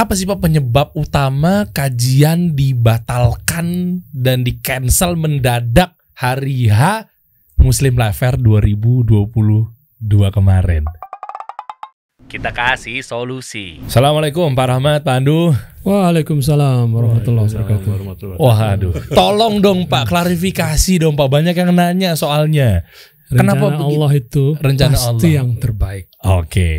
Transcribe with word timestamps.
Apa 0.00 0.16
sih 0.16 0.24
Pak 0.24 0.40
penyebab 0.40 0.96
utama 0.96 1.68
kajian 1.76 2.56
dibatalkan 2.56 4.00
dan 4.08 4.48
di 4.48 4.56
cancel 4.64 5.12
mendadak 5.12 5.92
hari 6.16 6.72
H 6.72 7.04
Muslim 7.60 8.00
Life 8.00 8.16
Fair 8.16 8.40
2022 8.40 9.36
kemarin? 10.32 10.88
Kita 12.32 12.48
kasih 12.48 13.04
solusi. 13.04 13.84
Assalamualaikum 13.84 14.48
Pak 14.56 14.66
Rahmat, 14.72 15.04
Pak 15.04 15.20
Andu. 15.20 15.52
Waalaikumsalam 15.84 16.88
warahmatullahi 16.88 17.52
wabarakatuh. 17.52 18.40
Waduh, 18.40 18.94
tolong 19.12 19.60
dong 19.60 19.84
Pak 19.84 20.08
klarifikasi 20.08 20.96
dong 20.96 21.12
Pak 21.12 21.28
banyak 21.28 21.52
yang 21.52 21.76
nanya 21.76 22.16
soalnya. 22.16 22.88
Rencana 23.28 23.52
Kenapa 23.52 23.66
begini? 23.76 23.84
Allah 23.84 24.10
itu 24.16 24.44
Rencana 24.56 24.96
pasti 24.96 25.28
Allah. 25.28 25.36
yang 25.44 25.48
terbaik. 25.60 26.08
Oke. 26.24 26.72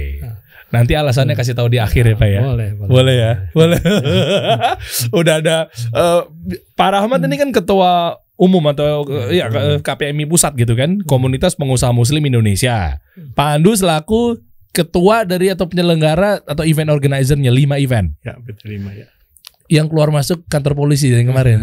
Nanti 0.71 0.95
alasannya 0.95 1.35
kasih 1.35 1.51
tahu 1.51 1.67
di 1.67 1.77
akhir 1.77 2.04
ya 2.07 2.15
Pak 2.15 2.29
ya. 2.31 2.41
Boleh, 2.41 2.69
boleh. 2.79 2.89
Boleh 2.89 3.15
ya, 3.15 3.31
boleh. 3.51 3.79
Udah 5.19 5.36
ada 5.43 5.57
eh, 5.71 6.21
Pak 6.73 6.89
Rahmat 6.96 7.19
ini 7.27 7.36
kan 7.36 7.51
ketua 7.51 8.15
umum 8.39 8.63
atau 8.71 9.04
eh, 9.29 9.37
ya 9.43 9.51
KPMI 9.83 10.25
pusat 10.25 10.55
gitu 10.55 10.73
kan, 10.73 11.04
Komunitas 11.04 11.54
Pengusaha 11.54 11.91
Muslim 11.91 12.23
Indonesia. 12.23 13.04
Pak 13.36 13.60
Andu 13.60 13.75
selaku 13.75 14.39
ketua 14.71 15.27
dari 15.27 15.51
atau 15.51 15.68
penyelenggara 15.68 16.39
atau 16.47 16.63
event 16.63 16.88
organizer-nya 16.96 17.51
5 17.51 17.75
event 17.83 18.15
Ya, 18.24 18.39
betul 18.39 18.71
lima 18.71 18.96
ya. 18.96 19.04
yang 19.68 19.91
keluar 19.91 20.07
masuk 20.15 20.47
kantor 20.47 20.79
polisi 20.79 21.11
yang 21.11 21.27
kemarin. 21.27 21.60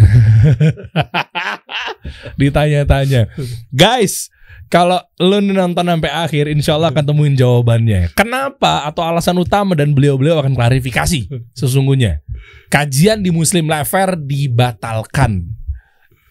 Ditanya-tanya. 2.40 3.28
Guys, 3.72 4.28
kalau 4.68 5.00
lu 5.16 5.40
nonton 5.40 5.84
sampai 5.88 6.12
akhir, 6.12 6.44
insya 6.52 6.76
Allah 6.76 6.92
akan 6.92 7.04
temuin 7.08 7.32
jawabannya. 7.32 8.12
Kenapa 8.12 8.84
atau 8.84 9.00
alasan 9.00 9.40
utama 9.40 9.72
dan 9.72 9.96
beliau-beliau 9.96 10.40
akan 10.44 10.52
klarifikasi 10.52 11.28
sesungguhnya. 11.56 12.20
Kajian 12.68 13.24
di 13.24 13.32
Muslim 13.32 13.72
Fair 13.88 14.16
dibatalkan. 14.16 15.48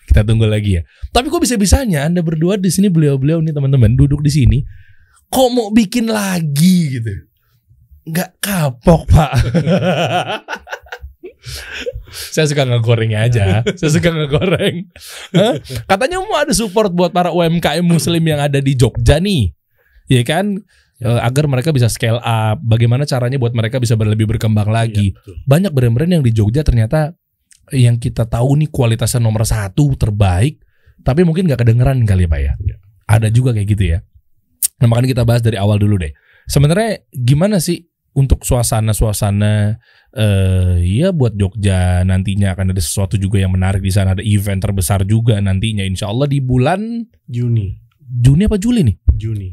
Kita 0.06 0.22
tunggu 0.22 0.46
lagi 0.46 0.80
ya. 0.80 0.82
Tapi 1.10 1.34
kok 1.34 1.42
bisa-bisanya 1.42 2.06
Anda 2.06 2.22
berdua 2.22 2.62
di 2.62 2.70
sini 2.70 2.88
beliau-beliau 2.88 3.42
nih 3.42 3.52
teman-teman 3.52 3.98
duduk 3.98 4.22
di 4.22 4.32
sini 4.32 4.58
kok 5.28 5.50
mau 5.52 5.70
bikin 5.72 6.08
lagi 6.08 7.00
gitu. 7.00 7.14
Nggak 8.08 8.32
kapok, 8.40 9.04
Pak. 9.12 9.32
Saya 12.08 12.48
suka 12.48 12.64
ngegorengnya 12.64 13.28
aja. 13.28 13.46
Saya 13.76 13.92
suka 13.92 14.10
ngegoreng. 14.12 14.88
Hah? 15.36 15.60
Katanya 15.86 16.24
mau 16.24 16.40
ada 16.40 16.56
support 16.56 16.92
buat 16.96 17.12
para 17.12 17.36
UMKM 17.36 17.84
Muslim 17.84 18.24
yang 18.24 18.40
ada 18.40 18.64
di 18.64 18.74
Jogja 18.74 19.20
nih, 19.20 19.52
ya 20.08 20.24
kan? 20.24 20.60
Eh, 20.98 21.20
agar 21.22 21.46
mereka 21.46 21.70
bisa 21.70 21.92
scale 21.94 22.18
up. 22.18 22.58
Bagaimana 22.66 23.06
caranya 23.06 23.38
buat 23.38 23.54
mereka 23.54 23.78
bisa 23.78 23.94
lebih 23.94 24.26
berkembang 24.26 24.72
lagi? 24.72 25.14
Iya, 25.14 25.20
betul. 25.22 25.36
Banyak 25.46 25.72
brand-brand 25.76 26.12
yang 26.18 26.24
di 26.26 26.32
Jogja 26.34 26.66
ternyata 26.66 27.14
yang 27.76 28.00
kita 28.00 28.26
tahu 28.26 28.58
nih 28.64 28.70
kualitasnya 28.72 29.22
nomor 29.22 29.44
satu 29.44 29.94
terbaik, 30.00 30.58
tapi 31.04 31.22
mungkin 31.28 31.46
nggak 31.46 31.62
kedengeran 31.62 32.02
kali 32.08 32.26
ya 32.26 32.30
pak 32.32 32.40
ya. 32.40 32.54
Iya. 32.58 32.76
Ada 33.08 33.28
juga 33.30 33.54
kayak 33.54 33.68
gitu 33.68 33.84
ya. 33.94 34.00
Nah 34.82 34.88
makanya 34.90 35.10
kita 35.20 35.24
bahas 35.28 35.42
dari 35.46 35.60
awal 35.60 35.78
dulu 35.78 36.02
deh. 36.02 36.12
Sebenarnya 36.48 37.04
gimana 37.12 37.60
sih 37.60 37.86
untuk 38.18 38.42
suasana-suasana 38.42 39.78
eh 40.18 40.82
ya 40.82 41.14
buat 41.14 41.38
Jogja 41.38 42.02
nantinya 42.02 42.52
akan 42.52 42.74
ada 42.74 42.82
sesuatu 42.82 43.16
juga 43.16 43.38
yang 43.38 43.54
menarik 43.54 43.80
di 43.80 43.94
sana 43.94 44.12
ada 44.12 44.26
event 44.26 44.58
terbesar 44.58 45.06
juga 45.06 45.38
nantinya 45.38 45.86
Insya 45.86 46.10
Allah 46.10 46.26
di 46.26 46.42
bulan 46.42 47.06
Juni, 47.24 47.78
Juni 48.02 48.50
apa 48.50 48.58
Juli 48.58 48.82
nih 48.82 48.98
Juni. 49.14 49.50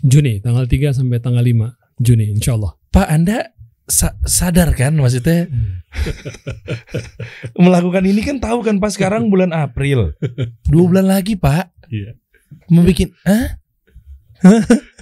Juni, 0.00 0.40
tanggal 0.40 0.64
3 0.64 0.90
sampai 0.90 1.20
tanggal 1.20 1.44
5 1.44 1.70
Juni 1.96 2.32
insya 2.32 2.56
Allah. 2.56 2.72
Pak 2.90 3.06
Anda 3.06 3.52
sa- 3.84 4.16
sadar 4.20 4.72
kan 4.72 4.96
maksudnya 4.96 5.46
melakukan 7.64 8.02
ini 8.02 8.20
kan 8.20 8.40
tahu 8.40 8.64
kan 8.64 8.80
Pak 8.80 8.90
sekarang 8.90 9.28
bulan 9.28 9.52
April 9.52 10.16
dua 10.72 10.84
bulan 10.88 11.06
lagi 11.06 11.36
Pak 11.36 11.70
Iya. 11.88 12.16
membuat 12.72 13.12
Hah? 13.28 13.46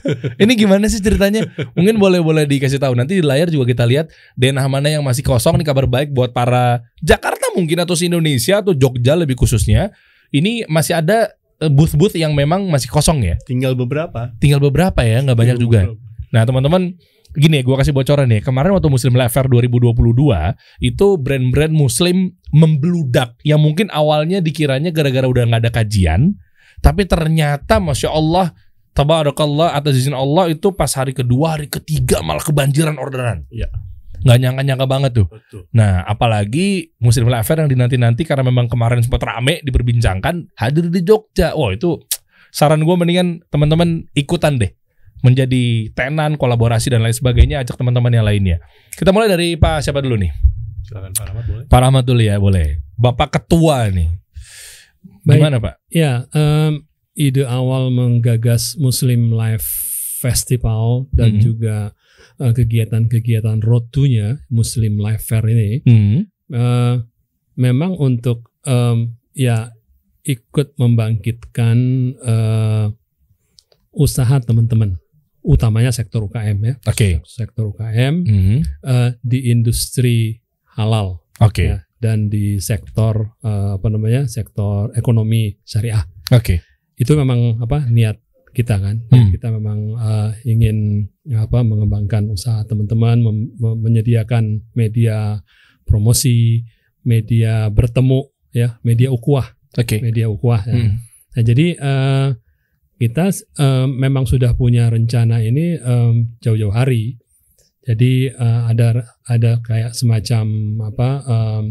ini 0.42 0.52
gimana 0.58 0.86
sih 0.90 0.98
ceritanya? 0.98 1.46
Mungkin 1.78 1.96
boleh-boleh 1.98 2.44
dikasih 2.46 2.82
tahu. 2.82 2.94
Nanti 2.98 3.18
di 3.18 3.24
layar 3.24 3.48
juga 3.48 3.70
kita 3.70 3.84
lihat 3.86 4.10
denah 4.34 4.66
mana 4.66 4.90
yang 4.90 5.02
masih 5.06 5.22
kosong 5.22 5.58
nih 5.60 5.66
kabar 5.66 5.86
baik 5.86 6.10
buat 6.10 6.34
para 6.34 6.82
Jakarta 7.00 7.52
mungkin 7.54 7.82
atau 7.82 7.94
se 7.94 8.08
Indonesia 8.08 8.60
atau 8.60 8.74
Jogja 8.74 9.14
lebih 9.14 9.38
khususnya. 9.38 9.94
Ini 10.32 10.64
masih 10.66 10.96
ada 10.96 11.32
eh, 11.60 11.70
booth-booth 11.70 12.16
yang 12.16 12.32
memang 12.32 12.66
masih 12.68 12.88
kosong 12.88 13.22
ya. 13.22 13.36
Tinggal 13.44 13.76
beberapa. 13.76 14.32
Tinggal 14.40 14.60
beberapa 14.60 15.04
ya, 15.04 15.20
nggak 15.20 15.38
banyak 15.38 15.58
juga. 15.60 15.92
Nah 16.32 16.42
teman-teman 16.48 16.96
gini 17.36 17.60
ya, 17.60 17.62
gue 17.64 17.76
kasih 17.76 17.96
bocoran 17.96 18.28
nih. 18.28 18.44
Kemarin 18.44 18.76
waktu 18.76 18.88
Muslim 18.92 19.16
Life 19.16 19.32
Fair 19.32 19.48
2022 19.48 19.92
itu 20.84 21.06
brand-brand 21.16 21.72
Muslim 21.72 22.36
membludak 22.52 23.36
yang 23.44 23.60
mungkin 23.60 23.88
awalnya 23.92 24.44
dikiranya 24.44 24.92
gara-gara 24.92 25.24
udah 25.28 25.44
nggak 25.48 25.62
ada 25.68 25.72
kajian, 25.72 26.36
tapi 26.84 27.08
ternyata 27.08 27.80
masya 27.80 28.12
Allah, 28.12 28.52
tabarakallah 28.92 29.76
atas 29.76 29.96
izin 29.96 30.16
Allah 30.16 30.52
itu 30.52 30.72
pas 30.72 30.88
hari 30.96 31.16
kedua, 31.16 31.56
hari 31.56 31.68
ketiga 31.68 32.20
malah 32.20 32.44
kebanjiran 32.44 32.96
orderan. 32.96 33.48
Iya. 33.48 33.68
Nggak 34.22 34.38
nyangka-nyangka 34.38 34.86
banget 34.86 35.12
tuh. 35.18 35.26
Betul. 35.26 35.62
Nah, 35.74 36.06
apalagi 36.06 36.94
Muslim 37.02 37.26
Life 37.26 37.50
Fair 37.50 37.66
yang 37.66 37.70
dinanti-nanti 37.72 38.22
karena 38.22 38.46
memang 38.46 38.70
kemarin 38.70 39.02
sempat 39.02 39.26
rame 39.26 39.58
diperbincangkan 39.66 40.54
hadir 40.54 40.86
di 40.86 41.02
Jogja. 41.02 41.58
Wah, 41.58 41.74
itu 41.74 41.98
saran 42.54 42.86
gue 42.86 42.94
mendingan 42.94 43.42
teman-teman 43.50 44.06
ikutan 44.14 44.62
deh 44.62 44.70
menjadi 45.22 45.90
tenan, 45.94 46.38
kolaborasi 46.38 46.90
dan 46.90 47.02
lain 47.02 47.14
sebagainya 47.14 47.62
ajak 47.62 47.78
teman-teman 47.78 48.10
yang 48.10 48.26
lainnya. 48.26 48.62
Kita 48.94 49.14
mulai 49.14 49.30
dari 49.30 49.54
Pak 49.54 49.82
siapa 49.82 50.02
dulu 50.02 50.18
nih? 50.18 50.30
Silakan 50.82 51.14
Pak 51.14 51.24
Rahmat 51.30 51.44
boleh. 51.46 51.64
Pak 51.70 51.80
Rahmat 51.82 52.04
dulu 52.04 52.22
ya, 52.22 52.36
boleh. 52.42 52.66
Bapak 52.98 53.38
ketua 53.38 53.86
nih. 53.90 54.10
Baik. 55.22 55.38
Gimana, 55.38 55.56
Pak? 55.62 55.74
Ya, 55.94 56.26
em, 56.34 56.82
ide 57.14 57.44
awal 57.44 57.90
menggagas 57.90 58.76
Muslim 58.76 59.30
Life 59.30 59.66
Festival 60.18 61.10
dan 61.12 61.38
Mhm. 61.38 61.42
juga 61.42 61.76
eh, 62.40 62.50
kegiatan-kegiatan 62.50 63.60
road 63.60 63.92
to-nya 63.92 64.40
Muslim 64.48 64.96
Life 64.96 65.26
Fair 65.26 65.44
ini 65.44 65.82
Hmm. 65.84 66.18
eh, 66.48 66.96
memang 67.54 67.92
untuk 67.94 68.50
em, 68.64 69.14
ya 69.34 69.68
ikut 70.22 70.78
membangkitkan 70.78 71.76
eh, 72.16 72.86
usaha 73.92 74.36
teman-teman, 74.40 74.96
utamanya 75.44 75.92
sektor 75.92 76.24
UKM 76.24 76.58
ya, 76.62 76.74
Oke. 76.88 77.20
sektor 77.26 77.68
UKM 77.68 78.14
Hmm. 78.24 78.58
eh, 78.64 79.10
di 79.20 79.50
industri 79.50 80.40
halal 80.72 81.20
Oke. 81.38 81.68
ya, 81.68 81.76
dan 82.00 82.30
di 82.30 82.56
sektor 82.58 83.36
eh, 83.44 83.76
apa 83.76 83.86
namanya 83.86 84.24
sektor 84.24 84.88
ekonomi 84.94 85.58
syariah 85.62 86.06
Oke. 86.32 86.62
Itu 86.94 87.12
memang 87.12 87.58
apa 87.58 87.86
niat 87.86 88.20
kita 88.52 88.76
kan 88.76 89.00
Hmm. 89.08 89.32
kita 89.32 89.48
memang 89.48 89.78
eh, 89.96 90.30
ingin 90.46 91.08
apa 91.32 91.62
mengembangkan 91.62 92.28
usaha 92.28 92.60
teman-teman 92.62 93.20
menyediakan 93.56 94.68
media 94.72 95.40
promosi 95.82 96.62
media 97.02 97.66
bertemu 97.68 98.20
ya 98.52 98.76
media 98.82 99.08
ukuah 99.08 99.56
Oke. 99.74 99.98
media 100.00 100.28
ukuah 100.28 100.62
ya. 100.62 100.74
Hmm. 100.74 101.00
nah 101.32 101.42
jadi 101.42 101.66
eh, 101.74 102.28
kita 102.98 103.24
eh, 103.34 103.86
memang 103.88 104.24
sudah 104.24 104.52
punya 104.52 104.86
rencana 104.86 105.40
ini 105.40 105.74
em, 105.74 106.36
jauh-jauh 106.38 106.70
hari 106.70 107.18
jadi 107.82 108.12
eh, 108.30 108.60
ada 108.68 108.88
ada 109.26 109.58
kayak 109.60 109.90
semacam 109.92 110.44
apa 110.84 111.08
em, 111.24 111.64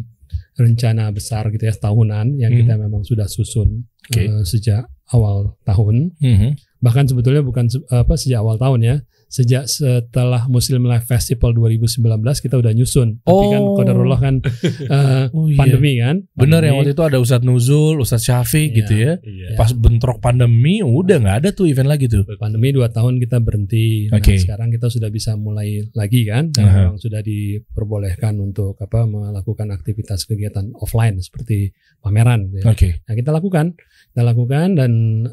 rencana 0.58 1.08
besar 1.10 1.48
gitu 1.50 1.64
ya 1.64 1.72
tahunan 1.72 2.36
yang 2.36 2.52
Hmm. 2.52 2.60
kita 2.60 2.74
memang 2.76 3.02
sudah 3.02 3.26
susun 3.26 3.86
Oke. 4.10 4.28
eh, 4.28 4.44
sejak 4.44 4.91
awal 5.12 5.56
tahun 5.64 6.16
Hmm. 6.20 6.56
bahkan 6.82 7.06
sebetulnya 7.06 7.44
bukan 7.44 7.68
apa 7.92 8.14
sejak 8.18 8.42
awal 8.42 8.58
tahun 8.58 8.80
ya 8.82 8.96
sejak 9.32 9.64
setelah 9.66 10.44
Muslim 10.46 10.84
Life 10.84 11.08
Festival 11.08 11.56
2019 11.56 12.04
kita 12.38 12.60
udah 12.60 12.72
nyusun 12.72 13.24
tapi 13.24 13.46
kan 13.48 13.62
Oh. 13.62 13.80
qadarullah 13.80 14.20
kan 14.20 14.36
eh, 14.96 15.26
Oh, 15.32 15.48
iya. 15.48 15.56
pandemi 15.56 15.96
kan 15.96 16.28
Bener 16.36 16.62
yang 16.62 16.76
waktu 16.76 16.92
itu 16.92 17.00
ada 17.02 17.16
Ustadz 17.16 17.42
Nuzul, 17.42 17.96
Ustadz 17.98 18.28
Syafiq 18.28 18.70
Iya, 18.70 18.78
gitu 18.78 18.94
ya. 18.94 19.14
iya. 19.24 19.48
Pas 19.56 19.72
bentrok 19.72 20.20
pandemi 20.20 20.84
udah 20.84 21.18
nggak 21.18 21.38
ada 21.40 21.50
tuh 21.52 21.66
event 21.66 21.88
lagi 21.88 22.06
tuh. 22.06 22.28
pandemi 22.36 22.70
dua 22.70 22.90
tahun 22.90 23.18
kita 23.18 23.40
berhenti. 23.40 24.12
Nah, 24.12 24.20
Oke. 24.20 24.36
sekarang 24.36 24.68
kita 24.68 24.92
sudah 24.92 25.08
bisa 25.08 25.34
mulai 25.34 25.88
lagi 25.94 26.26
kan, 26.26 26.52
dan 26.52 26.66
Aha. 26.68 26.76
memang 26.84 26.98
sudah 26.98 27.22
diperbolehkan 27.22 28.36
untuk 28.38 28.76
apa 28.78 29.06
melakukan 29.06 29.70
aktivitas 29.70 30.26
kegiatan 30.26 30.74
offline 30.76 31.16
seperti 31.18 31.72
pameran. 32.00 32.52
ya. 32.52 32.68
Oke. 32.68 33.00
Nah 33.06 33.14
kita 33.14 33.30
lakukan, 33.30 33.78
kita 34.12 34.22
lakukan 34.22 34.76
dan 34.76 34.92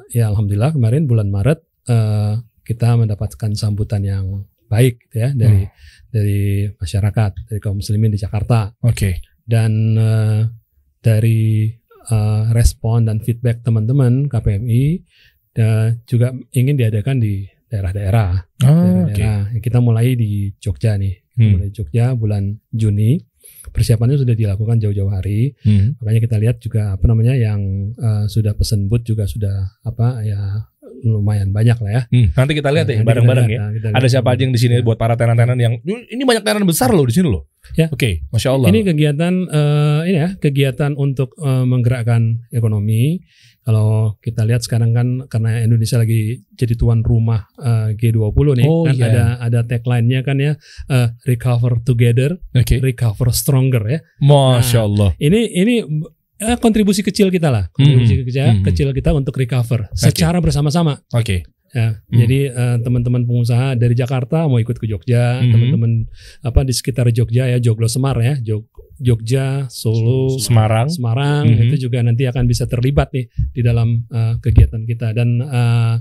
ya 0.09 0.29
alhamdulillah 0.29 0.71
kemarin 0.71 1.05
bulan 1.05 1.29
Maret 1.29 1.59
eh, 1.89 2.35
kita 2.69 2.93
mendapatkan 2.95 3.57
sambutan 3.57 4.05
yang 4.05 4.45
baik 4.69 5.01
gitu 5.09 5.25
ya 5.25 5.33
dari 5.33 5.65
Hmm. 5.65 5.73
dari 6.09 6.41
masyarakat, 6.71 7.31
dari 7.49 7.59
kaum 7.59 7.81
muslimin 7.81 8.13
di 8.13 8.21
Jakarta 8.21 8.77
Oke. 8.85 9.25
dan 9.43 9.97
eh, 9.97 10.41
dari 11.01 11.73
eh, 12.09 12.45
respon 12.53 13.05
dan 13.05 13.21
feedback 13.21 13.61
teman-teman 13.61 14.29
KPMI 14.29 14.85
dan 15.53 16.01
juga 16.05 16.33
ingin 16.53 16.77
diadakan 16.77 17.17
di 17.19 17.45
daerah-daerah. 17.69 18.31
Oke. 18.65 18.65
daerah-daerah. 18.65 19.61
Kita 19.61 19.79
mulai 19.81 20.17
di 20.17 20.49
Jogja 20.57 20.97
nih. 20.97 21.13
Kita 21.13 21.37
Hmm. 21.37 21.53
Mulai 21.55 21.69
Jogja 21.69 22.13
bulan 22.13 22.57
Juni. 22.73 23.21
Persiapannya 23.69 24.17
sudah 24.17 24.33
dilakukan 24.33 24.81
jauh-jauh 24.81 25.13
hari. 25.13 25.53
Hmm. 25.61 25.93
Makanya 26.01 26.21
kita 26.25 26.37
lihat 26.41 26.57
juga 26.59 26.97
apa 26.97 27.05
namanya 27.05 27.37
yang 27.37 27.61
eh, 27.93 28.25
sudah 28.27 28.57
pesen 28.57 28.89
booth 28.89 29.05
juga 29.05 29.29
sudah 29.29 29.77
apa 29.85 30.25
ya 30.25 30.41
lumayan 31.01 31.51
banyak 31.51 31.79
lah 31.79 31.91
ya. 31.91 32.03
Hmm, 32.09 32.31
Nanti 32.33 32.53
kita 32.53 32.69
lihat 32.69 32.87
ya 32.87 32.95
Nanti 32.95 33.01
kita 33.01 33.09
bareng-bareng 33.09 33.47
ya. 33.47 33.59
nah, 33.61 33.97
Ada 33.97 34.07
siapa 34.11 34.29
aja 34.31 34.43
yang 34.43 34.51
di 34.51 34.59
sini 34.59 34.75
Ya. 34.75 34.83
buat 34.83 34.97
para 34.97 35.15
tenan-tenan 35.15 35.55
yang 35.57 35.75
ini 35.85 36.23
banyak 36.23 36.43
tenan 36.43 36.63
besar 36.63 36.91
loh 36.91 37.03
di 37.03 37.15
sini 37.15 37.29
loh. 37.29 37.47
Ya. 37.75 37.87
Oke, 37.89 38.25
masya 38.29 38.53
Allah. 38.53 38.69
Ini 38.69 38.81
kegiatan 38.83 39.35
eh, 39.45 40.01
ini 40.07 40.19
ya 40.19 40.29
kegiatan 40.35 40.93
untuk 40.95 41.35
eh, 41.37 41.65
menggerakkan 41.65 42.47
ekonomi. 42.51 43.23
Kalau 43.61 44.17
kita 44.19 44.49
lihat 44.49 44.65
sekarang 44.65 44.91
kan 44.91 45.07
karena 45.29 45.61
Indonesia 45.61 46.01
lagi 46.01 46.41
jadi 46.51 46.73
tuan 46.73 47.05
rumah 47.05 47.45
eh, 47.55 47.93
G20 47.95 48.57
nih 48.57 48.65
Oh, 48.65 48.83
kan 48.83 48.97
iya. 48.97 49.07
ada 49.07 49.25
ada 49.39 49.61
tagline-nya 49.63 50.25
kan 50.25 50.41
ya 50.41 50.57
eh, 50.89 51.09
recover 51.23 51.77
together, 51.79 52.41
Oke, 52.53 52.81
recover 52.81 53.29
stronger 53.31 53.85
ya. 53.87 54.01
masya 54.19 54.83
Allah. 54.83 55.13
Ini 55.17 55.41
ini 55.53 55.75
eh, 56.39 56.57
kontribusi 56.57 57.03
kecil 57.03 57.29
kita 57.29 57.51
lah, 57.51 57.67
kontribusi 57.71 58.15
Mhm. 58.15 58.23
kecil, 58.25 58.47
Mhm. 58.47 58.65
kecil 58.65 58.89
kita 58.95 59.11
untuk 59.13 59.35
recover 59.35 59.91
secara 59.93 60.39
bersama-sama. 60.39 61.03
Oke, 61.13 61.43
Ya, 61.69 62.01
Hmm. 62.01 62.17
jadi 62.17 62.49
eh, 62.49 62.77
teman-teman 62.81 63.29
pengusaha 63.29 63.77
dari 63.77 63.93
Jakarta 63.93 64.49
mau 64.49 64.57
ikut 64.57 64.81
ke 64.81 64.89
Jogja, 64.89 65.45
Mhm. 65.45 65.53
teman-teman 65.53 65.93
apa 66.41 66.65
di 66.65 66.73
sekitar 66.73 67.13
Jogja 67.13 67.45
ya, 67.45 67.61
Joglo 67.61 67.85
Semar 67.85 68.17
ya, 68.25 68.41
Jog- 68.41 68.73
Jogja, 68.97 69.69
Solo, 69.69 70.33
Semarang. 70.41 70.89
Semarang 70.89 71.45
Mhm. 71.45 71.69
itu 71.69 71.85
juga 71.85 72.01
nanti 72.01 72.25
akan 72.25 72.49
bisa 72.49 72.65
terlibat 72.65 73.13
nih 73.13 73.29
di 73.53 73.61
dalam 73.61 74.01
eh, 74.09 74.41
kegiatan 74.41 74.81
kita 74.89 75.13
dan 75.13 75.45
eh, 75.45 75.95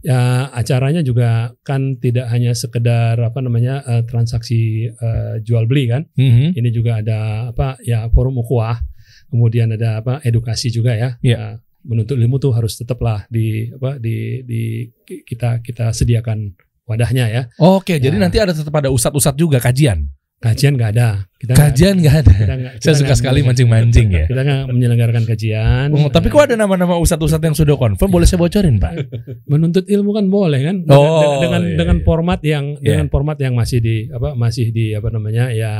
ya 0.00 0.48
acaranya 0.48 1.04
juga 1.04 1.52
kan 1.60 2.00
tidak 2.00 2.32
hanya 2.32 2.56
sekedar 2.56 3.20
apa 3.20 3.44
namanya 3.44 3.84
eh, 3.84 4.02
transaksi 4.08 4.88
eh, 4.88 5.34
jual 5.44 5.68
beli 5.68 5.92
kan, 5.92 6.08
Mhm. 6.16 6.56
ini 6.56 6.68
juga 6.72 7.04
ada 7.04 7.52
apa 7.52 7.76
ya 7.84 8.08
forum 8.08 8.40
ukhuwah, 8.40 8.80
kemudian 9.26 9.72
ada 9.72 10.00
apa 10.00 10.20
edukasi 10.22 10.68
juga 10.68 10.92
ya. 10.92 11.16
Iya. 11.20 11.36
Eh, 11.36 11.54
menuntut 11.82 12.18
ilmu 12.18 12.36
tuh 12.36 12.50
harus 12.50 12.74
tetaplah 12.74 13.24
di 13.26 13.70
apa 13.70 13.96
di 13.96 14.42
di 14.42 14.90
kita 15.22 15.62
kita 15.62 15.90
sediakan 15.90 16.50
wadahnya 16.82 17.26
ya. 17.26 17.42
Oke, 17.58 17.98
jadi 17.98 18.14
Ya. 18.14 18.22
nanti 18.22 18.38
ada 18.38 18.50
tetap 18.50 18.74
ada 18.74 18.90
usat-usat 18.90 19.34
juga 19.34 19.58
kajian. 19.58 20.10
Kajian 20.36 20.76
nggak 20.76 20.90
ada. 20.92 21.24
Kita 21.40 21.56
Kajian 21.56 21.96
nggak 21.96 22.16
ada. 22.20 22.34
kita 22.36 22.54
Saya 22.60 22.76
kita 22.76 22.92
suka 22.92 23.06
nggak 23.08 23.18
sekali 23.18 23.40
mancing-mancing 23.40 24.08
ya. 24.12 24.26
Kita 24.28 24.40
nggak 24.44 24.62
menyelenggarakan 24.68 25.24
kajian. 25.24 25.88
Oh, 25.96 26.12
tapi 26.12 26.28
kok 26.28 26.44
ada 26.44 26.60
nama-nama 26.60 27.00
usat-usat 27.00 27.40
yang 27.40 27.56
sudah 27.56 27.72
confirm? 27.80 28.12
Boleh 28.12 28.28
saya 28.28 28.44
bocorin, 28.44 28.76
Pak? 28.76 28.92
menuntut 29.50 29.88
ilmu 29.88 30.12
kan 30.12 30.28
boleh 30.28 30.60
kan 30.60 30.76
dengan 30.84 31.00
Oh, 31.00 31.18
dengan 31.24 31.40
dengan, 31.40 31.62
iya, 31.64 31.76
dengan 31.80 31.96
iya. 31.98 32.04
format 32.04 32.40
yang 32.44 32.64
Iya. 32.76 32.84
dengan 32.84 33.06
format 33.08 33.36
yang 33.40 33.54
masih 33.56 33.78
di 33.80 33.96
apa 34.12 34.28
masih 34.36 34.66
di 34.70 34.86
apa 34.92 35.08
namanya 35.08 35.44
ya 35.50 35.72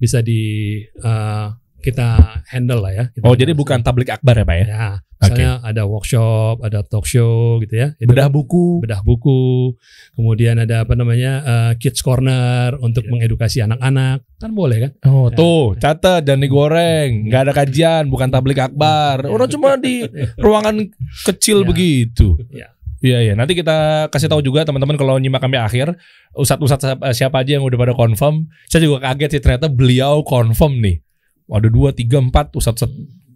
bisa 0.00 0.24
di 0.24 0.40
eh, 0.80 1.46
kita 1.80 2.06
handle 2.46 2.80
lah 2.80 2.92
ya. 2.92 3.04
Kita 3.10 3.24
Oh, 3.24 3.34
jadi 3.34 3.52
bukan 3.52 3.80
tablik 3.80 4.08
akbar 4.08 4.36
ya, 4.36 4.44
Pak 4.44 4.56
ya? 4.56 4.66
ya 4.68 4.88
misalnya 5.20 5.60
ada 5.60 5.84
workshop, 5.84 6.64
ada 6.64 6.80
talk 6.80 7.04
show 7.04 7.60
gitu 7.60 7.76
ya. 7.76 7.92
Itu 8.00 8.08
Bedah 8.08 8.28
kan 8.28 8.32
buku. 8.32 8.80
bedah 8.80 9.04
buku, 9.04 9.76
kemudian 10.16 10.56
ada 10.56 10.84
apa 10.84 10.96
namanya 10.96 11.32
eh, 11.42 11.72
kids 11.76 12.00
corner 12.00 12.72
untuk 12.78 13.04
Iya. 13.04 13.10
mengedukasi 13.12 13.58
anak-anak 13.60 14.24
kan 14.36 14.50
boleh 14.50 14.78
kan? 14.80 14.90
Oh, 15.04 15.28
Ya. 15.28 15.36
tuh, 15.36 15.64
catat 15.76 16.24
dan 16.24 16.40
digoreng. 16.40 17.28
Nggak 17.28 17.42
ada 17.44 17.52
kajian, 17.54 18.08
bukan 18.08 18.28
tablik 18.28 18.56
akbar. 18.58 19.28
Orang 19.28 19.48
cuma 19.48 19.76
di 19.76 20.08
ruangan 20.36 20.88
kecil 21.26 21.62
Ya. 21.62 21.66
begitu. 21.68 22.26
Ya. 22.48 22.68
Iya, 23.00 23.18
iya. 23.22 23.32
Nanti 23.32 23.52
kita 23.52 24.08
kasih 24.08 24.28
tahu 24.28 24.40
juga 24.40 24.60
teman-teman 24.60 24.96
kalau 24.96 25.16
nyimak 25.16 25.40
kami 25.40 25.56
akhir, 25.56 25.96
ustadz-ustadz 26.32 26.84
siapa- 26.86 27.12
siapa 27.12 27.36
aja 27.40 27.56
yang 27.56 27.64
udah 27.64 27.76
pada 27.76 27.92
confirm. 27.92 28.44
Saya 28.68 28.84
juga 28.84 29.00
kaget 29.02 29.36
sih 29.36 29.40
ternyata 29.40 29.68
beliau 29.68 30.20
confirm 30.20 30.80
nih. 30.80 31.00
Ada 31.50 31.68
dua, 31.68 31.90
tiga, 31.90 32.18
empat 32.18 32.54
ustadz 32.54 32.86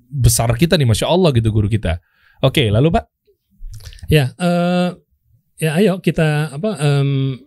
besar 0.09 0.47
kita 0.55 0.79
nih, 0.79 0.87
masya 0.87 1.11
Allah 1.11 1.35
gitu 1.35 1.51
guru 1.51 1.67
kita. 1.67 1.99
Oke, 2.41 2.71
lalu 2.71 2.95
Pak? 2.95 3.05
Ya, 4.07 4.31
eh, 4.33 4.89
ya 5.59 5.71
ayo 5.75 5.99
kita 5.99 6.55
apa 6.55 6.79
em, 6.79 7.41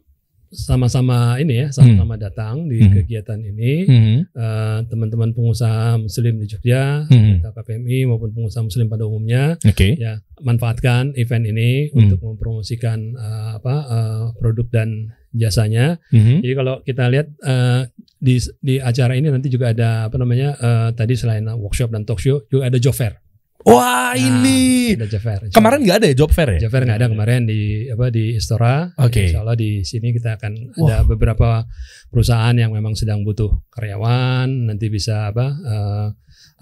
sama-sama 0.48 1.36
ini 1.38 1.60
ya, 1.60 1.68
sama-sama 1.76 2.16
datang 2.16 2.68
di 2.68 2.80
Hmm. 2.80 2.92
kegiatan 2.94 3.36
ini. 3.38 3.74
Hmm. 3.84 4.18
Eh, 4.26 4.80
teman-teman 4.88 5.36
pengusaha 5.36 6.00
muslim 6.00 6.40
di 6.40 6.48
Jogja, 6.48 7.04
Hmm. 7.04 7.44
KPMI 7.44 8.08
maupun 8.08 8.32
pengusaha 8.32 8.64
muslim 8.64 8.88
pada 8.88 9.04
umumnya, 9.04 9.60
Oke. 9.60 10.00
ya 10.00 10.24
manfaatkan 10.40 11.12
event 11.16 11.46
ini 11.46 11.92
Hmm. 11.92 12.00
untuk 12.00 12.20
mempromosikan 12.24 13.00
eh, 13.14 13.50
apa 13.60 13.76
eh, 13.88 14.24
produk 14.40 14.68
dan 14.72 14.90
jasanya. 15.38 16.02
Hmm. 16.10 16.42
Jadi 16.42 16.54
kalau 16.54 16.82
kita 16.82 17.08
lihat 17.08 17.28
eh, 17.42 17.82
di 18.18 18.36
di 18.60 18.76
acara 18.82 19.14
ini 19.14 19.30
nanti 19.30 19.48
juga 19.48 19.72
ada 19.72 20.10
apa 20.10 20.18
namanya 20.18 20.58
eh, 20.58 20.90
tadi 20.98 21.14
selain 21.14 21.46
workshop 21.56 21.94
dan 21.94 22.04
talk 22.04 22.18
show 22.20 22.42
juga 22.50 22.68
ada 22.68 22.78
job 22.82 22.94
fair. 22.94 23.22
Wah, 23.68 23.98
Nah, 24.08 24.16
ini 24.16 24.96
Ada 24.96 25.08
job 25.12 25.22
fair. 25.22 25.40
kemarin 25.52 25.80
nggak 25.84 25.98
ada 26.00 26.08
ya 26.08 26.16
job 26.16 26.32
fair 26.32 26.50
ya? 26.56 26.60
Job 26.66 26.72
fair 26.72 26.84
nggak 26.88 27.00
ada 27.04 27.10
kemarin 27.12 27.44
di 27.44 27.86
apa 27.92 28.08
di 28.08 28.34
Istora. 28.40 28.90
Oke. 28.98 29.28
Insya 29.30 29.44
Allah 29.44 29.60
di 29.60 29.84
sini 29.84 30.16
kita 30.16 30.40
akan 30.40 30.54
ada 30.80 31.04
beberapa 31.04 31.68
perusahaan 32.08 32.56
yang 32.56 32.72
memang 32.72 32.96
sedang 32.96 33.22
butuh 33.28 33.52
karyawan. 33.70 34.48
Nanti 34.48 34.88
bisa 34.88 35.30
apa 35.30 35.46
eh, 35.54 36.08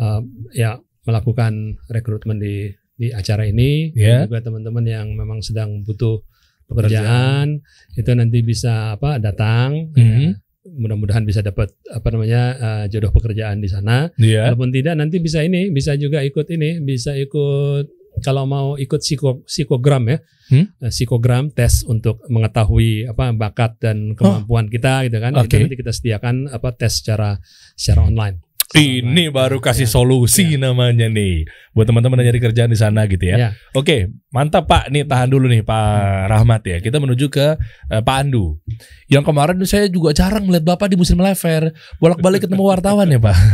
eh, 0.02 0.22
ya 0.58 0.76
melakukan 1.06 1.78
rekrutmen 1.88 2.42
di 2.42 2.74
di 2.98 3.14
acara 3.14 3.46
ini. 3.46 3.94
Dan 3.94 4.26
juga 4.28 4.42
teman-teman 4.42 4.84
yang 4.84 5.08
memang 5.14 5.40
sedang 5.46 5.86
butuh 5.86 6.26
pekerjaan 6.66 7.62
itu 7.96 8.12
nanti 8.14 8.40
bisa 8.42 8.98
apa 8.98 9.18
datang. 9.22 9.94
Mhm. 9.94 10.02
Ya, 10.02 10.34
mudah-mudahan 10.66 11.22
bisa 11.24 11.46
dapat 11.46 11.70
apa 11.94 12.08
namanya 12.10 12.44
eh, 12.58 12.86
jodoh 12.90 13.14
pekerjaan 13.14 13.62
di 13.62 13.70
sana. 13.70 14.10
Iya. 14.18 14.50
Walaupun 14.50 14.74
tidak 14.74 14.98
nanti 14.98 15.22
bisa 15.22 15.46
ini, 15.46 15.70
bisa 15.70 15.94
juga 15.94 16.26
ikut 16.26 16.50
ini, 16.50 16.82
bisa 16.82 17.14
ikut 17.14 17.86
kalau 18.24 18.48
mau 18.48 18.68
ikut 18.80 19.04
psiko, 19.04 19.44
psikogram 19.44 20.08
ya. 20.08 20.18
Hmm? 20.46 20.66
Eh, 20.78 20.92
Psikogram 20.94 21.50
tes 21.50 21.82
untuk 21.90 22.22
mengetahui 22.30 23.10
apa 23.10 23.34
bakat 23.34 23.82
dan 23.82 24.14
kemampuan 24.14 24.70
kita 24.70 25.10
gitu 25.10 25.18
kan. 25.18 25.34
Oke. 25.36 25.58
Itu 25.58 25.66
nanti 25.66 25.78
kita 25.78 25.92
sediakan 25.92 26.54
apa 26.54 26.70
tes 26.78 27.02
secara 27.02 27.38
secara 27.74 28.06
online. 28.06 28.46
Ini 28.74 29.30
baru 29.30 29.62
kasih 29.62 29.86
solusi 29.86 30.58
namanya 30.58 31.06
nih 31.06 31.46
buat 31.78 31.86
teman-teman 31.86 32.18
yang 32.18 32.34
nyari 32.34 32.42
kerjaan 32.42 32.74
di 32.74 32.80
sana 32.80 33.06
gitu 33.06 33.22
ya. 33.22 33.38
Ya. 33.38 33.50
Oke, 33.78 34.10
mantap 34.34 34.66
Pak. 34.66 34.90
Nih 34.90 35.06
tahan 35.06 35.30
dulu 35.30 35.46
nih 35.46 35.62
Pak 35.62 36.34
Rahmat 36.34 36.66
ya. 36.66 36.78
Kita 36.82 36.98
menuju 36.98 37.30
ke 37.30 37.62
eh, 37.94 38.02
Pak 38.02 38.16
Andu. 38.26 38.58
Yang 39.06 39.24
kemarin 39.30 39.62
saya 39.70 39.86
juga 39.86 40.18
jarang 40.18 40.50
melihat 40.50 40.66
Bapak 40.66 40.90
di 40.90 40.98
musim 40.98 41.22
lever. 41.22 41.78
Bolak-balik 42.02 42.50
ketemu 42.50 42.64
wartawan 42.66 43.06
ya 43.06 43.22
Pak. 43.22 43.38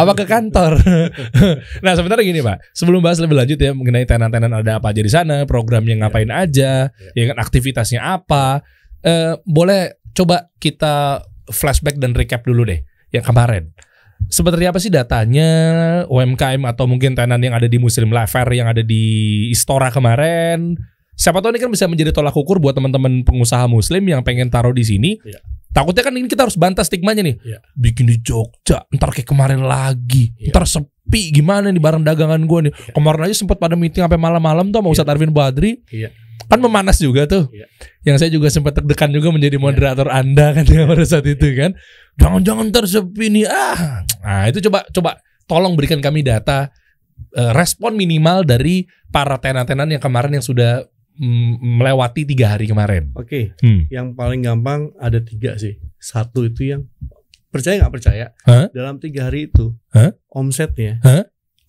Apa 0.00 0.12
ke 0.18 0.24
kantor? 0.26 0.82
nah 1.86 1.94
sebenarnya 1.94 2.26
gini 2.26 2.42
Pak. 2.42 2.74
Sebelum 2.74 2.98
bahas 2.98 3.22
lebih 3.22 3.38
lanjut 3.38 3.58
ya 3.62 3.70
mengenai 3.72 4.10
tenan-tenan 4.10 4.50
ada 4.50 4.82
apa 4.82 4.90
aja 4.90 5.02
di 5.02 5.12
sana, 5.12 5.46
programnya 5.46 6.02
ngapain 6.02 6.30
aja, 6.34 6.90
ya 6.90 7.24
kan 7.30 7.38
aktivitasnya 7.38 8.02
apa. 8.02 8.66
Eh, 9.06 9.38
boleh 9.46 10.02
coba 10.16 10.50
kita 10.58 11.22
flashback 11.50 11.96
dan 11.98 12.12
recap 12.12 12.42
dulu 12.46 12.66
deh 12.66 12.82
yang 13.14 13.22
kemarin. 13.22 13.70
Sebenarnya 14.32 14.72
apa 14.72 14.80
sih 14.80 14.88
datanya 14.88 15.48
UMKM 16.08 16.64
atau 16.64 16.88
mungkin 16.88 17.12
tenan 17.12 17.38
yang 17.38 17.52
ada 17.52 17.68
di 17.68 17.76
Muslim 17.76 18.08
Life 18.10 18.32
Fair 18.32 18.48
yang 18.56 18.66
ada 18.66 18.80
di 18.80 19.04
Istora 19.52 19.92
kemarin? 19.92 20.74
Siapa 21.16 21.40
tahu 21.40 21.56
ini 21.56 21.60
kan 21.60 21.70
bisa 21.72 21.84
menjadi 21.88 22.12
tolak 22.12 22.36
ukur 22.36 22.60
buat 22.60 22.76
teman-teman 22.76 23.24
pengusaha 23.24 23.64
Muslim 23.68 24.04
yang 24.08 24.20
pengen 24.24 24.52
taruh 24.52 24.72
di 24.72 24.84
sini. 24.84 25.16
Iya. 25.24 25.40
Takutnya 25.72 26.08
kan 26.08 26.12
ini 26.16 26.24
kita 26.24 26.48
harus 26.48 26.56
bantah 26.56 26.84
stigmanya 26.84 27.20
nih. 27.20 27.36
Iya. 27.40 27.58
Bikin 27.76 28.08
di 28.08 28.16
Jogja, 28.24 28.88
ntar 28.88 29.12
kayak 29.12 29.28
kemarin 29.28 29.60
lagi, 29.60 30.32
Iya. 30.40 30.52
ntar 30.52 30.64
sepi 30.64 31.32
gimana 31.32 31.68
nih 31.68 31.80
barang 31.80 32.04
dagangan 32.04 32.40
gue 32.48 32.60
nih. 32.68 32.72
Kemarin 32.96 33.28
aja 33.28 33.36
sempat 33.36 33.60
pada 33.60 33.76
meeting 33.76 34.00
sampai 34.00 34.16
malam-malam 34.16 34.72
tuh 34.72 34.80
sama 34.80 34.88
Ustadz 34.92 35.12
Arvin 35.12 35.32
Badri. 35.32 35.84
Iya. 35.92 36.08
Kan 36.46 36.62
memanas 36.62 37.00
juga 37.00 37.26
tuh. 37.26 37.50
Iya. 37.50 37.66
Yang 38.06 38.16
saya 38.22 38.30
juga 38.30 38.48
sempat 38.52 38.78
deg-degan 38.78 39.10
juga 39.10 39.28
menjadi 39.34 39.56
moderator 39.58 40.06
Anda 40.08 40.54
kan 40.54 40.62
pada 40.64 41.04
saat 41.04 41.26
itu 41.26 41.46
kan. 41.56 41.74
Jangan-jangan 42.16 42.70
ntar 42.70 42.86
sepi 42.86 43.26
nih. 43.32 43.46
Ah. 43.50 44.06
Nah, 44.22 44.42
itu 44.46 44.62
coba 44.70 44.86
coba 44.94 45.10
tolong 45.46 45.74
berikan 45.74 45.98
kami 45.98 46.22
data 46.22 46.70
eh, 47.34 47.52
respon 47.52 47.98
minimal 47.98 48.46
dari 48.46 48.86
para 49.10 49.38
tenan-tenan 49.40 49.96
yang 49.96 50.02
kemarin 50.02 50.38
yang 50.38 50.44
sudah 50.44 50.84
mm, 51.18 51.58
melewati 51.82 52.22
tiga 52.28 52.54
hari 52.54 52.68
kemarin. 52.70 53.10
Oke, 53.16 53.56
Hmm. 53.64 53.88
yang 53.90 54.12
paling 54.14 54.44
gampang 54.44 54.92
ada 55.00 55.18
tiga 55.18 55.56
sih. 55.58 55.80
Satu 55.98 56.46
itu 56.46 56.70
yang 56.76 56.86
percaya 57.50 57.80
nggak 57.80 57.94
percaya 57.94 58.26
Hah? 58.44 58.68
dalam 58.70 59.00
tiga 59.00 59.32
hari 59.32 59.48
itu 59.48 59.72
Hah? 59.96 60.12
omsetnya 60.28 61.00
Hah? 61.00 61.24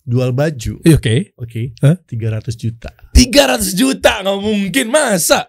Jual 0.08 0.32
baju, 0.32 0.80
Iya, 0.82 0.96
Oke. 0.96 1.36
oke, 1.36 1.62
Hah? 1.84 2.00
300 2.00 2.56
juta. 2.56 2.88
300 3.12 3.76
juta 3.76 4.24
nggak 4.24 4.38
mungkin 4.40 4.86
masa? 4.88 5.44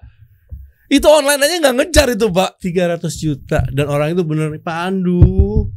Itu 0.86 1.08
online 1.08 1.40
aja 1.40 1.56
nggak 1.64 1.76
ngejar 1.80 2.08
itu 2.12 2.28
pak. 2.28 2.60
300 2.60 3.00
juta 3.16 3.64
dan 3.72 3.88
orang 3.88 4.12
itu 4.12 4.28
bener 4.28 4.52
Pak 4.60 4.78
Andu. 4.84 5.70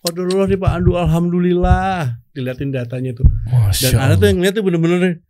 Qadarullah 0.00 0.48
nih 0.48 0.56
Pak 0.56 0.72
Andu, 0.72 0.96
alhamdulillah. 0.96 2.18
Diliatin 2.32 2.72
datanya 2.72 3.12
tuh. 3.12 3.26
Masya 3.46 3.92
Dan 3.92 4.00
Anda 4.00 4.14
tuh 4.16 4.26
yang 4.26 4.40
lihat 4.40 4.54
tuh 4.56 4.64
bener-bener 4.64 5.20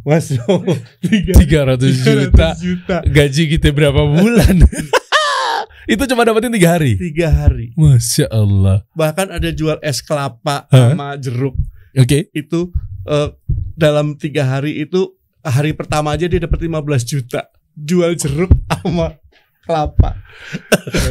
Mas, 0.00 0.32
Tiga 1.04 1.32
tiga- 1.36 1.64
ratus 1.68 1.92
juta. 2.00 2.56
300 2.56 2.64
juta. 2.64 2.96
Gaji 3.04 3.42
kita 3.52 3.68
berapa 3.70 4.00
bulan? 4.00 4.64
Itu 5.92 6.06
cuma 6.06 6.22
dapetin 6.22 6.48
tiga 6.50 6.78
hari. 6.78 6.96
Tiga 6.96 7.28
hari. 7.28 7.74
Masya 7.74 8.30
Allah. 8.30 8.86
Bahkan 8.92 9.28
ada 9.28 9.50
jual 9.50 9.76
es 9.82 10.00
kelapa 10.00 10.64
Hah? 10.70 10.94
sama 10.94 11.18
jeruk 11.20 11.52
Oke. 11.96 12.30
itu 12.30 12.70
eh, 13.08 13.28
dalam 13.74 14.14
tiga 14.14 14.46
hari 14.46 14.82
itu 14.84 15.16
hari 15.40 15.72
pertama 15.72 16.12
aja 16.14 16.28
dia 16.28 16.42
dapat 16.42 16.68
15 16.68 16.84
juta 17.08 17.48
jual 17.74 18.12
jeruk 18.14 18.52
sama 18.68 19.16
kelapa. 19.64 20.18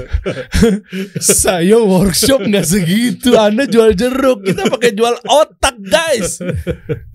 Saya 1.23 1.79
workshop 1.79 2.43
nggak 2.43 2.67
segitu. 2.67 3.39
Anda 3.39 3.63
jual 3.69 3.95
jeruk, 3.95 4.43
kita 4.43 4.67
pakai 4.67 4.91
jual 4.91 5.15
otak, 5.23 5.79
guys. 5.79 6.43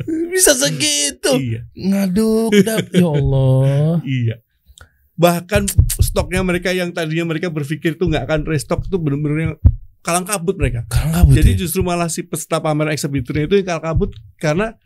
Bisa 0.06 0.56
segitu. 0.56 1.36
Iya, 1.36 1.60
Ngaduk, 1.76 2.50
dap. 2.64 2.88
Ya 2.96 3.08
Allah. 3.10 4.00
iya. 4.08 4.36
Bahkan 5.14 5.70
stoknya 6.02 6.42
mereka 6.42 6.74
yang 6.74 6.90
tadinya 6.90 7.30
mereka 7.30 7.52
berpikir 7.52 7.94
tuh 7.94 8.10
nggak 8.10 8.24
akan 8.26 8.40
restock 8.50 8.82
tuh 8.88 8.98
bener-bener 8.98 9.38
yang 9.38 9.54
kalang 10.04 10.22
kabut 10.22 10.54
mereka. 10.54 10.84
Kalau 10.86 11.24
nggak 11.24 11.34
Jadi 11.34 11.50
justru 11.56 11.80
malah 11.80 12.06
si 12.06 12.20
peserta 12.22 12.60
pameran 12.60 12.92
eksibitornya 12.92 13.48
itu 13.48 13.56
yang 13.56 13.66
kalang 13.66 13.84
kabut 13.86 14.10
karena 14.36 14.76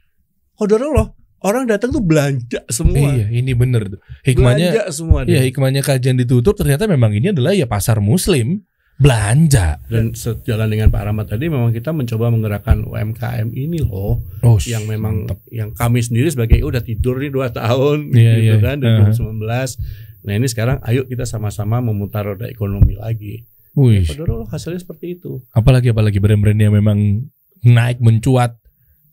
kodoro 0.54 0.88
loh 0.88 1.08
orang 1.40 1.66
datang 1.66 1.90
tuh 1.90 2.00
belanja 2.00 2.62
semua. 2.66 3.10
Iya, 3.12 3.26
ini 3.28 3.50
bener. 3.52 3.86
tuh. 3.88 4.00
Hikmahnya, 4.22 4.68
belanja 4.70 4.84
semua 4.90 5.22
iya 5.24 5.38
hikmahnya 5.40 5.82
kajian 5.82 6.16
ditutup. 6.16 6.54
Ternyata 6.54 6.86
memang 6.86 7.10
ini 7.10 7.30
adalah 7.30 7.50
ya 7.50 7.66
pasar 7.66 7.98
Muslim 7.98 8.62
belanja. 8.98 9.78
Dan 9.86 10.10
sejalan 10.12 10.66
dengan 10.66 10.88
Pak 10.88 11.02
Rahmat 11.04 11.26
tadi 11.28 11.46
memang 11.46 11.70
kita 11.70 11.90
mencoba 11.90 12.28
menggerakkan 12.28 12.82
UMKM 12.82 13.48
ini 13.52 13.78
loh 13.80 14.18
Oh, 14.40 14.58
yang 14.60 14.82
memang 14.84 15.22
mantap. 15.24 15.38
yang 15.48 15.70
kami 15.72 15.98
sendiri 15.98 16.26
sebagai 16.28 16.58
"Oh, 16.60 16.68
udah 16.68 16.82
tidur 16.82 17.16
nih 17.16 17.30
dua 17.30 17.48
tahun 17.48 18.10
Iya, 18.10 18.32
gitu 18.36 18.54
iya. 18.54 18.58
kan 18.60 18.76
dari 18.76 18.98
Uh-huh. 19.00 19.38
2019. 19.38 19.78
Nah 20.20 20.32
ini 20.34 20.46
sekarang 20.46 20.82
ayo 20.82 21.06
kita 21.06 21.22
sama-sama 21.22 21.78
memutar 21.78 22.26
roda 22.26 22.46
ekonomi 22.46 22.94
lagi. 22.94 23.46
Wih, 23.78 24.02
Kodoro 24.10 24.42
loh 24.42 24.48
hasilnya 24.50 24.82
seperti 24.82 25.14
itu. 25.14 25.38
apalagi 25.54 25.94
apalagi 25.94 26.18
brand-brand 26.18 26.58
yang 26.58 26.74
memang 26.74 27.30
naik 27.62 28.02
mencuat 28.02 28.58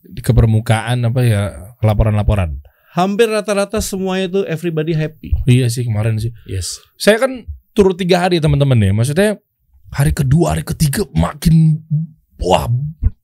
ke 0.10 0.32
permukaan 0.34 1.06
apa 1.06 1.22
ya 1.22 1.42
laporan-laporan. 1.86 2.62
Hampir 2.98 3.30
rata-rata 3.30 3.78
semuanya 3.78 4.26
itu 4.32 4.42
everybody 4.50 4.98
happy. 4.98 5.30
Iya 5.46 5.70
sih 5.70 5.86
kemarin 5.86 6.18
sih. 6.18 6.34
Yes. 6.50 6.80
Saya 6.98 7.22
kan 7.22 7.46
turut 7.76 8.00
tiga 8.00 8.24
hari 8.26 8.42
teman-teman 8.42 8.80
ya. 8.80 8.90
Maksudnya 8.96 9.38
hari 9.92 10.16
kedua, 10.16 10.56
hari 10.56 10.64
ketiga 10.64 11.04
makin 11.14 11.84
wah 12.40 12.66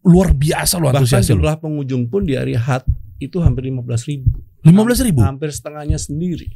luar 0.03 0.35
biasa 0.35 0.75
loh 0.77 0.91
Bahkan 0.91 1.07
antusiasnya 1.07 1.33
loh. 1.33 1.47
jumlah 1.47 1.57
pengunjung 1.63 2.03
pun 2.11 2.27
di 2.27 2.35
hari 2.35 2.53
Had 2.59 2.83
itu 3.17 3.39
hampir 3.39 3.69
15 3.71 3.87
ribu. 4.11 4.29
Lima 4.61 4.81
belas 4.85 4.99
ribu. 5.01 5.23
Hampir 5.23 5.49
setengahnya 5.55 5.95
sendiri. 5.97 6.51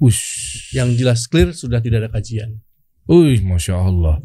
Wush. 0.00 0.72
Yang 0.72 0.88
jelas 1.04 1.20
clear 1.28 1.52
sudah 1.52 1.78
tidak 1.84 2.06
ada 2.06 2.10
kajian. 2.10 2.58
Wih, 3.06 3.38
masya 3.40 3.78
Allah. 3.78 4.18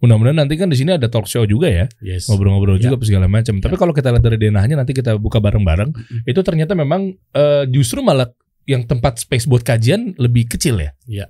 Mudah-mudahan 0.00 0.32
nanti 0.38 0.56
kan 0.56 0.64
di 0.66 0.74
sini 0.74 0.96
ada 0.96 1.06
talk 1.06 1.28
show 1.28 1.44
juga 1.44 1.68
ya, 1.68 1.84
Yes. 2.00 2.24
ngobrol-ngobrol 2.26 2.80
Ya. 2.80 2.88
juga 2.88 3.04
segala 3.04 3.28
macam. 3.28 3.58
Tapi 3.58 3.76
kalau 3.76 3.92
kita 3.92 4.08
lihat 4.08 4.24
dari 4.24 4.40
denahnya 4.40 4.74
nanti 4.74 4.96
kita 4.96 5.14
buka 5.14 5.38
bareng-bareng, 5.38 5.92
Mm-mm. 5.92 6.24
itu 6.24 6.40
ternyata 6.40 6.72
memang 6.72 7.12
eh, 7.30 7.68
justru 7.68 8.00
malah 8.00 8.32
yang 8.64 8.82
tempat 8.82 9.18
space 9.18 9.44
buat 9.44 9.60
kajian 9.60 10.16
lebih 10.16 10.48
kecil 10.48 10.78
ya. 10.78 10.96
Ya, 11.04 11.26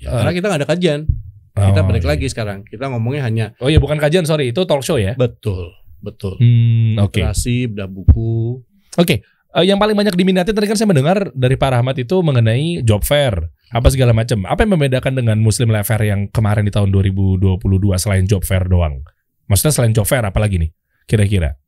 karena 0.00 0.32
kita 0.32 0.46
nggak 0.46 0.60
ada 0.62 0.68
kajian. 0.70 1.00
Kita 1.52 1.80
Oh, 1.80 1.88
balik 1.88 2.04
iya. 2.04 2.10
lagi 2.12 2.26
sekarang. 2.26 2.58
Kita 2.62 2.84
ngomongnya 2.86 3.22
hanya 3.24 3.46
Oh 3.58 3.66
iya 3.66 3.76
bukan 3.76 3.96
kajian 3.96 4.24
sorry 4.24 4.48
itu 4.48 4.60
talk 4.64 4.80
show 4.80 4.96
ya. 4.96 5.12
betul, 5.14 5.72
betul. 5.98 6.36
Hmm, 6.36 7.00
oke. 7.00 7.16
Literasi, 7.16 7.64
bedah 7.66 7.88
buku. 7.88 8.60
Oke, 8.94 9.24
eh, 9.24 9.64
yang 9.64 9.76
paling 9.76 9.92
banyak 9.92 10.12
diminati 10.12 10.52
tadi 10.52 10.64
kan 10.64 10.76
saya 10.76 10.84
mendengar 10.86 11.32
dari 11.32 11.52
Pak 11.54 11.68
Rahmat 11.70 11.96
itu 11.98 12.16
mengenai 12.20 12.80
job 12.80 13.00
fair, 13.02 13.52
apa 13.70 13.88
segala 13.90 14.14
macam. 14.14 14.46
Apa 14.46 14.62
yang 14.62 14.78
membedakan 14.78 15.18
dengan 15.18 15.38
Muslim 15.42 15.74
Life 15.74 15.90
Fair 15.90 16.06
yang 16.06 16.30
kemarin 16.30 16.66
di 16.66 16.72
tahun 16.74 16.94
2022 16.94 17.58
selain 17.98 18.24
job 18.26 18.46
fair 18.46 18.66
doang? 18.70 19.02
Maksudnya 19.50 19.74
selain 19.74 19.94
job 19.94 20.06
fair 20.06 20.22
apa 20.22 20.38
lagi 20.38 20.62
nih? 20.62 20.70
Kira-kira? 21.06 21.58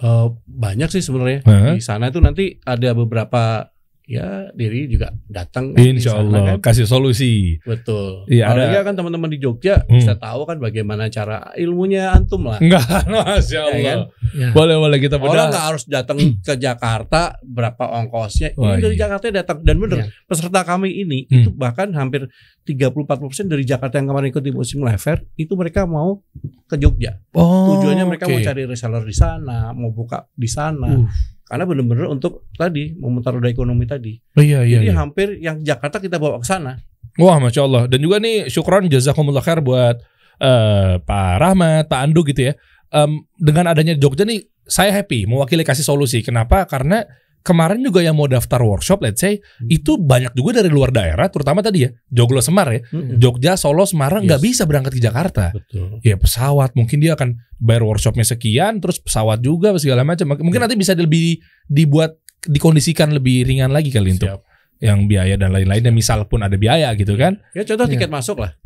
Eh, 0.00 0.26
banyak 0.48 0.88
sih 0.88 1.04
sebenarnya 1.04 1.44
Hah? 1.44 1.76
di 1.76 1.82
sana 1.84 2.08
itu 2.08 2.24
nanti 2.24 2.56
ada 2.64 2.96
beberapa 2.96 3.68
ya 4.10 4.26
diri 4.50 4.84
juga 4.86 5.14
datang 5.24 5.70
Insya 5.72 6.18
Allah 6.18 6.58
kan. 6.58 6.58
kasih 6.60 6.82
solusi. 6.82 7.62
betul 7.62 8.26
Iya, 8.26 8.50
Apalagi 8.50 8.74
ada- 8.74 8.84
kan 8.84 8.94
teman-teman 8.94 9.30
di 9.30 9.38
Jogja 9.38 9.80
Hmm. 9.80 9.96
bisa 9.96 10.14
tahu 10.14 10.42
kan 10.42 10.58
bagaimana 10.58 11.06
cara 11.06 11.54
ilmunya 11.54 12.10
antum 12.10 12.42
lah 12.44 12.58
Enggak, 12.58 12.82
masya 13.06 13.54
Ya 13.54 13.62
Allah. 13.62 13.78
kan? 13.80 13.98
Ya. 14.32 14.48
Boleh 14.50 14.74
boleh 14.76 14.98
kita 14.98 15.14
orang 15.14 15.30
bedah. 15.30 15.46
nggak 15.48 15.64
harus 15.64 15.84
datang 15.86 16.18
ke 16.36 16.54
Jakarta 16.56 17.20
berapa 17.40 17.84
ongkosnya 17.96 18.54
Wah, 18.54 18.74
ini 18.74 18.82
dari 18.82 18.94
iya. 18.94 19.00
Jakarta 19.00 19.24
datang 19.32 19.58
dan 19.60 19.76
bener 19.76 19.98
Iya. 20.00 20.06
peserta 20.24 20.60
kami 20.60 20.90
ini 20.96 21.18
Hmm. 21.24 21.36
itu 21.36 21.48
bahkan 21.52 21.88
hampir 21.92 22.26
30-40% 22.64 23.06
dari 23.46 23.62
Jakarta 23.62 23.96
yang 23.96 24.08
kemarin 24.08 24.28
ikut 24.28 24.40
di 24.40 24.50
musim 24.50 24.80
live 24.80 24.98
fair 24.98 25.22
itu 25.34 25.52
mereka 25.52 25.84
mau 25.84 26.22
ke 26.64 26.76
Jogja 26.76 27.18
Oh, 27.32 27.76
tujuannya 27.76 28.04
mereka 28.04 28.24
oke. 28.24 28.32
mau 28.32 28.40
cari 28.40 28.62
reseller 28.64 29.02
di 29.02 29.12
sana 29.12 29.70
mau 29.70 29.90
buka 29.90 30.26
di 30.32 30.46
sana 30.46 30.88
Uh. 30.92 31.06
Karena 31.50 31.66
bener-bener 31.66 32.06
untuk 32.06 32.46
tadi 32.54 32.94
memutar 32.94 33.34
roda 33.34 33.50
ekonomi 33.50 33.82
tadi 33.84 34.14
Oh, 34.38 34.42
iya 34.44 34.62
iya. 34.62 34.78
jadi 34.78 34.94
iya. 34.94 34.96
hampir 34.96 35.28
yang 35.42 35.58
Jakarta 35.60 35.98
kita 35.98 36.22
bawa 36.22 36.38
ke 36.38 36.46
sana 36.46 36.78
Wah, 37.18 37.42
masya 37.42 37.66
Allah. 37.66 37.82
Dan 37.90 38.06
juga 38.06 38.22
nih 38.22 38.46
syukron 38.46 38.86
jazakumullah 38.86 39.42
khair 39.42 39.58
buat 39.58 39.98
eh, 40.38 40.92
Pak 41.02 41.32
Rahmat, 41.42 41.84
Pak 41.90 42.00
Andu 42.06 42.22
gitu 42.22 42.48
ya. 42.48 42.54
Em, 42.94 43.26
dengan 43.34 43.66
adanya 43.66 43.98
Jogja 43.98 44.22
nih, 44.22 44.46
saya 44.62 44.94
happy 44.94 45.26
mewakili 45.26 45.66
kasih 45.66 45.82
solusi. 45.82 46.22
Kenapa? 46.22 46.62
Karena 46.70 47.02
kemarin 47.40 47.80
juga 47.80 48.00
yang 48.00 48.14
mau 48.14 48.24
daftar 48.24 48.60
workshop, 48.60 49.00
let's 49.00 49.18
say 49.18 49.40
itu 49.66 49.96
banyak 49.96 50.32
juga 50.32 50.60
dari 50.60 50.68
luar 50.68 50.90
daerah, 50.90 51.28
terutama 51.28 51.60
tadi 51.60 51.84
ya 51.84 51.90
Joglo 52.06 52.38
Semar 52.38 52.68
ya, 52.68 52.80
Jogja, 53.16 53.56
Solo, 53.56 53.84
Semarang 53.84 54.24
nggak 54.24 54.40
Yes. 54.40 54.46
bisa 54.46 54.62
berangkat 54.64 54.92
ke 54.94 55.00
Jakarta. 55.00 55.44
betul 55.50 55.98
Ya 56.00 56.16
pesawat, 56.16 56.72
mungkin 56.74 57.00
dia 57.00 57.16
akan 57.16 57.40
bayar 57.56 57.82
workshopnya 57.82 58.24
sekian, 58.24 58.78
terus 58.78 58.96
pesawat 58.96 59.40
juga 59.40 59.72
segala 59.76 60.04
macam. 60.04 60.36
Mungkin 60.36 60.60
nanti 60.60 60.76
bisa 60.76 60.92
lebih 60.92 61.40
dibuat 61.66 62.16
dikondisikan 62.40 63.12
lebih 63.12 63.44
ringan 63.44 63.68
lagi 63.68 63.92
kali 63.92 64.16
untuk 64.16 64.28
Siap. 64.28 64.40
yang 64.80 65.04
biaya 65.04 65.36
dan 65.36 65.52
lain-lainnya. 65.52 65.92
Misal 65.92 66.24
pun 66.24 66.40
ada 66.40 66.56
biaya 66.56 66.88
gitu 66.96 67.16
kan. 67.16 67.36
ya 67.52 67.64
contoh 67.64 67.84
Iya. 67.84 67.92
tiket 67.96 68.08
masuk 68.08 68.40
lah 68.40 68.56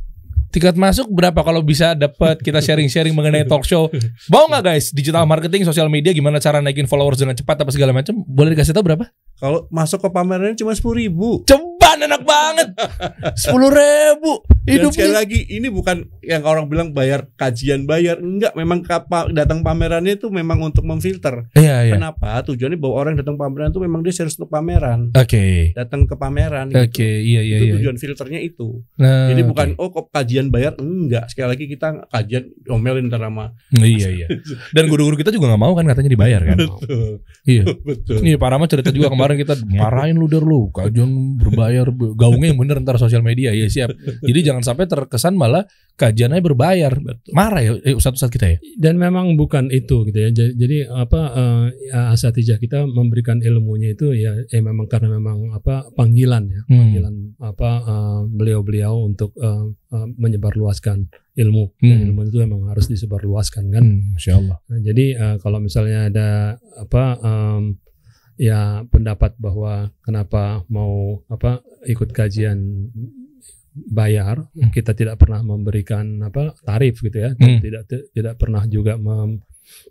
Tiket 0.54 0.78
masuk 0.78 1.10
berapa 1.10 1.42
kalau 1.42 1.66
bisa 1.66 1.98
dapat 1.98 2.38
kita 2.38 2.62
sharing-sharing 2.62 3.10
mengenai 3.10 3.42
talk 3.42 3.66
show. 3.66 3.90
Mau 4.30 4.46
nggak 4.46 4.62
guys 4.62 4.94
digital 4.94 5.26
marketing, 5.26 5.66
sosial 5.66 5.90
media 5.90 6.14
gimana 6.14 6.38
cara 6.38 6.62
naikin 6.62 6.86
followers 6.86 7.18
dengan 7.18 7.34
cepat 7.34 7.66
apa 7.66 7.74
segala 7.74 7.90
macam? 7.90 8.22
Boleh 8.22 8.54
dikasih 8.54 8.70
tahu 8.70 8.86
berapa? 8.86 9.10
kalau 9.44 9.66
masuk 9.68 9.98
ke 10.00 10.08
pamerannya 10.14 10.56
cuma 10.56 10.72
sepuluh 10.72 11.04
ribu 11.04 11.42
Ceban 11.44 11.63
enak 12.04 12.22
banget. 12.22 12.68
Sepuluh 13.34 13.70
ribu. 13.70 14.44
Dan 14.64 14.80
Hidup 14.80 14.96
sekali 14.96 15.12
lagi 15.12 15.38
ini 15.52 15.68
bukan 15.68 16.08
yang 16.24 16.40
orang 16.40 16.64
bilang 16.66 16.96
bayar 16.96 17.28
kajian 17.36 17.84
bayar 17.84 18.16
enggak 18.16 18.56
memang 18.56 18.80
kapa, 18.80 19.28
datang 19.28 19.60
pamerannya 19.60 20.16
itu 20.16 20.32
memang 20.32 20.56
untuk 20.64 20.88
memfilter 20.88 21.52
Iya 21.52 21.84
iya. 21.84 21.92
kenapa 21.92 22.40
tujuannya 22.48 22.80
bahwa 22.80 22.94
orang 22.96 23.14
datang 23.20 23.36
pameran 23.36 23.68
itu 23.68 23.80
memang 23.84 24.00
dia 24.00 24.16
serius 24.16 24.40
untuk 24.40 24.48
pameran 24.48 25.12
Oke. 25.12 25.76
datang 25.76 26.08
ke 26.08 26.16
pameran 26.16 26.72
Oke 26.72 26.88
gitu. 26.88 27.04
iya 27.04 27.44
iya 27.44 27.56
itu 27.60 27.66
iya. 27.68 27.74
tujuan 27.76 27.96
filternya 28.00 28.40
itu 28.40 28.80
Nah, 28.96 29.28
jadi 29.28 29.42
bukan 29.44 29.68
oh 29.76 29.92
kok 29.92 30.08
kajian 30.08 30.48
bayar 30.48 30.72
enggak 30.80 31.28
sekali 31.28 31.48
lagi 31.52 31.64
kita 31.68 32.08
kajian 32.08 32.48
omelin 32.64 33.12
ntar 33.12 33.20
sama 33.20 33.52
Iya 33.68 34.08
iya. 34.16 34.26
Dan 34.76 34.88
guru-guru 34.88 35.20
kita 35.20 35.28
juga 35.28 35.52
nggak 35.52 35.60
mau 35.60 35.76
kan 35.76 35.84
katanya 35.84 36.08
dibayar 36.08 36.40
kan? 36.40 36.56
betul 36.56 37.20
Iya. 37.44 37.68
betul 37.92 38.16
Iya 38.24 38.40
Pak 38.40 38.48
Rama 38.48 38.64
cerita 38.64 38.88
juga 38.88 39.12
kemarin 39.12 39.36
kita 39.36 39.60
marahin 39.68 40.16
lu 40.16 40.24
der 40.24 40.40
lu 40.40 40.72
kajian 40.72 41.36
berbayar 41.36 41.84
gaungnya 42.12 42.52
yang 42.52 42.60
bener 42.60 42.76
ntar 42.80 43.00
sosial 43.00 43.20
media 43.20 43.50
ya 43.50 43.64
siap. 43.66 43.96
Jadi 44.20 44.40
jangan 44.42 44.60
sampai 44.60 44.84
terkesan 44.84 45.32
malah 45.32 45.64
kajiannya 45.94 46.42
berbayar. 46.42 46.92
Marah 47.30 47.62
ya 47.62 47.72
eh, 47.80 47.94
ustadz-ustadz 47.94 48.28
kita 48.28 48.46
ya. 48.48 48.58
dan 48.76 48.98
memang 48.98 49.32
bukan 49.34 49.70
itu 49.70 50.04
gitu 50.04 50.18
ya 50.18 50.28
Ja- 50.28 50.50
jadi 50.52 50.90
apa 50.90 51.20
eh, 51.32 51.64
ya, 51.86 52.10
asatijah 52.10 52.58
kita 52.58 52.84
memberikan 52.84 53.38
ilmunya 53.38 53.94
itu 53.94 54.10
ya 54.10 54.34
eh, 54.44 54.58
memang 54.58 54.84
karena 54.84 55.14
memang 55.14 55.54
apa 55.54 55.88
panggilan 55.94 56.44
ya 56.46 56.60
Hmm. 56.66 56.78
panggilan 56.82 57.14
apa 57.38 57.70
eh, 57.80 58.20
beliau-beliau 58.28 58.94
untuk 59.00 59.32
eh, 59.38 59.64
eh, 59.94 60.06
menyebarluaskan 60.18 61.06
ilmu 61.34 61.64
Dan 61.78 61.94
Hmm. 61.94 62.06
ilmu 62.10 62.20
itu 62.26 62.38
memang 62.40 62.66
harus 62.68 62.86
disebarluaskan 62.86 63.64
kan 63.70 63.82
Hmm, 63.82 64.14
Masya 64.14 64.32
Allah. 64.34 64.58
Nah, 64.66 64.80
jadi 64.80 65.06
eh, 65.14 65.36
kalau 65.38 65.58
misalnya 65.58 66.10
ada 66.10 66.28
apa 66.74 67.04
em, 67.22 67.78
ya 68.34 68.82
pendapat 68.88 69.38
bahwa 69.38 69.90
kenapa 70.02 70.66
mau 70.66 71.22
apa 71.28 71.62
ikut 71.86 72.10
kajian 72.10 72.90
bayar 73.74 74.46
Hmm. 74.54 74.70
kita 74.70 74.94
tidak 74.94 75.18
pernah 75.18 75.42
memberikan 75.42 76.22
apa 76.22 76.54
tarif 76.62 77.02
gitu 77.02 77.18
ya 77.18 77.34
Hmm. 77.34 77.58
tidak 77.58 77.82
tidak 78.14 78.34
pernah 78.38 78.62
juga 78.66 78.94
mem- 78.94 79.42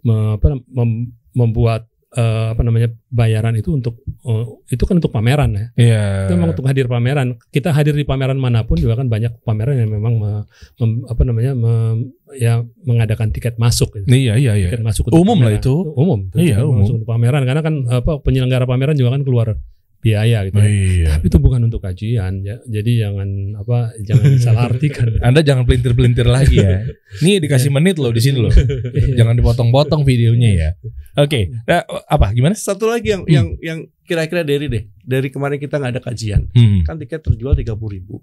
me- 0.04 0.40
apa, 0.40 0.56
mem- 0.72 1.12
membuat 1.36 1.88
eh, 2.14 2.48
apa 2.52 2.62
namanya 2.62 2.88
bayaran 3.08 3.54
itu 3.54 3.70
untuk 3.70 3.98
eh, 4.06 4.46
itu 4.70 4.84
kan 4.84 4.98
untuk 4.98 5.10
pameran 5.10 5.50
ya 5.52 5.66
Iya. 5.76 6.04
itu 6.26 6.34
memang 6.34 6.52
untuk 6.52 6.66
hadir 6.66 6.86
pameran. 6.86 7.36
Kita 7.48 7.70
hadir 7.70 7.92
di 7.92 8.04
pameran 8.04 8.38
mana 8.38 8.64
pun 8.64 8.78
juga 8.78 8.94
kan 8.96 9.06
banyak 9.06 9.42
pameran 9.42 9.76
yang 9.76 9.90
memang 9.90 10.14
me- 10.16 10.46
mem- 10.78 11.04
apa 11.06 11.22
namanya 11.22 11.52
mem- 11.54 12.14
ya 12.36 12.54
mengadakan 12.84 13.30
tiket 13.30 13.58
masuk. 13.58 13.94
Gitu. 13.96 14.06
Iya 14.08 14.34
iya 14.36 14.54
iya. 14.56 14.70
Tiket 14.70 14.82
masuk 14.82 15.10
Umum 15.10 15.38
lah 15.38 15.52
pameran. 15.52 15.60
itu. 15.60 15.74
Umum. 15.94 16.20
Iya, 16.34 16.58
umum. 16.62 16.82
Masuk 16.82 16.96
untuk 16.98 17.10
pameran 17.10 17.42
karena 17.44 17.62
kan 17.62 17.76
apa 17.88 18.12
penyelenggara 18.20 18.64
pameran 18.64 18.94
juga 18.94 19.14
kan 19.14 19.22
keluar 19.22 19.58
biaya 20.00 20.44
gitu. 20.44 20.60
Oh, 20.60 20.62
ya. 20.62 20.68
iya. 20.68 21.08
Tapi 21.16 21.32
itu 21.32 21.38
bukan 21.40 21.64
untuk 21.64 21.80
kajian 21.80 22.44
ya. 22.44 22.60
Jadi 22.66 23.00
jangan 23.00 23.30
apa 23.56 23.96
jangan 24.04 24.36
salah 24.44 24.68
artikan. 24.68 25.16
Anda 25.18 25.40
jangan 25.40 25.64
pelintir-pelintir 25.64 26.28
lagi 26.28 26.60
ya. 26.60 26.84
Nih 27.22 27.40
dikasih 27.40 27.72
menit 27.72 27.96
loh 27.98 28.12
di 28.12 28.20
sini 28.20 28.38
loh. 28.38 28.52
Jangan 29.18 29.32
dipotong-potong 29.34 30.04
videonya 30.04 30.50
ya. 30.52 30.70
Oke, 31.14 31.54
nah, 31.70 31.86
apa 32.10 32.34
gimana? 32.34 32.58
Satu 32.58 32.90
lagi 32.90 33.14
yang 33.14 33.22
Hmm. 33.22 33.30
yang 33.30 33.48
yang 33.62 33.80
kira-kira 34.02 34.42
dari 34.42 34.66
deh. 34.66 34.84
Dari 35.06 35.30
kemarin 35.30 35.62
kita 35.62 35.78
nggak 35.78 35.94
ada 35.94 36.02
kajian. 36.02 36.50
Hmm. 36.50 36.82
Kan 36.82 36.98
tiket 36.98 37.22
terjual 37.22 37.54
30 37.54 37.90
ribu. 37.94 38.18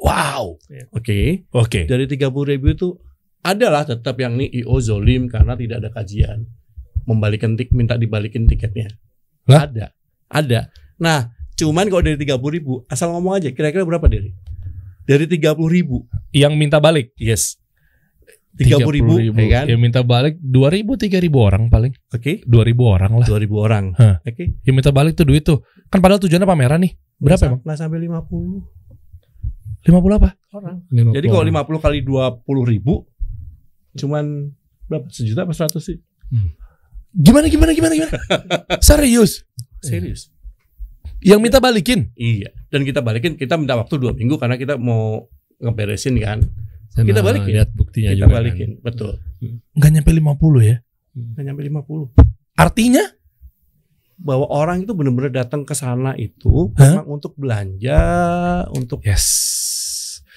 Wow. 0.00 0.56
Oke. 0.92 1.48
Oke. 1.52 1.84
Dari 1.84 2.04
30 2.04 2.44
ribu 2.44 2.72
itu 2.72 2.88
adalah 3.40 3.84
tetap 3.84 4.16
yang 4.20 4.36
nih 4.36 4.64
IO 4.64 4.76
zolim 4.80 5.28
karena 5.28 5.56
tidak 5.56 5.84
ada 5.84 5.90
kajian. 5.92 6.44
Membalikan 7.08 7.56
tik 7.56 7.72
minta 7.72 7.96
dibalikin 7.96 8.44
tiketnya. 8.48 8.92
Lah? 9.48 9.66
Ada. 9.66 9.86
Ada. 10.28 10.60
Nah, 11.00 11.32
cuman 11.56 11.88
kalau 11.88 12.04
dari 12.04 12.16
30 12.20 12.52
ribu 12.52 12.84
asal 12.86 13.10
ngomong 13.12 13.40
aja 13.42 13.48
kira-kira 13.50 13.82
berapa 13.84 14.06
dari? 14.08 14.32
Dari 15.04 15.24
30 15.26 15.68
ribu. 15.68 16.06
Yang 16.30 16.52
minta 16.56 16.78
balik. 16.78 17.12
Yes. 17.18 17.58
30 18.52 18.84
ribu, 18.84 19.16
ya 19.16 19.32
kan? 19.48 19.64
Yang 19.64 19.80
minta 19.80 20.00
balik 20.04 20.36
2000 20.38 20.84
3000 20.84 21.32
orang 21.32 21.62
paling. 21.72 21.92
Oke. 22.12 22.44
2000 22.44 22.76
orang 22.84 23.12
lah. 23.16 23.26
2000 23.26 23.48
orang. 23.56 23.84
Hah. 23.96 24.16
Oke. 24.20 24.60
Yang 24.60 24.74
minta 24.76 24.90
balik 24.92 25.16
tuh 25.16 25.24
duit 25.24 25.40
tuh. 25.40 25.64
Kan 25.88 26.04
padahal 26.04 26.20
tujuannya 26.20 26.44
pameran 26.44 26.84
nih. 26.84 26.92
Berapa 27.16 27.42
emang? 27.48 27.60
Nggak 27.64 27.78
sampai 27.80 27.98
50 28.04 28.82
50 29.82 30.18
apa? 30.20 30.30
orang. 30.52 30.76
50 30.92 31.16
Jadi 31.16 31.26
kalau 31.32 31.42
orang. 31.42 31.64
50 31.64 31.84
kali 31.84 31.98
20 32.04 32.72
ribu 32.76 32.94
cuman 33.92 34.24
berapa? 34.88 35.06
Sejuta 35.08 35.44
apa 35.48 35.52
100 35.56 35.80
sih? 35.80 35.96
Gimana 37.12 37.48
gimana 37.48 37.72
gimana 37.76 37.92
gimana? 37.92 38.12
Serius? 38.88 39.44
Serius. 39.84 40.32
Yang 41.22 41.40
minta 41.40 41.58
balikin? 41.60 42.10
Iya. 42.16 42.50
Dan 42.72 42.82
kita 42.88 43.04
balikin, 43.04 43.36
kita 43.36 43.54
minta 43.60 43.76
waktu 43.78 43.94
dua 44.00 44.16
minggu 44.16 44.40
karena 44.40 44.56
kita 44.56 44.80
mau 44.80 45.28
ngeberesin 45.60 46.18
kan. 46.18 46.40
Sama 46.92 47.08
kita 47.08 47.20
balikin. 47.24 47.52
Lihat 47.56 47.70
buktinya 47.72 48.10
kita 48.12 48.18
juga 48.20 48.28
kan. 48.28 48.36
balikin, 48.36 48.70
betul. 48.84 49.10
Nggak 49.72 49.90
nyampe 49.96 50.10
50 50.12 50.60
ya? 50.60 50.76
Nggak 51.16 51.44
nyampe 51.48 51.62
50. 51.64 52.60
Artinya? 52.60 53.04
Bahwa 54.22 54.46
orang 54.52 54.84
itu 54.84 54.92
benar-benar 54.92 55.32
datang 55.32 55.64
ke 55.64 55.72
sana 55.72 56.12
itu 56.20 56.70
memang 56.76 57.08
untuk 57.08 57.32
belanja, 57.40 58.00
untuk 58.76 59.00
Yes. 59.02 59.24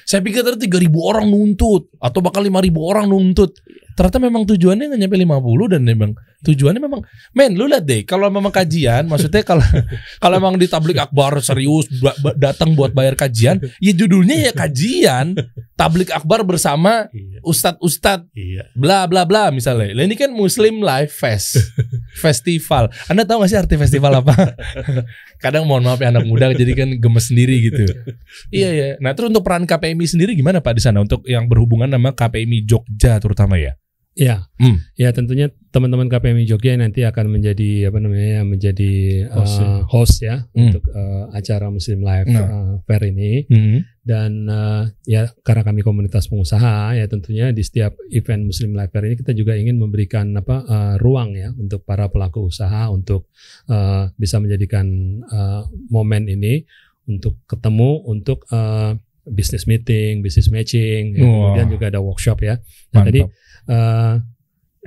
Saya 0.06 0.22
pikir 0.22 0.46
tadi 0.46 0.70
3000 0.70 0.86
orang 1.02 1.26
nuntut 1.26 1.90
atau 1.98 2.22
bakal 2.22 2.46
5000 2.46 2.78
orang 2.78 3.06
nuntut. 3.10 3.58
Ternyata 3.96 4.20
memang 4.20 4.44
tujuannya 4.46 4.92
nggak 4.92 5.02
nyampe 5.02 5.18
50 5.18 5.74
dan 5.74 5.82
memang 5.82 6.12
tujuannya 6.46 6.82
memang 6.84 7.02
men 7.34 7.58
lu 7.58 7.66
lihat 7.66 7.90
deh 7.90 8.06
kalau 8.06 8.30
memang 8.30 8.54
kajian 8.54 9.08
maksudnya 9.10 9.42
kalau 9.42 9.66
kalau 10.22 10.36
memang 10.38 10.62
di 10.62 10.70
tablik 10.70 11.02
akbar 11.02 11.42
serius 11.42 11.90
datang 12.38 12.78
buat 12.78 12.94
bayar 12.94 13.18
kajian 13.18 13.58
ya 13.82 13.94
judulnya 13.98 14.46
ya 14.46 14.52
kajian 14.54 15.34
tablik 15.76 16.08
akbar 16.14 16.48
bersama 16.48 17.12
iya, 17.12 17.44
ustadz-ustadz 17.44 18.32
iya. 18.32 18.72
bla 18.74 19.04
bla 19.12 19.28
bla 19.28 19.52
misalnya. 19.52 19.92
Lah 19.92 20.08
ini 20.08 20.16
kan 20.16 20.32
Muslim 20.32 20.80
Life 20.80 21.20
Fest 21.20 21.60
festival. 22.24 22.88
Anda 23.12 23.28
tahu 23.28 23.44
gak 23.44 23.52
sih 23.52 23.60
arti 23.60 23.76
festival 23.76 24.24
apa? 24.24 24.56
Kadang 25.44 25.68
mohon 25.68 25.84
maaf 25.84 26.00
ya 26.00 26.16
anak 26.16 26.24
muda 26.26 26.56
jadi 26.56 26.72
kan 26.74 26.90
gemes 26.96 27.28
sendiri 27.28 27.60
gitu. 27.60 27.84
iya 28.56 28.72
ya. 28.72 28.88
Nah 29.04 29.12
terus 29.14 29.36
untuk 29.36 29.44
peran 29.44 29.68
KPMI 29.96 30.12
sendiri 30.12 30.32
gimana 30.36 30.60
Pak 30.60 30.76
di 30.76 30.84
sana 30.84 31.00
untuk 31.00 31.24
yang 31.24 31.48
berhubungan 31.48 31.88
sama 31.88 32.12
KPMI 32.12 32.68
Jogja 32.68 33.16
terutama 33.24 33.56
ya? 33.56 33.80
Ya, 34.16 34.48
Hmm. 34.56 34.80
ya 34.96 35.12
tentunya 35.12 35.52
teman-teman 35.76 36.08
KPMI 36.08 36.48
Jogja 36.48 36.72
nanti 36.80 37.04
akan 37.04 37.36
menjadi 37.36 37.92
apa 37.92 38.00
namanya 38.00 38.48
menjadi 38.48 39.28
Host, 39.28 39.60
uh, 39.60 39.84
host 39.92 40.16
ya 40.24 40.48
Hmm. 40.56 40.72
untuk 40.72 40.88
uh, 40.88 41.36
acara 41.36 41.68
Muslim 41.68 42.00
Live 42.00 42.32
Nah. 42.32 42.48
uh, 42.48 42.74
Fair 42.88 43.12
ini 43.12 43.44
Hmm. 43.52 43.84
dan 44.08 44.48
uh, 44.48 44.88
ya 45.04 45.28
karena 45.44 45.68
kami 45.68 45.84
komunitas 45.84 46.32
pengusaha 46.32 46.96
ya 46.96 47.04
tentunya 47.12 47.52
di 47.52 47.60
setiap 47.60 48.00
event 48.08 48.48
Muslim 48.48 48.72
Live 48.72 48.96
Fair 48.96 49.04
ini 49.04 49.20
kita 49.20 49.36
juga 49.36 49.60
ingin 49.60 49.76
memberikan 49.76 50.32
apa 50.32 50.64
uh, 50.64 50.94
ruang 50.96 51.36
ya 51.36 51.52
untuk 51.52 51.84
para 51.84 52.08
pelaku 52.08 52.48
usaha 52.48 52.88
untuk 52.88 53.28
uh, 53.68 54.16
bisa 54.16 54.40
menjadikan 54.40 54.88
uh, 55.28 55.68
momen 55.92 56.32
ini 56.32 56.64
untuk 57.12 57.44
ketemu 57.52 58.00
untuk 58.08 58.48
uh, 58.48 58.96
business 59.34 59.66
meeting, 59.66 60.22
business 60.22 60.54
matching, 60.54 61.18
ya, 61.18 61.26
kemudian 61.26 61.68
juga 61.74 61.86
ada 61.90 62.00
workshop 62.02 62.46
ya. 62.46 62.62
Nah, 62.94 63.02
Mantap. 63.02 63.10
tadi 63.10 63.22
Eh, 63.66 64.14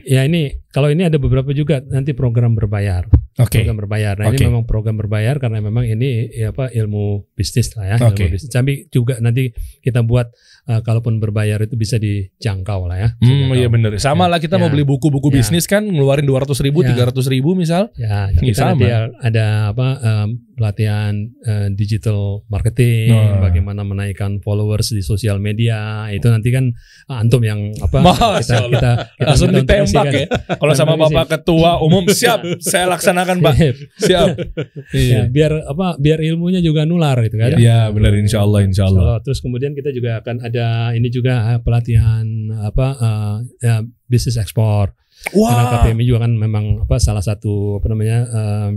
ya 0.06 0.22
ini 0.22 0.54
kalau 0.78 0.88
ini 0.88 1.02
ada 1.02 1.18
beberapa 1.18 1.50
juga 1.50 1.82
nanti 1.82 2.14
program 2.14 2.54
berbayar, 2.54 3.02
Oke. 3.36 3.66
program 3.66 3.76
berbayar. 3.76 4.14
Nah 4.14 4.30
Oke. 4.30 4.38
ini 4.38 4.46
memang 4.46 4.62
program 4.62 4.94
berbayar 4.94 5.34
karena 5.36 5.58
memang 5.58 5.82
ini 5.82 6.30
ya 6.30 6.54
apa 6.54 6.70
ilmu 6.70 7.34
bisnis 7.34 7.74
lah 7.74 7.84
ya, 7.84 7.96
Oke. 7.98 8.30
ilmu 8.30 8.38
bisnis. 8.38 8.46
Tapi 8.48 8.86
juga 8.86 9.18
nanti 9.18 9.50
kita 9.82 10.06
buat 10.06 10.30
eh, 10.68 10.78
kalaupun 10.78 11.16
berbayar 11.16 11.58
itu 11.58 11.74
bisa 11.74 11.98
dijangkau 11.98 12.86
lah 12.86 12.94
ya. 12.94 13.08
Hmm, 13.18 13.50
iya 13.52 13.66
bener. 13.66 13.96
Sama 13.96 14.28
Ya. 14.28 14.36
lah 14.36 14.38
kita 14.38 14.54
mau 14.54 14.68
Ya. 14.68 14.72
beli 14.72 14.84
buku-buku 14.84 15.32
Ya. 15.32 15.40
bisnis 15.40 15.64
kan 15.64 15.82
ngeluarin 15.82 16.22
200 16.22 16.60
ribu, 16.60 16.84
Ya. 16.84 16.92
300 16.94 17.24
ribu 17.26 17.56
misal. 17.56 17.88
Ya, 17.96 18.28
Iya, 18.28 18.38
kita 18.38 18.76
sama. 18.76 18.84
ada 19.18 19.46
apa 19.72 19.88
em, 19.98 20.28
pelatihan 20.52 21.14
eh, 21.40 21.68
digital 21.72 22.44
marketing, 22.46 23.10
Wah. 23.10 23.48
bagaimana 23.48 23.80
menaikkan 23.82 24.38
followers 24.38 24.92
di 24.92 25.00
sosial 25.00 25.40
media. 25.40 26.06
Itu 26.12 26.28
nanti 26.28 26.52
kan 26.52 26.68
antum 27.08 27.40
yang 27.40 27.72
apa 27.80 28.04
Masya 28.04 28.36
kita 28.36 28.52
Allah. 28.60 28.68
kita, 28.68 28.92
kita 29.16 29.24
Langsung 29.24 29.48
ditembak 29.50 30.06
ya. 30.12 30.26
Kalau 30.68 30.76
sama. 30.76 30.94
Bapak 30.98 31.26
Ketua 31.32 31.80
Umum 31.80 32.04
siap, 32.18 32.40
saya 32.60 32.84
laksanakan 32.86 33.40
Pak. 33.40 33.54
Siap. 33.98 34.28
ya, 34.92 34.98
Iya. 34.98 35.20
biar 35.28 35.52
apa 35.64 35.96
biar 35.96 36.18
ilmunya 36.20 36.60
juga 36.60 36.84
nular 36.84 37.16
gitu 37.24 37.36
kan 37.36 37.56
Iya, 37.56 37.88
benar 37.90 38.12
insya 38.14 38.44
Allah, 38.44 38.60
insya 38.62 38.86
Allah. 38.86 39.18
Terus 39.20 39.40
kemudian 39.40 39.72
kita 39.72 39.88
juga 39.90 40.20
akan 40.20 40.44
ada 40.44 40.92
ini 40.92 41.08
juga 41.08 41.54
eh, 41.54 41.60
pelatihan 41.60 42.24
apa 42.60 42.86
eh, 42.94 43.36
ya, 43.60 43.76
bisnis 44.04 44.36
ekspor 44.36 44.92
karena 45.28 45.64
Wah. 45.66 45.82
KPMI 45.82 46.04
juga 46.06 46.22
kan 46.24 46.32
memang 46.32 46.64
apa 46.86 46.96
salah 46.98 47.20
satu 47.20 47.82
apa 47.82 47.90
namanya 47.90 48.18
eh, 48.22 48.70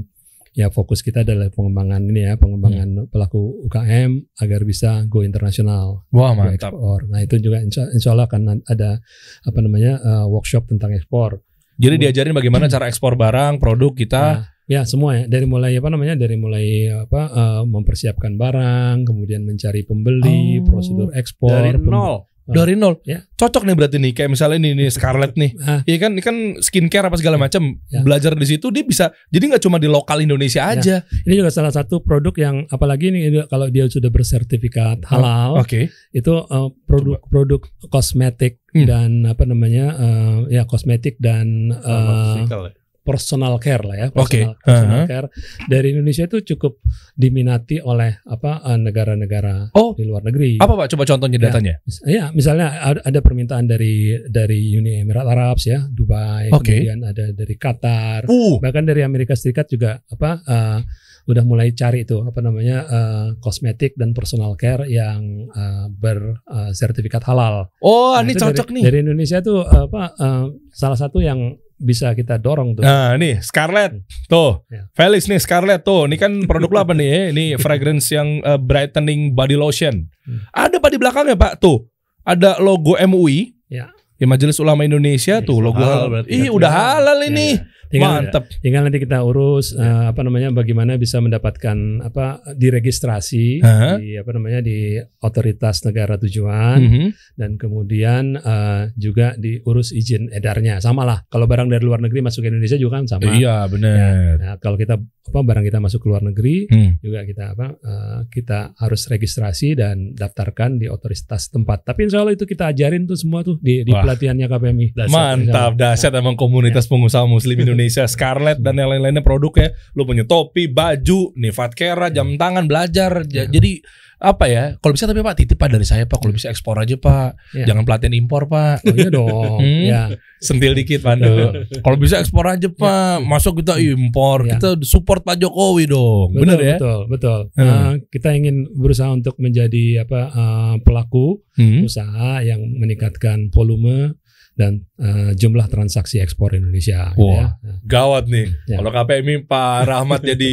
ya 0.51 0.67
fokus 0.67 0.99
kita 0.99 1.23
adalah 1.23 1.47
pengembangan 1.47 2.01
ini 2.03 2.27
ya 2.27 2.35
pengembangan 2.35 3.07
pelaku 3.07 3.61
UKM 3.69 4.19
agar 4.35 4.61
bisa 4.65 5.05
go 5.07 5.23
internasional 5.23 6.03
Wah, 6.11 6.35
mantap. 6.35 6.75
ekspor. 6.75 7.07
Nah 7.07 7.23
itu 7.23 7.39
juga 7.39 7.63
insya, 7.63 7.87
insya 7.93 8.11
Allah 8.11 8.27
akan 8.27 8.59
ada 8.65 8.99
apa 9.45 9.59
namanya 9.61 9.95
eh, 9.95 10.25
workshop 10.27 10.67
tentang 10.67 10.91
ekspor. 10.91 11.39
Jadi 11.81 11.95
diajarin 11.97 12.37
bagaimana 12.37 12.69
cara 12.69 12.85
ekspor 12.85 13.17
barang, 13.17 13.57
produk 13.57 13.91
kita. 13.97 14.21
Nah, 14.21 14.45
ya 14.69 14.85
semua 14.85 15.17
ya 15.17 15.23
dari 15.25 15.49
mulai 15.49 15.73
apa 15.81 15.89
namanya 15.89 16.13
dari 16.13 16.37
mulai 16.37 16.87
apa 16.93 17.21
eh, 17.33 17.61
mempersiapkan 17.65 18.37
barang, 18.37 19.01
kemudian 19.03 19.41
mencari 19.41 19.81
pembeli, 19.81 20.61
Oh, 20.61 20.69
prosedur 20.69 21.09
ekspor 21.17 21.49
Dari 21.49 21.73
nol. 21.81 22.30
Dari 22.53 22.73
nol. 22.75 22.99
Ya. 23.03 23.23
Cocok 23.35 23.63
nih 23.65 23.75
berarti 23.75 23.97
nih 23.97 24.11
kayak 24.13 24.29
misalnya 24.29 24.57
ini 24.61 24.69
nih 24.77 24.89
Scarlett 24.91 25.33
nih. 25.33 25.51
Ah. 25.59 25.81
Iya 25.83 25.97
kan 25.97 26.11
ini 26.13 26.21
kan 26.21 26.35
skincare 26.59 27.07
apa 27.09 27.17
segala 27.17 27.39
macam. 27.39 27.79
Ya. 27.87 28.03
Belajar 28.03 28.35
di 28.35 28.45
situ 28.45 28.69
dia 28.69 28.83
bisa 28.83 29.09
jadi 29.27 29.49
nggak 29.51 29.63
cuma 29.63 29.81
di 29.81 29.87
lokal 29.87 30.21
Indonesia 30.21 30.67
Ya. 30.67 30.77
aja. 30.77 30.95
Ini 31.25 31.33
juga 31.39 31.49
salah 31.49 31.71
satu 31.71 32.03
produk 32.03 32.33
yang 32.37 32.55
apalagi 32.67 33.09
ini 33.09 33.41
kalau 33.47 33.67
dia 33.67 33.87
sudah 33.87 34.11
bersertifikat 34.11 35.03
halal 35.07 35.57
Oke. 35.57 35.89
itu 36.11 36.33
eh, 36.37 36.69
produk-produk 36.85 37.61
kosmetik 37.87 38.59
Hmm. 38.71 38.87
dan 38.87 39.11
apa 39.27 39.43
namanya 39.43 39.85
eh, 39.99 40.55
ya 40.55 40.63
kosmetik 40.63 41.19
dan 41.19 41.75
eh, 41.75 42.47
ya. 42.47 42.71
Personal 43.01 43.57
care 43.57 43.81
lah 43.81 43.95
ya 43.97 44.07
personal, 44.13 44.53
personal 44.61 44.99
Uh-huh. 45.01 45.09
care 45.09 45.27
dari 45.65 45.87
Indonesia 45.89 46.29
itu 46.29 46.37
cukup 46.53 46.77
diminati 47.13 47.81
oleh 47.81 48.21
apa 48.23 48.61
eh, 48.63 48.77
negara-negara 48.77 49.73
Oh. 49.73 49.97
di 49.97 50.05
luar 50.05 50.21
negeri. 50.21 50.61
Apa 50.61 50.73
Pak 50.77 50.87
coba 50.93 51.03
contohnya 51.09 51.37
Ya. 51.41 51.45
datanya? 51.49 51.75
Ya, 52.05 52.23
misalnya 52.31 52.67
ada, 53.01 53.19
permintaan 53.21 53.65
dari 53.65 54.17
dari 54.29 54.73
Uni 54.73 55.01
Emirat 55.01 55.25
Arab 55.25 55.57
ya, 55.61 55.85
Dubai, 55.87 56.49
Oke. 56.53 56.77
kemudian 56.81 57.01
ada 57.01 57.33
dari 57.33 57.55
Qatar, 57.57 58.25
Uh. 58.29 58.61
bahkan 58.61 58.85
dari 58.85 59.01
Amerika 59.01 59.33
Serikat 59.33 59.65
juga 59.67 59.97
apa 60.05 60.41
eh, 60.45 60.79
udah 61.21 61.45
mulai 61.45 61.69
cari 61.73 62.01
itu 62.01 62.17
apa 62.21 62.41
namanya 62.41 62.77
eh, 62.85 63.27
kosmetik 63.37 63.93
dan 63.97 64.13
personal 64.13 64.53
care 64.57 64.85
yang 64.85 65.21
eh, 65.49 65.85
bersertifikat 65.89 67.21
halal. 67.25 67.69
Oh, 67.81 68.13
Nah, 68.17 68.25
ini 68.25 68.33
cocok 68.33 68.67
dari, 68.69 68.75
nih. 68.77 68.83
Dari 68.85 68.97
Indonesia 69.01 69.37
tuh 69.41 69.61
apa 69.65 70.13
eh, 70.13 70.45
salah 70.71 70.97
satu 70.97 71.21
yang 71.21 71.57
bisa 71.81 72.13
kita 72.13 72.37
dorong 72.37 72.73
tuh. 72.73 72.81
Nah, 72.81 73.17
nih 73.17 73.41
Scarlett. 73.41 73.97
Tuh. 74.25 74.61
Ya. 74.69 74.85
Felix 74.93 75.25
nih 75.25 75.37
Scarlett 75.37 75.81
tuh. 75.81 76.05
Ini 76.05 76.15
kan 76.15 76.31
produk 76.45 76.69
lo 76.69 76.79
apa 76.79 76.93
nih? 76.93 77.09
eh? 77.09 77.25
Ini 77.33 77.45
fragrance 77.57 78.07
yang 78.09 78.39
uh, 78.41 78.55
brightening 78.55 79.33
body 79.33 79.57
lotion. 79.57 80.05
Hmm. 80.23 80.45
Ada 80.53 80.77
Pak 80.77 80.89
di 80.89 80.97
belakangnya, 80.97 81.35
Pak. 81.35 81.57
Tuh. 81.57 81.83
Ada 82.21 82.61
logo 82.61 82.93
MUI. 82.95 83.57
Ya. 83.67 83.89
Ya 84.15 84.29
Majelis 84.29 84.61
Ulama 84.61 84.85
Indonesia 84.85 85.41
Ya, 85.41 85.41
tuh 85.41 85.57
logo 85.57 85.81
halal 85.81 86.21
Ih, 86.29 86.45
ya. 86.45 86.53
udah 86.53 86.69
halal 86.69 87.17
Ya, 87.19 87.27
ini. 87.27 87.57
ya. 87.57 87.65
Tinggal 87.91 88.11
Mantap. 88.17 88.43
tinggal 88.57 88.81
nanti 88.81 88.97
kita 88.97 89.19
urus 89.21 89.71
eh, 89.73 89.83
apa 90.07 90.21
namanya 90.21 90.49
bagaimana 90.49 90.95
bisa 90.95 91.19
mendapatkan 91.19 91.77
apa 92.01 92.39
diregistrasi 92.55 93.59
Hah? 93.59 93.95
di 93.95 94.15
apa 94.15 94.31
namanya 94.31 94.59
di 94.59 94.95
otoritas 95.19 95.83
negara 95.83 96.15
tujuan 96.17 96.79
Mhm. 96.81 97.05
dan 97.35 97.51
kemudian 97.55 98.23
eh, 98.35 98.81
juga 98.95 99.35
diurus 99.35 99.91
izin 99.91 100.31
edarnya 100.31 100.79
sama 100.79 101.03
lah 101.03 101.21
kalau 101.27 101.45
barang 101.45 101.67
dari 101.67 101.81
luar 101.81 101.99
negeri 101.99 102.21
masuk 102.21 102.41
ke 102.41 102.49
Indonesia 102.49 102.75
juga 102.75 102.97
kan 102.97 103.05
sama 103.09 103.29
Iya 103.29 103.67
benar. 103.67 104.11
nah 104.37 104.55
kalau 104.57 104.75
kita 104.75 104.95
apa 104.97 105.39
barang 105.39 105.61
kita 105.63 105.77
masuk 105.77 105.99
ke 105.99 106.07
luar 106.07 106.23
negeri 106.23 106.55
Hmm. 106.63 106.97
juga 106.99 107.21
kita 107.21 107.43
apa 107.51 107.65
eh, 107.75 108.19
kita 108.29 108.59
harus 108.75 109.05
registrasi 109.05 109.73
dan 109.73 110.13
daftarkan 110.13 110.77
di 110.77 110.87
otoritas 110.87 111.11
tempat 111.47 111.83
tapi 111.83 112.05
insya 112.05 112.21
Allah 112.21 112.31
itu 112.31 112.43
kita 112.43 112.67
ajarin 112.67 113.03
tuh 113.03 113.15
semua 113.15 113.41
tuh 113.41 113.59
di, 113.59 113.81
di 113.81 113.91
Wah. 113.91 114.01
pelatihannya 114.01 114.47
KPMI 114.47 114.87
Mantap, 115.07 115.75
dahsyat 115.75 116.13
emang 116.13 116.33
komunitas 116.33 116.85
pengusaha 116.85 117.25
muslim 117.25 117.57
Indonesia 117.57 117.79
Scarlett 117.87 118.59
dan 118.59 118.75
yang 118.75 118.89
lain-lainnya 118.89 119.21
produknya. 119.21 119.71
Lu 119.91 120.03
punya 120.03 120.23
topi, 120.23 120.67
baju, 120.67 121.33
nih 121.33 121.49
Fatkera, 121.49 122.09
jam 122.09 122.35
tangan, 122.35 122.65
belajar. 122.65 123.23
Ja- 123.25 123.41
Ya. 123.41 123.49
Jadi 123.49 123.81
apa 124.19 124.45
ya? 124.45 124.77
Kalau 124.77 124.93
bisa 124.93 125.05
tapi 125.05 125.17
Pak 125.19 125.33
titip 125.35 125.57
Pak 125.57 125.69
dari 125.71 125.81
saya 125.81 126.05
Pak. 126.05 126.21
Kalau 126.21 126.29
bisa 126.29 126.45
ekspor 126.47 126.77
aja 126.77 126.93
Pak. 126.93 127.57
Ya. 127.57 127.65
Jangan 127.65 127.81
pelatihan 127.81 128.13
impor 128.13 128.45
Pak. 128.45 128.83
oh 128.83 128.93
iya 128.93 129.09
dong 129.09 129.57
Hmm. 129.65 129.81
ya 129.83 130.01
Sentil 130.37 130.73
dikit 130.73 131.01
Pandu. 131.01 131.49
Kalau 131.83 131.97
bisa 131.97 132.17
ekspor 132.17 132.45
aja 132.45 132.69
Pak. 132.69 133.23
Masuk 133.23 133.57
kita 133.57 133.81
impor. 133.81 134.45
Ya. 134.45 134.55
Kita 134.55 134.77
support 134.83 135.21
Pak 135.21 135.37
Jokowi 135.37 135.89
dong. 135.89 136.33
betul 136.33 136.41
Bener 136.43 136.59
ya? 136.59 136.75
betul 136.77 136.99
betul 137.07 137.39
Hmm. 137.51 137.65
Eh, 137.65 137.93
kita 138.09 138.29
ingin 138.31 138.69
berusaha 138.71 139.09
untuk 139.09 139.33
menjadi 139.37 140.05
apa 140.05 140.21
eh, 140.29 140.75
pelaku 140.81 141.41
Hmm. 141.51 141.81
usaha 141.83 142.39
yang 142.39 142.61
meningkatkan 142.77 143.49
volume 143.49 144.20
dan 144.53 144.83
eh, 144.97 145.31
jumlah 145.33 145.65
transaksi 145.65 146.19
ekspor 146.19 146.53
Indonesia 146.53 147.11
gitu 147.13 147.23
Wah. 147.23 147.55
ya. 147.59 147.73
Gawat 147.83 148.27
nih. 148.27 148.47
Ya. 148.67 148.77
Kalau 148.77 148.91
KPMI 148.91 149.35
Pak 149.45 149.77
Rahmat 149.83 150.21
jadi 150.21 150.51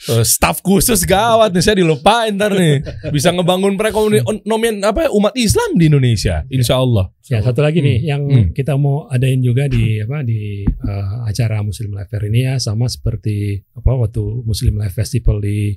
eh, 0.00 0.24
staff 0.24 0.60
khusus 0.60 1.04
gawat 1.04 1.52
nih 1.52 1.60
saya 1.60 1.76
dilupain 1.78 2.32
ntar 2.34 2.52
nih. 2.52 2.80
Bisa 3.10 3.28
ngebangun 3.30 3.76
perekonomian 3.76 4.80
apa 4.82 5.06
ya, 5.06 5.10
umat 5.12 5.36
Islam 5.36 5.76
di 5.76 5.86
Indonesia. 5.86 6.42
Insya 6.48 6.80
Allah. 6.80 7.12
Ya 7.28 7.38
satu 7.40 7.60
lagi 7.60 7.78
nih 7.78 7.98
yang 8.02 8.22
Hmm. 8.26 8.50
kita 8.50 8.74
mau 8.74 9.06
adain 9.06 9.38
juga 9.38 9.68
di 9.68 10.00
apa 10.00 10.24
di 10.24 10.64
eh, 10.66 11.14
acara 11.22 11.60
Muslim 11.60 11.92
Life 11.92 12.08
Fair 12.08 12.26
ini 12.26 12.42
ya 12.42 12.56
sama 12.56 12.88
seperti 12.88 13.60
apa 13.70 13.94
waktu 13.94 14.22
Muslim 14.42 14.80
Life 14.80 14.96
Festival 14.96 15.38
di 15.38 15.76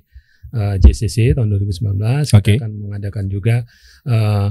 eh, 0.49 0.75
JCC 0.79 1.37
tahun 1.37 1.53
2019 1.53 1.97
kita 2.25 2.37
Oke. 2.39 2.53
akan 2.57 2.71
mengadakan 2.79 3.25
juga 3.27 3.61
eh, 4.05 4.47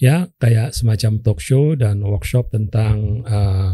ya 0.00 0.26
kayak 0.40 0.72
semacam 0.72 1.20
talk 1.20 1.38
show 1.44 1.76
dan 1.76 2.00
workshop 2.00 2.48
tentang 2.48 3.20
eh, 3.28 3.70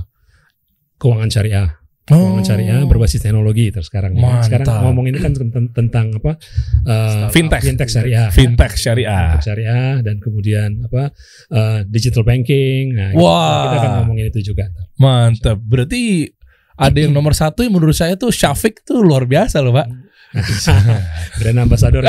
keuangan 0.99 1.31
syariah. 1.31 1.71
Keuangan 2.07 2.47
syariah 2.47 2.87
berbasis 2.87 3.19
teknologi 3.19 3.71
terus 3.75 3.91
sekarang. 3.91 4.15
ya. 4.15 4.23
Oh. 4.23 4.39
Sekarang 4.39 4.67
ngomong 4.91 5.11
ini 5.11 5.19
kan 5.19 5.35
tentang, 5.35 5.71
tentang 5.75 6.07
apa? 6.19 6.39
eh, 6.87 7.27
Fintech. 7.35 7.63
fintech 7.63 7.91
syariah. 7.91 8.27
Fintech 8.31 8.75
syariah. 8.79 9.23
Fintech 9.39 9.43
syariah 9.47 9.93
dan 10.03 10.17
kemudian 10.23 10.71
apa 10.87 11.11
eh, 11.51 11.81
digital 11.87 12.23
banking. 12.27 12.95
Nah, 12.95 13.11
Wah. 13.15 13.63
kita 13.71 13.77
akan 13.83 13.91
ngomongin 14.03 14.31
itu 14.31 14.51
juga. 14.55 14.71
Mantap. 14.99 15.59
Berarti 15.63 16.31
ada 16.77 16.99
yang 16.99 17.11
nomor 17.11 17.33
satu 17.33 17.65
yang 17.65 17.73
menurut 17.75 17.97
saya 17.97 18.15
tuh 18.21 18.29
Syafiq 18.31 18.85
tuh 18.85 19.03
luar 19.03 19.25
biasa 19.27 19.59
loh 19.63 19.75
Pak. 19.75 20.06
Brand 21.41 21.59
ambassador 21.63 22.03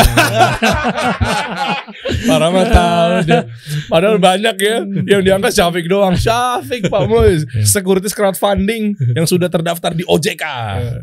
tahu 2.68 3.12
dia. 3.28 3.42
Padahal 3.88 4.18
banyak 4.20 4.56
ya 4.60 4.78
yang 5.08 5.22
diangkat 5.24 5.52
Syafiq 5.54 5.86
doang. 5.88 6.16
Syafiq 6.18 6.90
Pak 6.92 7.04
Muiz. 7.08 7.46
Securities 7.74 8.14
crowdfunding 8.14 8.96
yang 9.16 9.26
sudah 9.26 9.48
terdaftar 9.48 9.96
di 9.96 10.04
OJK. 10.04 10.44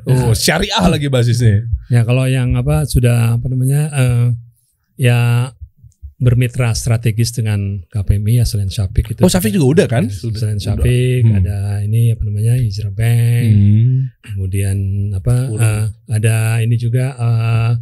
Oh, 0.09 0.33
syariah 0.37 0.85
lagi 0.87 1.09
basisnya. 1.09 1.64
ya 1.92 2.00
kalau 2.03 2.24
yang 2.24 2.57
apa 2.57 2.88
sudah 2.88 3.37
apa 3.37 3.46
namanya 3.53 3.92
eh, 3.92 4.27
ya 4.96 5.53
bermitra 6.24 6.72
strategis 6.72 7.30
dengan 7.30 7.84
KPMI 7.87 8.40
ya 8.40 8.44
selain 8.44 8.66
Syafiq 8.66 9.12
itu. 9.12 9.20
Oh, 9.20 9.28
Syafiq 9.28 9.52
juga 9.52 9.66
udah 9.68 9.87
kan? 9.87 10.04
Selain 10.08 10.56
Syafiq 10.56 11.22
Hmm. 11.22 11.38
ada 11.38 11.58
ini 11.80 12.10
apa 12.10 12.22
namanya 12.24 12.56
Hijrah 12.56 12.90
Bank, 12.90 13.44
Hmm. 13.46 13.94
kemudian 14.24 14.76
apa 15.12 15.34
eh, 15.52 15.84
ada 16.10 16.34
ini 16.58 16.74
juga 16.74 17.12
eh, 17.12 17.72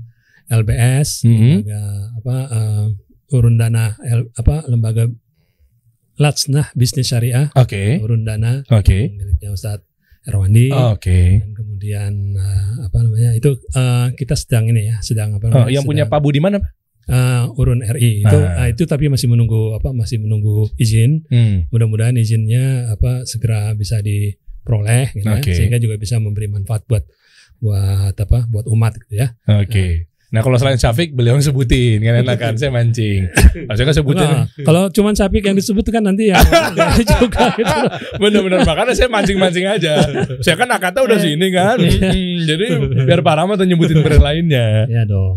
LBS, 0.53 1.25
Mhm. 1.25 1.53
lembaga 1.63 1.83
apa 2.19 2.37
eh, 2.51 2.85
urun 3.33 3.57
dana 3.57 3.97
L- 3.99 4.29
apa 4.35 4.67
lembaga 4.67 5.09
Latsnah 6.15 6.69
Bisnis 6.75 7.09
Syariah, 7.09 7.49
Oke. 7.55 7.97
urun 7.99 8.23
dana 8.23 8.61
Oke. 8.69 9.09
miliknya 9.09 9.49
Ustadz 9.51 9.89
Erwandi. 10.23 10.69
Oke. 10.71 11.41
Dan 11.41 11.51
kemudian 11.53 12.13
eh, 12.37 12.69
apa 12.85 12.99
namanya 13.01 13.33
itu 13.33 13.57
eh, 13.73 14.07
kita 14.13 14.37
sedang 14.37 14.69
ini 14.69 14.87
ya 14.87 14.97
sedang 15.01 15.35
apa 15.35 15.49
Oh, 15.49 15.51
namanya 15.65 15.73
yang 15.73 15.83
punya 15.83 16.05
sedang, 16.05 16.13
Pak 16.13 16.21
Budiman 16.21 16.53
apa? 16.61 16.69
Eh, 17.07 17.45
urun 17.59 17.81
RI 17.83 18.23
itu 18.23 18.39
eh, 18.39 18.69
itu 18.71 18.83
tapi 18.85 19.09
masih 19.09 19.27
menunggu 19.27 19.75
apa 19.75 19.91
masih 19.91 20.21
menunggu 20.21 20.71
izin 20.77 21.25
Hmm. 21.27 21.67
mudah-mudahan 21.71 22.15
izinnya 22.15 22.93
apa 22.93 23.25
segera 23.25 23.73
bisa 23.73 23.99
diperoleh 23.99 25.11
gitu 25.17 25.27
ya, 25.27 25.39
Oke. 25.41 25.51
sehingga 25.55 25.79
juga 25.79 25.97
bisa 25.97 26.19
memberi 26.19 26.47
manfaat 26.47 26.85
buat 26.87 27.03
buat 27.59 28.15
apa 28.15 28.47
buat 28.51 28.67
umat 28.67 28.99
gitu 29.01 29.19
ya 29.19 29.35
Oke. 29.49 30.11
Nah 30.33 30.41
kalau 30.41 30.57
selain 30.57 30.81
Syafiq 30.81 31.13
beliau 31.13 31.37
yang 31.37 31.45
sebutin 31.45 32.01
kan 32.01 32.25
enak 32.25 32.37
kan 32.41 32.55
saya 32.57 32.73
mancing. 32.73 33.29
Saya 33.69 33.85
kan 33.85 33.93
sebutin. 33.93 34.25
Nah, 34.25 34.49
kalau 34.65 34.89
cuman 34.89 35.13
Syafiq 35.13 35.45
yang 35.45 35.53
disebut 35.53 35.85
kan 35.93 36.01
nanti 36.01 36.33
ya 36.33 36.41
enggak 36.41 37.05
juga 37.21 37.53
gitu. 37.53 37.79
Bener-bener 38.17 38.65
makanya 38.65 38.97
saya 38.97 39.13
mancing-mancing 39.13 39.69
aja. 39.69 40.01
Saya 40.41 40.57
kan 40.57 40.73
akata 40.73 41.05
udah 41.05 41.21
sini 41.21 41.53
kan. 41.53 41.77
Hmm, 41.77 42.49
jadi 42.49 42.81
biar 43.05 43.21
Pak 43.21 43.61
tuh 43.61 43.69
nyebutin 43.69 44.01
brand 44.01 44.25
lainnya. 44.25 44.89
ya 44.89 45.05
dong 45.05 45.37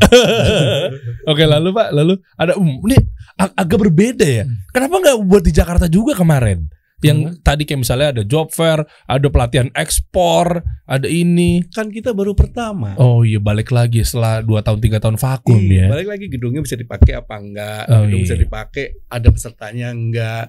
Oke 1.31 1.43
lalu 1.43 1.69
Pak, 1.75 1.87
lalu 1.91 2.13
ada 2.39 2.55
um, 2.55 2.79
ini 2.87 2.95
ag- 3.35 3.55
agak 3.55 3.77
berbeda 3.83 4.23
ya. 4.23 4.43
Kenapa 4.71 4.95
nggak 5.03 5.17
buat 5.27 5.43
di 5.43 5.51
Jakarta 5.51 5.91
juga 5.91 6.15
kemarin? 6.15 6.71
Yang 7.05 7.19
tadi 7.45 7.63
kayak 7.63 7.81
misalnya 7.85 8.07
ada 8.15 8.23
job 8.25 8.49
fair, 8.49 8.81
ada 9.05 9.27
pelatihan 9.29 9.69
ekspor, 9.77 10.65
ada 10.85 11.07
ini. 11.09 11.61
Kan 11.69 11.93
kita 11.93 12.11
baru 12.13 12.33
pertama. 12.33 12.97
Oh 12.97 13.21
iya 13.21 13.37
balik 13.37 13.69
lagi 13.69 14.01
setelah 14.01 14.41
2 14.41 14.65
tahun 14.65 14.79
3 14.81 15.03
tahun 15.03 15.17
vakum 15.21 15.61
Iya, 15.61 15.85
ya. 15.85 15.87
Balik 15.93 16.07
lagi 16.09 16.25
gedungnya 16.29 16.61
bisa 16.61 16.75
dipakai 16.77 17.13
apa 17.17 17.35
enggak? 17.37 17.83
Oh, 17.89 18.03
Gedung 18.05 18.21
iya. 18.21 18.25
bisa 18.27 18.35
dipakai, 18.37 18.85
ada 19.09 19.27
pesertanya 19.29 19.87
enggak? 19.93 20.45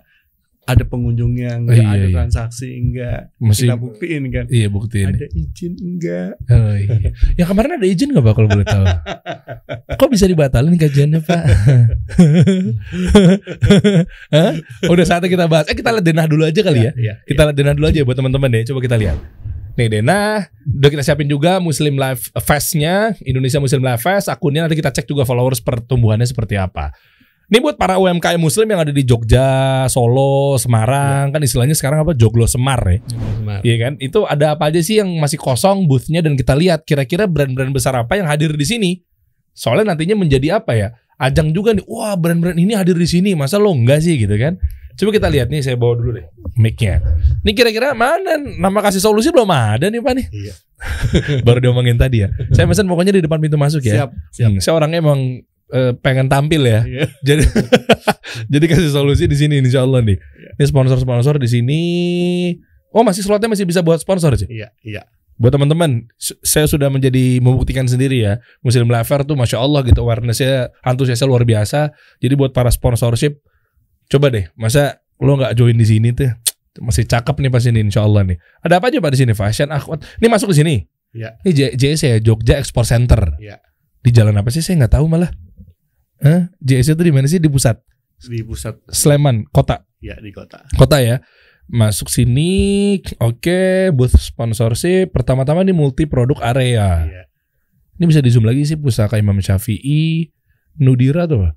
Ada 0.66 0.82
pengunjungnya 0.82 1.62
enggak? 1.62 1.78
Iya, 1.78 1.86
ada 1.94 2.06
iya. 2.10 2.14
transaksi 2.18 2.66
enggak? 2.74 3.30
Mesti 3.38 3.70
Kita 3.70 3.78
buktiin 3.78 4.22
kan. 4.34 4.44
iya 4.50 4.66
buktiin. 4.66 5.14
Ada 5.14 5.26
izin 5.30 5.72
enggak? 5.78 6.32
Oh 6.50 6.74
iya. 6.74 7.14
Yang 7.38 7.48
kemarin 7.54 7.72
ada 7.78 7.86
izin 7.86 8.08
nggak 8.10 8.24
Pak 8.26 8.34
kalau 8.34 8.48
boleh 8.50 8.66
tahu? 8.66 8.84
Kok 9.94 10.10
bisa 10.10 10.26
dibatalin 10.26 10.74
kajiannya 10.74 11.20
Pak? 11.22 11.42
Hah? 14.34 14.52
Udah 14.90 15.04
saatnya 15.06 15.30
kita 15.30 15.46
bahas. 15.46 15.70
Eh 15.70 15.78
kita 15.78 15.94
lihat 15.94 16.02
denah 16.02 16.26
dulu 16.26 16.42
aja 16.42 16.60
kali 16.66 16.90
ya. 16.90 16.92
Iya. 16.98 17.14
Kita 17.22 17.46
lihat 17.46 17.56
denah 17.56 17.74
dulu 17.78 17.86
aja 17.86 18.02
buat 18.02 18.18
teman-teman 18.18 18.48
deh. 18.50 18.62
Coba 18.66 18.82
kita 18.82 18.98
lihat. 18.98 19.18
Nih 19.76 19.92
denah, 19.92 20.48
udah 20.64 20.88
kita 20.88 21.04
siapin 21.04 21.28
juga 21.28 21.60
Muslim 21.60 22.00
Life 22.00 22.32
Fest-nya, 22.40 23.12
Indonesia 23.22 23.60
Muslim 23.60 23.84
Life 23.84 24.02
Fest. 24.02 24.32
Akunnya 24.32 24.64
nanti 24.64 24.74
kita 24.74 24.88
cek 24.88 25.04
juga 25.04 25.28
followers 25.28 25.60
pertumbuhannya 25.60 26.24
seperti 26.24 26.56
apa. 26.56 26.96
Ini 27.46 27.62
buat 27.62 27.78
para 27.78 27.94
UMKM 27.94 28.42
Muslim 28.42 28.66
yang 28.74 28.82
ada 28.82 28.90
di 28.90 29.06
Jogja, 29.06 29.86
Solo, 29.86 30.58
Semarang, 30.58 31.30
kan 31.30 31.38
istilahnya 31.38 31.78
sekarang 31.78 32.02
apa 32.02 32.10
Joglo 32.10 32.42
Semar 32.50 32.82
ya. 32.90 32.98
Semar. 33.06 33.60
Iya 33.62 33.76
kan? 33.86 33.92
Itu 34.02 34.26
ada 34.26 34.58
apa 34.58 34.66
aja 34.66 34.82
sih 34.82 34.98
yang 34.98 35.14
masih 35.22 35.38
kosong 35.38 35.86
boothnya 35.86 36.26
dan 36.26 36.34
kita 36.34 36.58
lihat 36.58 36.82
kira-kira 36.82 37.30
brand-brand 37.30 37.70
besar 37.70 37.94
apa 37.94 38.18
yang 38.18 38.26
hadir 38.26 38.50
di 38.50 38.66
sini. 38.66 38.90
Soalnya 39.54 39.94
nantinya 39.94 40.18
menjadi 40.18 40.58
apa 40.58 40.74
ya? 40.74 40.88
Ajang 41.22 41.54
juga 41.54 41.70
nih. 41.70 41.86
Wah, 41.86 42.18
brand-brand 42.18 42.58
ini 42.58 42.74
hadir 42.74 42.98
di 42.98 43.06
sini. 43.06 43.38
Masa 43.38 43.62
lo 43.62 43.70
enggak 43.70 44.02
sih 44.02 44.18
gitu 44.18 44.34
kan? 44.34 44.58
Coba 44.98 45.14
kita 45.14 45.28
lihat 45.30 45.46
nih, 45.46 45.62
saya 45.62 45.78
bawa 45.78 45.94
dulu 46.02 46.18
deh 46.18 46.26
mic-nya. 46.58 46.98
Ini 47.46 47.52
kira-kira 47.52 47.92
mana 47.92 48.42
nama 48.42 48.80
kasih 48.82 49.04
solusi 49.04 49.30
belum 49.30 49.46
ada 49.54 49.86
nih 49.86 50.02
Pak 50.02 50.12
nih. 50.18 50.26
Iya. 50.34 50.54
Baru 51.46 51.62
diomongin 51.62 51.94
tadi 51.94 52.26
ya. 52.26 52.28
Saya 52.50 52.66
pesan 52.66 52.90
pokoknya 52.90 53.14
di 53.14 53.22
depan 53.22 53.38
pintu 53.38 53.54
masuk 53.54 53.84
ya. 53.86 54.02
Siap, 54.02 54.10
siap. 54.34 54.50
Hmm, 54.50 54.58
saya 54.58 54.74
orangnya 54.74 55.04
emang 55.04 55.46
eh, 55.72 55.92
pengen 55.98 56.26
tampil 56.30 56.62
ya. 56.62 56.80
Iya. 56.86 57.04
Jadi 57.28 57.42
jadi 58.52 58.64
kasih 58.68 58.92
solusi 58.92 59.24
di 59.26 59.36
sini 59.38 59.58
insya 59.58 59.82
Allah 59.82 60.02
nih. 60.04 60.18
Iya. 60.18 60.50
Ini 60.60 60.64
sponsor-sponsor 60.68 61.38
di 61.40 61.48
sini. 61.48 61.80
Oh 62.92 63.04
masih 63.04 63.20
slotnya 63.24 63.50
masih 63.50 63.68
bisa 63.68 63.84
buat 63.84 64.00
sponsor 64.00 64.32
sih. 64.40 64.48
Iya, 64.48 64.72
iya. 64.80 65.04
Buat 65.36 65.52
teman-teman, 65.60 66.08
saya 66.40 66.64
sudah 66.64 66.88
menjadi 66.88 67.44
membuktikan 67.44 67.84
sendiri 67.84 68.24
ya. 68.24 68.40
Muslim 68.64 68.88
Life 68.88 69.04
Fair 69.12 69.20
tuh 69.20 69.36
masya 69.36 69.60
Allah 69.60 69.84
gitu 69.84 70.00
awarenessnya, 70.00 70.72
antusiasnya 70.80 71.28
luar 71.28 71.44
biasa. 71.44 71.92
Jadi 72.24 72.32
buat 72.40 72.56
para 72.56 72.72
sponsorship, 72.72 73.44
coba 74.08 74.32
deh, 74.32 74.48
masa 74.56 75.04
lo 75.20 75.36
nggak 75.36 75.52
join 75.52 75.76
di 75.76 75.84
sini 75.84 76.16
tuh? 76.16 76.32
Masih 76.88 77.04
cakep 77.04 77.36
nih 77.40 77.52
pas 77.52 77.64
ini 77.68 77.84
insya 77.84 78.00
Allah 78.08 78.24
nih. 78.24 78.40
Ada 78.64 78.80
apa 78.80 78.88
aja 78.88 78.96
pak 79.00 79.12
di 79.12 79.18
sini? 79.20 79.32
Fashion, 79.36 79.68
akhwat. 79.72 80.04
Ini 80.20 80.28
masuk 80.32 80.52
ke 80.52 80.60
sini. 80.60 80.76
Iya. 81.12 81.36
Ini 81.44 81.52
J- 81.52 81.74
JS 81.76 82.00
ya, 82.04 82.16
Jogja 82.20 82.56
Export 82.60 82.88
Center. 82.88 83.36
Iya. 83.36 83.60
Di 84.00 84.12
jalan 84.12 84.36
apa 84.40 84.48
sih? 84.48 84.60
Saya 84.64 84.84
nggak 84.84 84.96
tahu 84.96 85.04
malah. 85.08 85.32
Hah? 86.22 86.48
JS 86.60 86.96
itu 86.96 87.02
di 87.04 87.12
mana 87.12 87.26
sih? 87.28 87.40
Di 87.40 87.48
pusat. 87.50 87.76
Di 88.24 88.40
pusat 88.40 88.80
Sleman, 88.88 89.44
kota. 89.52 89.84
ya 90.00 90.16
di 90.20 90.32
kota. 90.32 90.64
Kota 90.76 91.00
ya. 91.02 91.20
Masuk 91.66 92.06
sini, 92.06 92.96
oke, 93.18 93.90
booth 93.90 94.14
sponsorship. 94.16 95.10
Pertama-tama 95.10 95.66
nih 95.66 95.74
multi 95.74 96.06
produk 96.06 96.38
area. 96.40 97.04
Iya. 97.04 97.22
Ini 97.98 98.04
bisa 98.06 98.20
di 98.22 98.30
zoom 98.30 98.46
lagi 98.46 98.62
sih 98.62 98.78
pusaka 98.78 99.18
Imam 99.18 99.40
Syafi'i, 99.40 100.30
Nudira 100.78 101.26
tuh. 101.26 101.48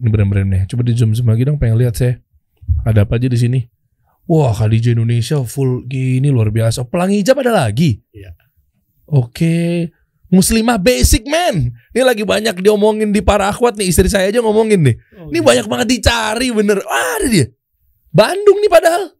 Ini 0.00 0.08
brand-brandnya. 0.08 0.62
Coba 0.70 0.86
di 0.86 0.94
zoom 0.94 1.16
zoom 1.16 1.28
lagi 1.32 1.44
dong, 1.48 1.58
pengen 1.58 1.80
lihat 1.80 1.98
saya. 1.98 2.20
Ada 2.86 3.04
apa 3.08 3.18
aja 3.18 3.26
di 3.26 3.36
sini? 3.40 3.60
Wah, 4.30 4.54
Khadijah 4.54 4.94
Indonesia 4.94 5.42
full 5.42 5.88
gini 5.90 6.30
luar 6.30 6.54
biasa. 6.54 6.86
Pelangi 6.86 7.18
hijab 7.18 7.42
ada 7.42 7.66
lagi. 7.66 7.98
Iya. 8.14 8.30
Oke. 9.10 9.90
Muslimah 10.30 10.78
basic 10.78 11.26
man. 11.26 11.74
Ini 11.90 12.06
lagi 12.06 12.22
banyak 12.22 12.62
diomongin 12.62 13.10
di 13.10 13.18
para 13.18 13.50
akhwat 13.50 13.74
nih. 13.74 13.90
Istri 13.90 14.08
saya 14.08 14.26
aja 14.30 14.38
ngomongin 14.38 14.78
nih. 14.78 14.96
Ini 15.34 15.38
banyak 15.42 15.66
banget 15.66 15.86
dicari 15.98 16.54
bener. 16.54 16.78
Wah, 16.86 17.18
ada 17.18 17.26
dia. 17.26 17.46
Bandung 18.14 18.62
nih 18.62 18.70
padahal. 18.70 19.10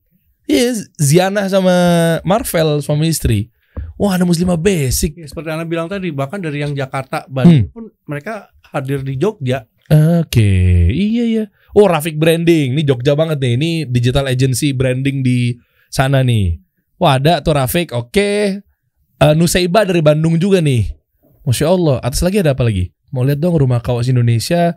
Iya, 0.51 0.83
Ziana 0.99 1.46
sama 1.51 1.75
Marvel 2.23 2.83
suami 2.83 3.11
istri. 3.11 3.51
Wah, 3.99 4.16
ada 4.18 4.27
muslimah 4.27 4.59
basic. 4.59 5.18
Ya, 5.18 5.27
seperti 5.27 5.51
Anda 5.51 5.66
bilang 5.66 5.90
tadi, 5.90 6.11
bahkan 6.11 6.40
dari 6.40 6.62
yang 6.62 6.75
Jakarta, 6.75 7.27
Bandung 7.29 7.70
pun 7.70 7.90
mereka 8.07 8.51
hadir 8.70 9.03
di 9.03 9.18
Jogja. 9.18 9.66
Oke, 9.90 10.51
iya 10.94 11.25
iya. 11.27 11.44
Oh, 11.75 11.90
Rafik 11.90 12.18
Branding. 12.18 12.79
Ini 12.79 12.83
Jogja 12.87 13.18
banget 13.18 13.42
nih. 13.42 13.53
Ini 13.59 13.70
digital 13.90 14.31
agency 14.31 14.70
branding 14.70 15.23
di 15.27 15.59
sana 15.90 16.23
nih. 16.23 16.62
Wah, 16.99 17.18
ada 17.18 17.42
tuh 17.42 17.59
Rafik. 17.59 17.90
Oke. 17.94 18.62
Eh, 19.20 19.35
Nusaiba 19.35 19.83
dari 19.83 19.99
Bandung 20.01 20.38
juga 20.38 20.62
nih. 20.62 21.00
Masya 21.44 21.66
Allah. 21.72 21.96
Atas 22.05 22.20
lagi 22.20 22.40
ada 22.40 22.53
apa 22.53 22.64
lagi? 22.66 22.92
Mau 23.11 23.24
lihat 23.26 23.40
dong 23.40 23.57
rumah 23.57 23.81
kawas 23.81 24.07
Indonesia. 24.07 24.76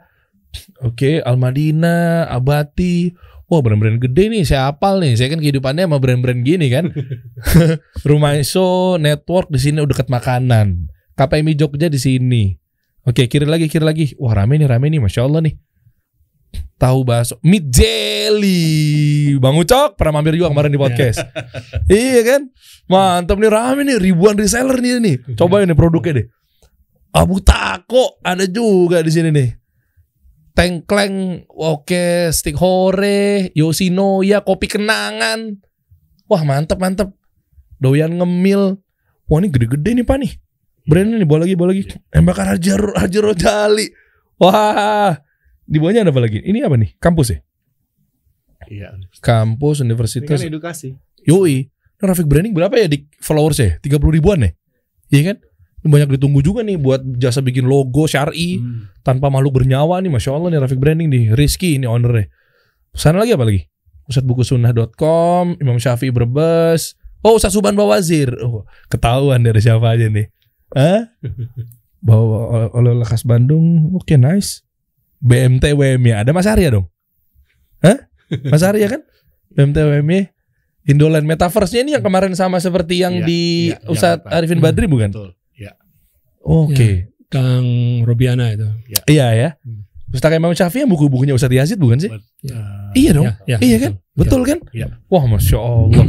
Oke, 0.86 1.19
Almadina, 1.21 2.30
Abati. 2.30 3.13
Wah, 3.52 3.62
brand-brand 3.62 3.99
gede 3.99 4.32
nih. 4.32 4.43
Saya 4.47 4.71
hafal 4.71 5.04
nih. 5.04 5.13
Saya 5.19 5.30
kan 5.34 5.39
kehidupannya 5.43 5.86
sama 5.86 5.97
brand-brand 5.99 6.41
gini 6.41 6.71
kan. 6.71 6.89
rumah 8.10 8.39
ISO, 8.39 8.97
network 8.97 9.52
di 9.52 9.60
sini 9.60 9.84
udah 9.84 9.93
dekat 9.93 10.10
makanan. 10.10 10.89
KPMI 11.13 11.54
Jogja 11.60 11.91
di 11.91 11.99
sini. 12.02 12.56
Oke, 13.04 13.28
kiri 13.28 13.45
lagi, 13.45 13.67
kiri 13.67 13.84
lagi. 13.84 14.06
Wah, 14.17 14.34
rame 14.34 14.58
nih, 14.58 14.65
rame 14.65 14.88
nih. 14.89 15.04
Masya 15.04 15.28
Allah 15.28 15.43
nih. 15.43 15.56
Tahu 16.80 16.99
bakso. 17.06 17.38
Meat 17.43 17.69
jelly. 17.69 19.36
Bang 19.38 19.60
Ucok 19.60 19.99
pernah 19.99 20.19
mampir 20.19 20.39
juga 20.39 20.49
kemarin 20.49 20.71
di 20.73 20.80
podcast. 20.80 21.21
iya 21.91 22.21
kan? 22.23 22.41
Mantap 22.89 23.38
nih, 23.38 23.52
rame 23.52 23.82
nih. 23.86 23.97
Ribuan 23.99 24.39
reseller 24.39 24.80
nih 24.80 24.97
nih. 25.04 25.15
Coba 25.38 25.62
ini 25.62 25.76
produknya 25.76 26.23
deh. 26.23 26.28
Abu 27.13 27.38
Tako 27.45 28.17
ada 28.26 28.49
juga 28.49 29.06
di 29.06 29.12
sini 29.13 29.30
nih. 29.30 29.49
Tengkleng, 30.54 31.49
oke, 31.49 32.30
stick 32.30 32.58
hore, 32.58 33.49
Yoshinoya, 33.58 34.45
kopi 34.45 34.69
kenangan. 34.69 35.58
Wah 36.30 36.41
mantep 36.45 36.78
mantep. 36.78 37.10
Doyan 37.82 38.17
ngemil. 38.17 38.78
Wah 39.30 39.38
ini 39.41 39.49
gede-gede 39.49 39.97
nih 39.97 40.06
pak 40.06 40.17
nih. 40.21 40.34
Brandnya 40.84 41.15
nih, 41.21 41.28
bawa 41.30 41.47
lagi, 41.47 41.56
bawa 41.56 41.69
lagi. 41.71 41.84
Yang 42.12 42.23
bakar 42.28 42.45
Hajar, 42.52 42.82
Hajar 42.99 43.23
Rojali. 43.23 43.88
Wah, 44.36 45.15
di 45.63 45.80
bawahnya 45.80 46.04
ada 46.04 46.12
apa 46.12 46.21
lagi? 46.21 46.43
Ini 46.43 46.67
apa 46.67 46.76
nih? 46.76 46.99
Kampus 46.99 47.28
ya? 47.32 47.39
Iya. 48.67 48.88
Kampus, 49.23 49.80
Ini 49.80 49.95
universitas. 49.95 50.28
kan 50.28 50.43
edukasi. 50.43 50.91
Yoi. 51.23 51.71
Nah, 52.04 52.12
Rafik 52.12 52.28
Branding 52.28 52.52
berapa 52.52 52.76
ya 52.76 52.91
di 52.91 53.08
followers 53.23 53.63
ya? 53.63 53.80
30 53.80 54.12
ribuan 54.12 54.43
ya? 54.43 54.52
Iya 55.08 55.21
kan? 55.32 55.38
Banyak 55.84 56.15
ditunggu 56.15 56.39
juga 56.39 56.63
nih 56.63 56.80
buat 56.80 57.04
jasa 57.19 57.43
bikin 57.43 57.67
logo 57.67 58.08
syari 58.08 58.56
Hmm. 58.58 58.88
tanpa 59.04 59.28
makhluk 59.28 59.60
bernyawa 59.60 60.00
nih. 60.00 60.08
Masya 60.10 60.32
Allah 60.32 60.50
nih 60.50 60.60
Rafik 60.63 60.80
Branding 60.80 61.12
nih. 61.12 61.24
Rizky 61.36 61.76
ini 61.76 61.84
ownernya. 61.84 62.32
Sana 62.96 63.19
lagi 63.19 63.36
apa 63.36 63.43
lagi? 63.43 63.67
Pusatbukusunnah.com, 64.06 65.60
Imam 65.60 65.78
Syafi'i 65.78 66.12
Brebes. 66.12 66.96
Oh, 67.19 67.36
Ustaz 67.36 67.52
Suban 67.52 67.76
Bawazir. 67.76 68.32
Oh, 68.39 68.63
ketahuan 68.88 69.39
dari 69.39 69.60
siapa 69.60 69.91
aja 69.91 70.08
nih. 70.08 70.28
Hah? 70.76 71.08
Bawa 72.04 72.67
oleh 72.76 73.00
khas 73.04 73.24
Bandung. 73.24 73.96
Oke, 73.96 74.15
nice. 74.15 74.60
BMT 75.24 75.72
WMY. 75.72 76.12
Ada 76.13 76.32
Mas 76.32 76.43
Arya 76.43 76.67
dong? 76.69 76.91
Hah? 77.80 77.96
Mas 78.43 78.60
Arya 78.60 78.91
kan? 78.91 79.02
BMT 79.50 79.78
WMY. 79.80 80.32
Indoland 80.84 81.24
Metaverse-nya 81.24 81.80
ini 81.80 81.91
yang 81.96 82.04
kemarin 82.04 82.36
sama 82.36 82.60
seperti 82.60 83.00
yang 83.00 83.24
Iya, 83.24 83.26
di 83.26 83.41
iya, 83.72 83.80
Ustadz. 83.88 84.28
Arifin 84.28 84.60
Badri 84.60 84.84
bukan? 84.84 85.15
Betul. 85.15 85.32
Iya. 86.43 86.67
Oke. 86.69 86.89
Kang 87.32 87.65
Robiana 88.06 88.53
itu. 88.53 88.67
Iya 89.10 89.27
ya. 89.34 89.49
Hmm. 89.65 89.88
Pustaka 90.13 90.38
Imam 90.38 90.53
Syafi'i 90.53 90.86
yang 90.86 90.91
buku-bukunya 90.93 91.34
Ustadz 91.34 91.58
Yazid 91.58 91.82
bukan 91.82 91.97
sih? 91.97 92.13
Ya. 92.45 92.53
eh, 92.93 92.93
Iya 92.93 93.12
dong. 93.17 93.25
Ya, 93.25 93.34
ya, 93.49 93.58
iya 93.65 93.77
kan? 93.82 93.91
Betul 94.13 94.45
kan? 94.45 94.62
Iya. 94.69 95.01
Wah, 95.10 95.25
Masya 95.25 95.58
Allah. 95.58 96.06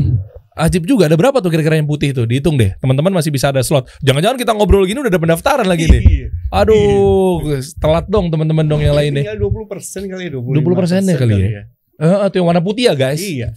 Ajib 0.54 0.84
juga. 0.84 1.08
Ada 1.08 1.16
berapa 1.16 1.40
tuh 1.40 1.48
kira-kira 1.48 1.80
yang 1.80 1.88
putih 1.88 2.12
tuh? 2.12 2.28
Dihitung 2.28 2.60
deh. 2.60 2.76
Teman-teman 2.84 3.16
masih 3.16 3.32
bisa 3.32 3.48
ada 3.48 3.64
slot. 3.64 3.88
Jangan-jangan 4.04 4.36
kita 4.36 4.52
ngobrol 4.52 4.84
gini 4.84 5.00
udah 5.00 5.08
ada 5.08 5.16
pendaftaran 5.16 5.64
lagi 5.64 5.88
nih. 5.88 6.02
Iya. 6.04 6.28
Aduh, 6.52 7.40
telat 7.80 8.04
dong 8.12 8.28
teman-teman 8.28 8.68
dong 8.68 8.84
yang 8.84 8.92
lain 8.92 9.16
nih. 9.16 9.24
Tinggal 9.24 9.40
20 9.40 9.72
persen 9.72 10.02
kali 10.04 10.28
ya 10.28 10.30
20% 10.36 11.10
ya 11.10 11.16
kali 11.16 11.34
ya? 11.40 11.48
Eh, 11.96 12.26
tuh 12.28 12.36
yang 12.44 12.48
warna 12.52 12.60
putih 12.60 12.92
ya 12.92 12.94
guys. 12.94 13.24
Iya. 13.24 13.56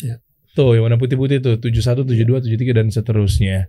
Tuh 0.56 0.80
yang 0.80 0.88
warna 0.88 0.98
putih-putih 0.98 1.38
tuh 1.44 1.60
71, 1.60 2.08
72, 2.08 2.40
73 2.56 2.72
dan 2.72 2.88
seterusnya. 2.90 3.68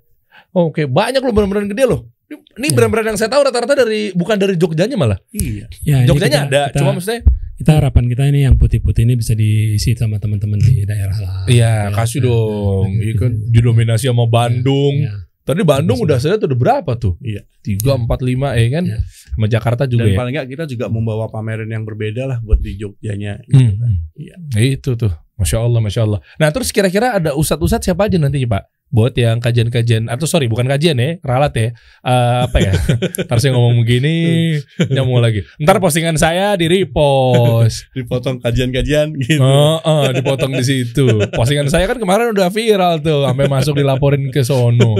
Oke, 0.50 0.84
banyak 0.84 1.20
loh 1.20 1.32
brand-brand 1.32 1.68
gede 1.68 1.84
loh. 1.84 2.08
Ini 2.28 2.68
Ya. 2.68 2.74
brand-brand 2.74 3.06
yang 3.08 3.18
saya 3.18 3.30
tahu 3.30 3.40
rata-rata 3.44 3.72
dari 3.78 4.12
bukan 4.12 4.36
dari 4.36 4.54
Jogjanya 4.54 4.96
malah. 4.96 5.16
Iya. 5.30 5.64
Ya, 5.80 6.04
Jogjanya 6.04 6.44
kita- 6.44 6.50
ada, 6.50 6.62
kita- 6.68 6.78
cuma 6.78 6.90
maksudnya 6.92 7.20
kita 7.54 7.70
harapan 7.74 8.04
kita 8.06 8.22
ini 8.28 8.40
yang 8.44 8.54
putih-putih 8.54 9.02
ini 9.02 9.14
bisa 9.14 9.32
diisi 9.32 9.94
sama 9.94 10.16
teman-teman 10.16 10.60
di 10.60 10.84
daerah 10.84 11.16
lah. 11.16 11.34
Iya, 11.46 11.88
Ya, 11.88 11.94
kasih 11.94 12.20
ya, 12.20 12.26
dong. 12.28 12.86
ya, 12.90 13.00
Iya 13.00 13.06
gitu. 13.10 13.20
kan 13.22 13.32
didominasi 13.48 14.04
sama 14.06 14.24
Bandung. 14.26 14.94
Ya, 15.00 15.14
Tadi 15.42 15.64
Bandung 15.64 15.96
udah 15.96 16.20
saya 16.20 16.36
tuh 16.36 16.44
udah 16.44 16.60
berapa 16.60 16.92
tuh? 16.94 17.16
Iya. 17.24 17.40
Tiga, 17.64 17.96
empat, 17.96 18.20
lima, 18.20 18.52
ya 18.52 18.68
kan? 18.68 18.84
Iya. 18.84 19.00
Sama 19.32 19.46
Jakarta 19.48 19.88
juga 19.88 20.04
Dan 20.04 20.12
ya. 20.12 20.18
paling 20.20 20.32
nggak 20.36 20.48
kita 20.52 20.64
juga 20.68 20.86
membawa 20.86 21.24
pameran 21.26 21.64
yang 21.66 21.88
berbeda 21.88 22.28
lah 22.28 22.38
buat 22.44 22.60
di 22.60 22.76
Jogjanya. 22.76 23.40
Hmm. 23.48 23.72
Iya. 24.12 24.36
Nah, 24.36 24.60
itu 24.60 24.92
tuh. 24.92 25.08
Masya 25.40 25.56
Allah, 25.58 25.80
Masya 25.80 26.00
Allah. 26.04 26.20
Nah 26.36 26.52
terus 26.52 26.68
kira-kira 26.68 27.14
ada 27.14 27.32
ustadz-ustadz 27.32 27.86
siapa 27.86 28.04
aja 28.04 28.20
nantinya 28.20 28.60
Pak? 28.60 28.62
Buat 28.88 29.12
yang 29.20 29.36
kajian-kajian, 29.36 30.08
atau 30.08 30.24
sorry 30.24 30.48
bukan 30.48 30.64
kajian 30.64 30.96
ya, 30.96 31.20
ralat 31.20 31.52
ya. 31.52 31.68
Eh, 32.00 32.38
apa 32.48 32.56
ya? 32.56 32.72
Ntar 33.28 33.36
saya 33.36 33.52
ngomong 33.52 33.84
begini, 33.84 34.56
nyambung 34.94 35.20
lagi. 35.20 35.44
Ntar 35.60 35.76
postingan 35.76 36.16
saya 36.16 36.56
di 36.56 36.72
repost. 36.72 37.88
Dipotong 37.96 38.40
kajian-kajian 38.40 39.12
gitu. 39.20 39.44
Oh, 39.44 39.76
oh, 39.84 40.08
dipotong 40.08 40.56
di 40.56 40.64
situ. 40.64 41.04
Postingan 41.36 41.68
saya 41.68 41.84
kan 41.84 42.00
kemarin 42.00 42.32
udah 42.32 42.48
viral 42.48 43.04
tuh, 43.04 43.28
sampai 43.28 43.46
masuk 43.46 43.76
dilaporin 43.76 44.32
ke 44.32 44.40
sono. 44.40 44.96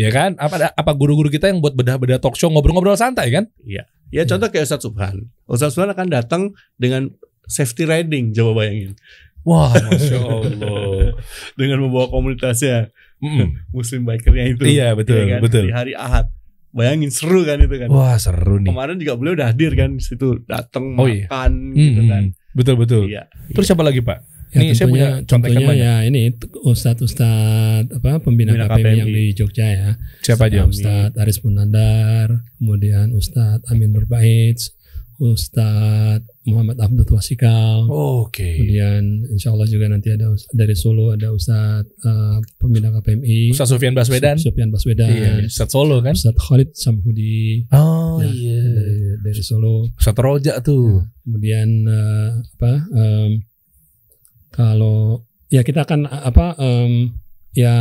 Ya 0.00 0.08
kan? 0.08 0.32
Apa 0.40 0.72
apa 0.72 0.90
guru-guru 0.96 1.28
kita 1.28 1.52
yang 1.52 1.60
buat 1.60 1.76
bedah-bedah 1.76 2.24
talk 2.24 2.40
show 2.40 2.48
ngobrol-ngobrol 2.48 2.96
santai 2.96 3.28
kan? 3.28 3.44
Ya 4.08 4.24
contoh 4.24 4.48
kayak 4.48 4.64
Ustadz 4.64 4.88
Subhan. 4.88 5.28
Ustadz 5.44 5.76
Subhan 5.76 5.92
akan 5.92 6.08
datang 6.08 6.42
dengan 6.80 7.12
safety 7.44 7.84
riding, 7.84 8.32
coba 8.32 8.64
bayangin. 8.64 8.96
Wah, 9.48 9.72
masya 9.72 10.20
Allah. 10.20 11.16
Dengan 11.56 11.88
membawa 11.88 12.12
komunitasnya 12.12 12.92
Mm-mm. 13.18 13.48
muslim 13.76 14.02
bikernya 14.02 14.44
itu. 14.48 14.62
Iya, 14.64 14.88
betul, 14.92 15.18
Iya 15.20 15.26
kan? 15.28 15.40
betul. 15.42 15.64
Di 15.64 15.74
hari 15.74 15.92
Ahad. 15.92 16.26
Bayangin 16.68 17.08
seru 17.08 17.42
kan 17.42 17.58
itu 17.58 17.74
kan. 17.74 17.88
Wah 17.88 18.14
seru 18.14 18.58
nih. 18.58 18.68
Kemarin 18.68 18.96
juga 18.96 19.14
beliau 19.14 19.34
udah 19.34 19.48
hadir 19.48 19.72
kan 19.72 19.90
di 19.90 20.04
situ, 20.04 20.44
datang 20.44 20.94
Oh, 20.94 21.04
iya. 21.04 21.24
makan 21.24 21.52
gitu 21.72 22.00
Hmm, 22.00 22.08
kan. 22.08 22.22
betul 22.52 22.74
betul. 22.76 23.02
Iya. 23.06 23.24
Terus 23.50 23.66
siapa 23.66 23.80
lagi 23.80 23.98
Pak? 24.00 24.18
Ya, 24.48 24.64
saya 24.64 24.68
tentunya, 24.80 24.88
punya 24.88 25.08
contekan 25.22 25.40
tentunya 25.54 25.68
banyak. 25.68 25.84
ya 25.84 25.94
ini 26.04 26.20
ustadz-ustadz 26.62 27.92
apa 27.94 28.16
pembina, 28.18 28.52
Pembina 28.52 28.66
KPMI 28.66 28.84
yang 28.94 29.08
KPMI. 29.08 29.12
di 29.14 29.24
Jogja 29.34 29.66
ya. 29.66 29.88
Siapa 30.20 30.48
aja? 30.48 30.64
Ustadz 30.64 31.16
Aris 31.16 31.38
Munandar, 31.42 32.28
kemudian 32.54 33.12
Ustadz 33.12 33.64
Amin 33.66 33.92
Nurbaits, 33.92 34.72
Ustadz 35.18 36.22
Muhammad 36.46 36.78
Abdul 36.78 37.10
Wasikal, 37.10 37.90
Oke. 37.90 38.54
kemudian 38.54 39.26
insya 39.28 39.50
Allah 39.50 39.66
juga 39.66 39.86
nanti 39.86 40.08
ada 40.08 40.30
dari 40.48 40.72
Solo 40.72 41.10
ada 41.10 41.28
Ustadz 41.28 41.90
eh, 41.90 42.36
pembina 42.54 42.88
KPMI, 42.88 43.50
Ustaz 43.50 43.68
Sofian 43.68 43.92
Baswedan. 43.92 44.38
Sofian 44.38 44.70
Baswedan, 44.70 45.10
Iya, 45.10 45.32
Ustaz 45.44 45.68
Solo 45.68 45.98
kan? 46.00 46.14
Ustadz 46.14 46.38
Khalid 46.38 46.70
Samhudi 46.72 47.66
Oh 47.70 48.22
Ya, 48.22 48.30
iya. 48.30 48.58
dari 48.62 48.96
dari 49.20 49.42
Solo. 49.42 49.90
Ustaz 49.92 50.14
Roja 50.14 50.62
tuh. 50.62 51.02
Kemudian 51.20 51.68
eh, 51.84 52.30
apa? 52.56 52.72
em, 52.88 53.30
kalau 54.48 55.22
ya 55.48 55.60
kita 55.60 55.82
akan 55.82 56.06
eh, 56.06 56.22
apa? 56.24 56.46
em, 56.56 57.12
ya 57.52 57.74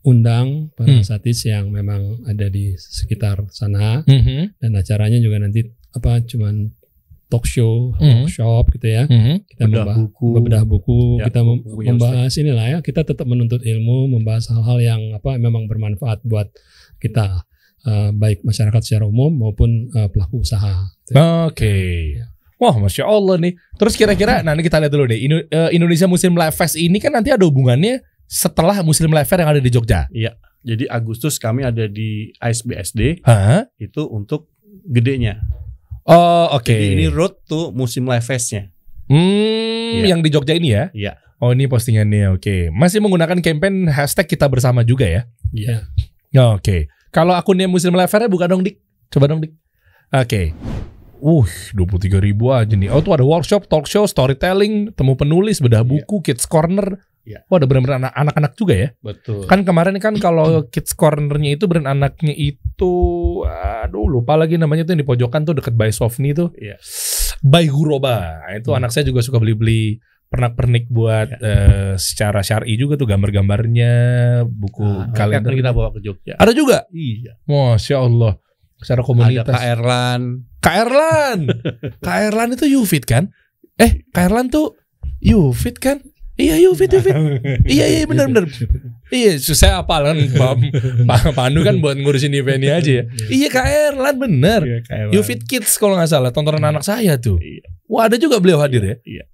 undang 0.00 0.72
para 0.72 0.88
Hmm. 0.90 1.04
satis 1.04 1.44
yang 1.44 1.68
memang 1.68 2.24
ada 2.24 2.48
di 2.48 2.72
sekitar 2.72 3.44
sana 3.52 4.00
Mhm, 4.02 4.56
dan 4.56 4.72
acaranya 4.72 5.20
juga 5.20 5.36
nanti 5.36 5.60
apa? 5.92 6.22
Cuman 6.22 6.70
talk 7.26 7.46
show, 7.46 7.94
Hmm. 7.94 8.26
workshop 8.26 8.74
gitu 8.74 8.86
ya. 8.86 9.06
mhm. 9.06 9.46
Kita 9.46 9.62
Bedah 9.64 9.70
membahas 9.86 9.98
buku. 10.02 10.28
bedah 10.36 10.64
buku, 10.64 11.00
Ya, 11.16 11.24
kita 11.26 11.40
mem- 11.40 11.62
bukunya 11.62 11.90
membahas 11.94 12.32
inilah 12.34 12.66
ya. 12.66 12.78
Kita 12.80 13.00
tetap 13.02 13.22
menuntut 13.24 13.62
ilmu, 13.62 14.10
membahas 14.10 14.50
hal-hal 14.50 14.78
yang 14.80 15.00
apa 15.12 15.36
memang 15.36 15.64
bermanfaat 15.64 16.22
buat 16.24 16.50
kita 16.98 17.46
eh, 17.80 18.12
baik 18.12 18.44
masyarakat 18.44 18.82
secara 18.82 19.04
umum 19.04 19.32
maupun 19.32 19.88
eh, 19.88 20.08
pelaku 20.08 20.42
usaha. 20.42 20.84
Oke. 21.46 21.74
Ya. 22.12 22.28
Wah, 22.56 22.76
masya 22.76 23.08
Allah 23.08 23.40
nih. 23.40 23.56
Terus 23.74 23.96
kira-kira, 23.96 24.44
nah 24.44 24.52
ini 24.52 24.60
kita 24.60 24.76
lihat 24.76 24.92
dulu 24.92 25.08
deh. 25.08 25.16
Indo- 25.16 25.48
eh, 25.48 25.70
Indonesia 25.72 26.04
Muslim 26.04 26.36
Live 26.36 26.52
Fest 26.52 26.76
ini 26.76 26.98
kan 26.98 27.08
nanti 27.10 27.32
ada 27.32 27.40
hubungannya 27.40 28.04
setelah 28.26 28.82
Muslim 28.82 29.08
Live 29.10 29.24
Fair 29.24 29.40
yang 29.40 29.50
ada 29.50 29.58
di 29.58 29.70
Jogja. 29.70 30.04
Jadi 30.60 30.84
Agustus 30.86 31.40
kami 31.40 31.64
ada 31.64 31.88
di 31.88 32.28
ASBSD 32.36 33.24
Hah? 33.24 33.64
itu 33.76 34.04
untuk 34.04 34.52
gedenya. 34.84 35.40
Oh, 36.04 36.56
oke. 36.56 36.70
Jadi 36.70 36.96
ini 36.96 37.06
road 37.08 37.36
to 37.44 37.70
musim 37.70 38.08
live 38.08 38.24
festnya. 38.24 38.72
Hmm, 39.10 40.00
Iya. 40.00 40.14
yang 40.14 40.20
di 40.22 40.30
Jogja 40.30 40.54
ini 40.54 40.70
ya? 40.70 40.88
Iya. 40.94 41.12
Oh, 41.40 41.50
ini 41.50 41.66
postingannya. 41.66 42.30
Oke. 42.30 42.68
Masih 42.70 43.00
menggunakan 43.00 43.40
campaign 43.40 43.88
hashtag 43.88 44.28
kita 44.28 44.46
bersama 44.46 44.84
juga 44.84 45.08
ya? 45.08 45.22
Iya. 45.50 45.88
Oh, 46.38 46.56
Oke. 46.56 46.86
Kalau 47.10 47.34
akunnya 47.34 47.66
Muslim 47.66 47.98
Live 47.98 48.06
Fair 48.06 48.30
buka 48.30 48.46
dong, 48.46 48.62
Dik. 48.62 48.78
Coba 49.10 49.26
dong, 49.26 49.42
Dik. 49.42 49.50
Oke. 50.14 50.54
Uh, 51.20 51.44
23 51.74 52.22
ribu 52.22 52.54
aja 52.54 52.72
nih. 52.78 52.86
Oh, 52.88 53.02
tuh 53.02 53.12
ada 53.12 53.26
workshop, 53.26 53.66
talk 53.66 53.84
show, 53.84 54.06
storytelling, 54.06 54.94
temu 54.94 55.18
penulis, 55.18 55.58
bedah 55.58 55.82
Iya. 55.82 55.90
buku, 55.90 56.22
kids 56.22 56.46
corner. 56.46 57.02
Iya. 57.20 57.44
Wah, 57.46 57.60
ada 57.60 57.68
benar-benar 57.68 57.96
anak- 58.00 58.16
anak-anak 58.16 58.52
juga 58.54 58.74
ya? 58.74 58.88
Betul. 58.98 59.44
Kan 59.44 59.62
kemarin 59.62 59.96
kan 59.98 60.16
kalau 60.16 60.64
kids 60.66 60.92
cornernya 60.92 61.54
itu 61.54 61.68
brand 61.68 61.84
anaknya 61.84 62.32
itu 62.32 62.92
aduh 63.44 64.08
lupa 64.08 64.34
lagi 64.34 64.56
namanya 64.56 64.82
tuh 64.82 64.96
yang 64.96 65.02
di 65.04 65.08
pojokan 65.08 65.44
tuh 65.44 65.54
deket 65.54 65.76
by 65.76 65.90
Sofni 65.90 66.32
tuh. 66.32 66.48
Iya. 66.54 66.80
By 67.40 67.68
Huroba. 67.68 68.40
Itu 68.52 68.72
anak 68.72 68.90
saya 68.90 69.04
juga 69.04 69.20
suka 69.20 69.36
beli-beli 69.36 70.00
pernak-pernik 70.26 70.86
buat 70.88 71.28
eh, 71.36 71.92
secara 71.96 72.40
syar'i 72.40 72.74
juga 72.74 72.94
tuh 72.94 73.04
gambar-gambarnya, 73.04 73.92
buku 74.46 74.86
Nah, 74.86 75.10
kalender. 75.10 75.50
kan 75.52 75.58
kita 75.58 75.72
bawa 75.72 75.90
ke 75.90 76.00
Jogja. 76.00 76.34
Ada 76.38 76.52
juga. 76.52 76.86
Iya. 76.88 77.36
Masya 77.44 77.96
Allah. 77.98 78.38
Secara 78.78 79.02
Ada 79.02 79.08
komunitas. 79.10 79.52
Kak 79.52 79.64
Erlan. 79.66 80.22
Kak 80.56 80.76
Erlan. 80.78 81.38
Kak 82.06 82.16
Erlan 82.30 82.48
itu 82.54 82.64
Yufit 82.64 83.04
kan? 83.04 83.28
Eh, 83.76 84.08
Kak 84.08 84.30
Erlan 84.30 84.48
tuh 84.48 84.78
Yufit 85.20 85.76
kan? 85.76 86.00
Iya 86.40 86.54
Yufit 86.64 86.88
Yufit. 86.88 87.12
iya 87.76 87.84
iya 87.84 88.04
benar 88.08 88.32
benar. 88.32 88.48
Iya, 89.10 89.36
saya 89.42 89.84
apal 89.84 90.08
kan 90.08 90.16
Pak 90.16 90.52
Pak 91.10 91.22
Pandu 91.36 91.60
kan 91.60 91.76
buat 91.84 92.00
ngurusin 92.00 92.32
eventnya 92.32 92.80
aja 92.80 93.02
ya. 93.02 93.04
Iya 93.28 93.48
Kak 93.52 93.66
Erlan 93.68 94.16
bener. 94.16 94.60
Iya, 94.64 94.78
Erlan. 94.88 95.12
Yufit 95.12 95.44
Kids 95.44 95.76
kalau 95.76 96.00
nggak 96.00 96.08
salah 96.08 96.32
tontonan 96.32 96.64
anak 96.64 96.80
saya 96.86 97.20
tuh. 97.20 97.36
Iya. 97.42 97.68
Wah 97.90 98.08
ada 98.08 98.16
juga 98.16 98.40
beliau 98.40 98.62
hadir 98.62 98.80
ya. 98.80 98.96
Iya. 99.04 99.24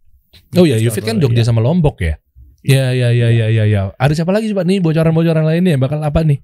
Oh 0.58 0.66
ya 0.66 0.76
Yufit 0.82 1.06
kan 1.06 1.22
Jogja 1.22 1.46
sama 1.46 1.62
Lombok 1.62 2.02
ya. 2.02 2.18
Iya 2.66 2.90
iya 2.90 3.08
iya 3.14 3.28
iya 3.30 3.46
iya. 3.52 3.64
Ya. 3.70 3.80
Ada 3.94 4.18
siapa 4.18 4.34
lagi 4.34 4.50
sih 4.50 4.56
Pak 4.56 4.66
nih 4.66 4.82
bocoran-bocoran 4.82 5.46
lainnya 5.46 5.78
bakal 5.78 6.02
apa 6.02 6.26
nih? 6.26 6.42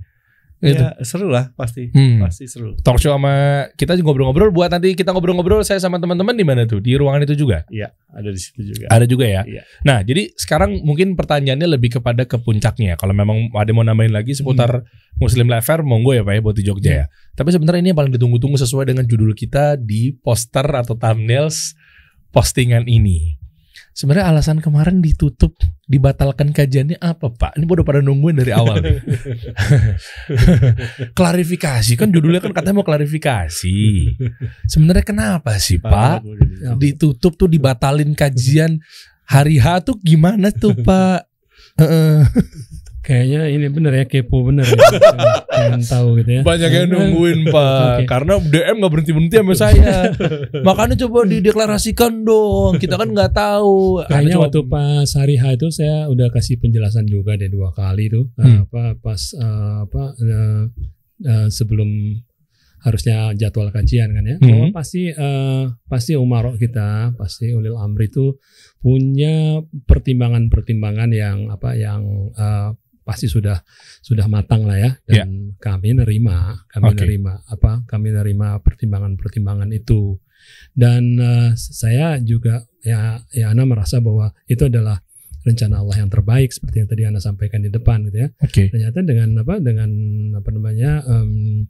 Gitu. 0.62 0.78
Ya, 0.78 0.94
seru 1.02 1.26
lah 1.26 1.50
pasti. 1.58 1.90
Hmm. 1.90 2.22
Pasti 2.22 2.46
seru. 2.46 2.78
Talk 2.86 3.02
show 3.02 3.10
sama 3.10 3.66
kita 3.74 3.98
ngobrol-ngobrol 3.98 4.54
buat 4.54 4.70
nanti 4.70 4.94
kita 4.94 5.10
ngobrol-ngobrol 5.10 5.66
saya 5.66 5.82
sama 5.82 5.98
teman-teman 5.98 6.38
di 6.38 6.46
mana 6.46 6.62
tuh? 6.70 6.78
Di 6.78 6.94
ruangan 6.94 7.26
itu 7.26 7.34
juga. 7.34 7.66
Iya, 7.66 7.90
ada 8.14 8.30
di 8.30 8.38
situ 8.38 8.70
juga. 8.70 8.86
Ada 8.86 9.10
juga 9.10 9.26
ya. 9.26 9.42
Iya. 9.42 9.66
Nah, 9.82 10.06
jadi 10.06 10.30
sekarang 10.38 10.86
mungkin 10.86 11.18
pertanyaannya 11.18 11.66
lebih 11.66 11.98
kepada 11.98 12.22
ke 12.30 12.38
puncaknya. 12.38 12.94
Kalau 12.94 13.10
memang 13.10 13.50
ada 13.58 13.74
mau 13.74 13.82
nambahin 13.82 14.14
lagi 14.14 14.38
seputar 14.38 14.86
Muslim 15.18 15.50
Life 15.50 15.66
Fair, 15.66 15.82
monggo 15.82 16.14
ya 16.14 16.22
Pak 16.22 16.32
ya 16.38 16.40
buat 16.46 16.54
di 16.54 16.62
Jogja 16.62 16.92
ya. 16.94 17.06
Tapi 17.34 17.50
sebenarnya 17.50 17.82
ini 17.82 17.90
yang 17.90 17.98
paling 17.98 18.14
ditunggu-tunggu 18.14 18.54
sesuai 18.62 18.94
dengan 18.94 19.02
judul 19.02 19.34
kita 19.34 19.74
di 19.74 20.14
poster 20.14 20.70
atau 20.70 20.94
thumbnails 20.94 21.74
postingan 22.30 22.86
ini. 22.86 23.41
Sebenarnya 23.92 24.32
alasan 24.32 24.64
kemarin 24.64 25.04
ditutup, 25.04 25.52
dibatalkan 25.84 26.56
kajiannya 26.56 26.96
apa 26.96 27.28
Pak? 27.28 27.60
Ini 27.60 27.68
udah 27.68 27.84
pada 27.84 28.00
nungguin 28.00 28.40
dari 28.40 28.52
awal. 28.56 28.80
nih. 28.80 29.04
klarifikasi 31.18 31.92
kan 32.00 32.08
judulnya 32.08 32.40
kan 32.40 32.56
katanya 32.56 32.80
mau 32.80 32.86
klarifikasi. 32.88 33.76
Sebenarnya 34.64 35.04
kenapa 35.04 35.60
sih 35.60 35.76
Pak? 35.76 36.24
Ditutup 36.80 37.36
tuh 37.36 37.52
dibatalin 37.52 38.16
kajian 38.16 38.80
hari 39.28 39.60
H 39.60 39.84
tuh 39.84 40.00
gimana 40.00 40.48
tuh 40.48 40.72
Pak? 40.88 41.28
Kayaknya 43.02 43.50
ini 43.50 43.66
bener 43.66 43.92
ya 43.92 44.04
kepo 44.04 44.42
bener 44.42 44.62
ya. 44.62 44.78
Pengen 45.52 45.82
tahu 45.82 46.22
gitu 46.22 46.30
ya. 46.32 46.42
Banyak 46.42 46.70
yang 46.70 46.86
nungguin 46.88 47.40
Pak 47.46 47.98
Oke. 47.98 48.02
Karena 48.06 48.32
DM 48.38 48.76
gak 48.78 48.90
berhenti-berhenti 48.90 49.36
sama 49.36 49.54
saya 49.54 49.94
Makanya 50.66 50.94
coba 50.96 51.18
dideklarasikan 51.24 52.22
dong 52.22 52.78
Kita 52.78 52.94
kan 52.94 53.10
nggak 53.10 53.32
tahu 53.32 54.06
Kayaknya 54.06 54.34
coba- 54.34 54.44
waktu 54.46 54.60
pas 54.64 55.08
hari 55.12 55.34
H 55.34 55.44
itu 55.52 55.66
saya 55.68 56.06
udah 56.06 56.30
kasih 56.30 56.56
penjelasan 56.56 57.04
juga 57.04 57.34
deh 57.34 57.46
dua 57.48 57.70
kali 57.70 58.06
tuh 58.06 58.30
Hmm. 58.34 58.64
apa 58.64 58.94
pas 58.96 59.18
eh, 59.34 59.46
apa 59.82 60.02
eh, 60.16 60.62
eh, 61.22 61.48
sebelum 61.48 61.90
harusnya 62.78 63.30
jadwal 63.32 63.70
kajian 63.70 64.10
kan 64.10 64.24
ya. 64.24 64.36
Hmm. 64.36 64.46
Bahwa 64.48 64.66
pasti 64.74 65.06
eh, 65.06 65.62
pasti 65.84 66.12
umarok 66.14 66.56
kita, 66.56 67.14
pasti 67.14 67.50
ulil 67.50 67.74
amri 67.76 68.06
itu 68.06 68.34
punya 68.78 69.62
pertimbangan-pertimbangan 69.84 71.10
yang 71.10 71.46
apa 71.48 71.74
yang 71.74 72.02
eh, 72.32 72.70
pasti 73.02 73.26
sudah 73.26 73.58
sudah 74.00 74.26
matang 74.26 74.66
lah 74.66 74.78
ya. 74.78 74.90
Dan 75.04 75.58
kami 75.58 75.94
nerima 75.94 76.66
kami 76.70 76.94
Oke. 76.94 76.98
nerima 77.04 77.42
apa 77.46 77.82
kami 77.86 78.14
nerima 78.14 78.58
pertimbangan-pertimbangan 78.62 79.70
itu. 79.74 80.18
Dan 80.74 81.18
eh, 81.18 81.50
saya 81.54 82.18
juga 82.18 82.66
ya 82.82 83.22
ya 83.30 83.54
Ana 83.54 83.62
merasa 83.66 84.02
bahwa 84.02 84.34
itu 84.50 84.66
adalah 84.66 84.98
rencana 85.42 85.82
Allah 85.82 86.06
yang 86.06 86.10
terbaik 86.10 86.54
seperti 86.54 86.82
yang 86.82 86.88
tadi 86.90 87.02
Anda 87.02 87.18
sampaikan 87.22 87.62
di 87.62 87.70
depan 87.70 88.06
gitu 88.10 88.26
ya. 88.26 88.28
Oke. 88.42 88.70
Ternyata 88.70 89.02
dengan 89.02 89.42
apa 89.42 89.58
dengan 89.58 89.90
apa 90.38 90.48
namanya 90.54 91.02
em, 91.06 91.66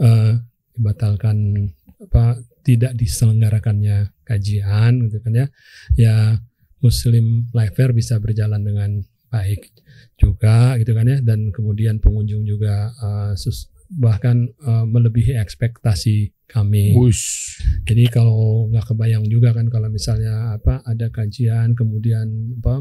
eh, 0.00 0.32
dibatalkan 0.76 1.68
apa 1.96 2.36
tidak 2.60 2.92
diselenggarakannya 2.92 4.12
kajian 4.28 5.08
gitu 5.08 5.16
kan 5.24 5.32
ya 5.32 5.46
ya 5.96 6.14
Muslim 6.84 7.48
Life 7.56 7.72
Fair 7.72 7.96
bisa 7.96 8.20
berjalan 8.20 8.60
dengan 8.60 9.00
baik 9.28 9.72
juga 10.16 10.76
gitu 10.80 10.92
kan 10.92 11.06
ya 11.06 11.18
dan 11.20 11.50
kemudian 11.52 11.98
pengunjung 11.98 12.44
juga 12.44 12.90
eh, 12.92 13.32
sus- 13.34 13.68
bahkan 13.86 14.50
eh, 14.50 14.84
melebihi 14.84 15.38
ekspektasi 15.38 16.34
kami. 16.46 16.94
Wush. 16.94 17.58
Jadi 17.86 18.06
kalau 18.06 18.66
nggak 18.70 18.94
kebayang 18.94 19.26
juga 19.26 19.50
kan 19.50 19.66
kalau 19.66 19.90
misalnya 19.90 20.54
apa 20.54 20.78
ada 20.82 21.10
kajian 21.10 21.74
kemudian 21.74 22.54
apa 22.62 22.78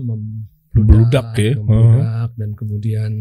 Membludak 0.76 1.32
ya. 1.40 1.56
membludak, 1.56 2.36
dan 2.36 2.52
kemudian 2.52 3.12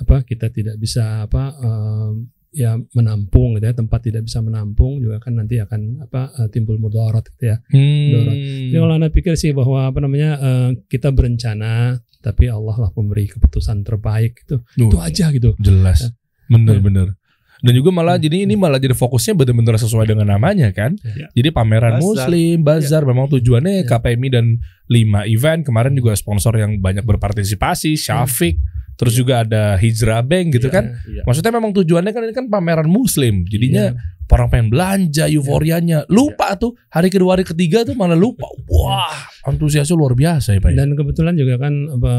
apa 0.00 0.24
kita 0.24 0.48
tidak 0.48 0.80
bisa 0.80 1.28
apa 1.28 1.52
em, 1.60 2.32
ya 2.56 2.80
menampung 2.96 3.60
gitu 3.60 3.68
ya 3.68 3.76
tempat 3.76 4.00
tidak 4.00 4.24
bisa 4.24 4.40
menampung 4.40 4.96
juga 4.98 5.20
kan 5.20 5.36
nanti 5.36 5.60
akan 5.60 6.00
apa 6.00 6.32
eh, 6.34 6.48
timbul 6.48 6.80
mudarat 6.80 7.28
gitu 7.28 7.52
ya. 7.52 7.60
Hmm. 7.68 8.72
Jadi 8.72 8.76
kalau 8.80 8.94
anda 8.96 9.12
pikir 9.12 9.36
sih 9.36 9.52
bahwa 9.52 9.84
apa 9.84 10.00
namanya 10.00 10.30
eh, 10.40 10.68
kita 10.88 11.12
berencana 11.12 12.00
tapi 12.24 12.48
Allah 12.48 12.74
lah 12.74 12.90
pemberi 12.90 13.28
keputusan 13.28 13.84
terbaik 13.84 14.48
itu 14.48 14.56
Duh, 14.74 14.88
itu 14.88 14.96
aja 14.98 15.28
gitu. 15.30 15.52
Jelas 15.60 16.08
Bener-bener 16.48 17.14
Dan 17.56 17.72
juga 17.72 17.88
malah 17.88 18.20
Hmm. 18.20 18.24
jadi 18.24 18.36
ini 18.44 18.54
malah 18.54 18.76
jadi 18.76 18.92
fokusnya 18.92 19.32
benar-benar 19.32 19.80
sesuai 19.80 20.04
dengan 20.06 20.28
namanya 20.28 20.68
kan. 20.72 20.92
Iya. 21.00 21.32
Jadi 21.32 21.48
pameran 21.50 21.96
Bazar. 21.96 22.04
muslim, 22.04 22.56
bazar 22.60 23.02
memang 23.08 23.32
tujuannya 23.32 23.80
Iya. 23.80 23.88
KPMI 23.88 24.28
dan 24.28 24.46
5 24.86 25.24
event. 25.24 25.64
Kemarin 25.64 25.96
juga 25.96 26.12
sponsor 26.12 26.52
yang 26.60 26.76
banyak 26.78 27.00
berpartisipasi, 27.02 27.96
Syafiq, 27.96 28.60
terus 28.96 29.14
juga 29.14 29.44
ada 29.44 29.76
Hijrah 29.76 30.24
Bank 30.24 30.56
gitu 30.56 30.68
Iya. 30.68 30.74
kan. 30.74 30.84
Iya. 31.04 31.22
Maksudnya 31.22 31.52
memang 31.52 31.72
tujuannya 31.72 32.12
kan 32.12 32.22
ini 32.24 32.34
kan 32.34 32.46
pameran 32.48 32.88
muslim. 32.88 33.44
Jadinya 33.44 33.92
Iya. 33.92 34.26
orang 34.26 34.48
pengen 34.50 34.68
belanja, 34.72 35.24
euforianya. 35.28 36.08
Lupa 36.08 36.56
tuh 36.56 36.74
hari 36.88 37.08
kedua 37.08 37.38
hari 37.38 37.44
ketiga 37.44 37.84
tuh 37.84 37.94
malah 37.94 38.16
lupa. 38.16 38.48
Wah, 38.66 39.28
antusiasnya 39.46 39.94
luar 39.94 40.12
biasa 40.12 40.52
ya 40.52 40.60
Pak. 40.60 40.70
ya? 40.70 40.76
Dan 40.76 40.92
kebetulan 40.92 41.34
juga 41.34 41.54
kan 41.56 41.74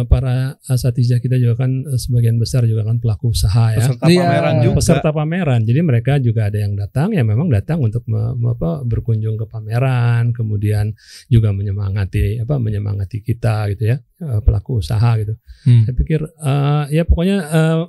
para 0.07 0.55
asatijah 0.63 1.19
kita 1.19 1.35
juga 1.35 1.67
kan 1.67 1.83
eh, 1.83 1.99
sebagian 1.99 2.39
besar 2.39 2.63
juga 2.63 2.87
kan 2.87 2.97
pelaku 2.97 3.35
usaha 3.35 3.75
ya. 3.75 3.83
Peserta 3.83 4.05
Iya. 4.07 4.21
pameran 4.23 4.55
juga. 4.63 4.75
Peserta 4.79 5.09
pameran. 5.11 5.61
Jadi 5.61 5.79
mereka 5.83 6.13
juga 6.17 6.47
ada 6.47 6.57
yang 6.57 6.73
datang 6.73 7.11
ya 7.11 7.21
memang 7.21 7.51
datang 7.51 7.83
untuk 7.83 8.07
me- 8.07 8.33
me- 8.33 8.55
apa, 8.55 8.81
berkunjung 8.81 9.35
ke 9.35 9.45
pameran, 9.45 10.31
kemudian 10.31 10.95
juga 11.27 11.51
menyemangati 11.51 12.39
apa 12.39 12.55
menyemangati 12.57 13.19
kita 13.19 13.67
gitu 13.75 13.91
ya 13.91 13.99
eh, 13.99 14.39
pelaku 14.39 14.79
usaha 14.79 15.11
gitu. 15.19 15.35
Hmm. 15.67 15.83
Saya 15.83 15.93
pikir 15.93 16.19
eh, 16.23 16.83
ya 16.91 17.03
pokoknya 17.03 17.37
eh, 17.43 17.79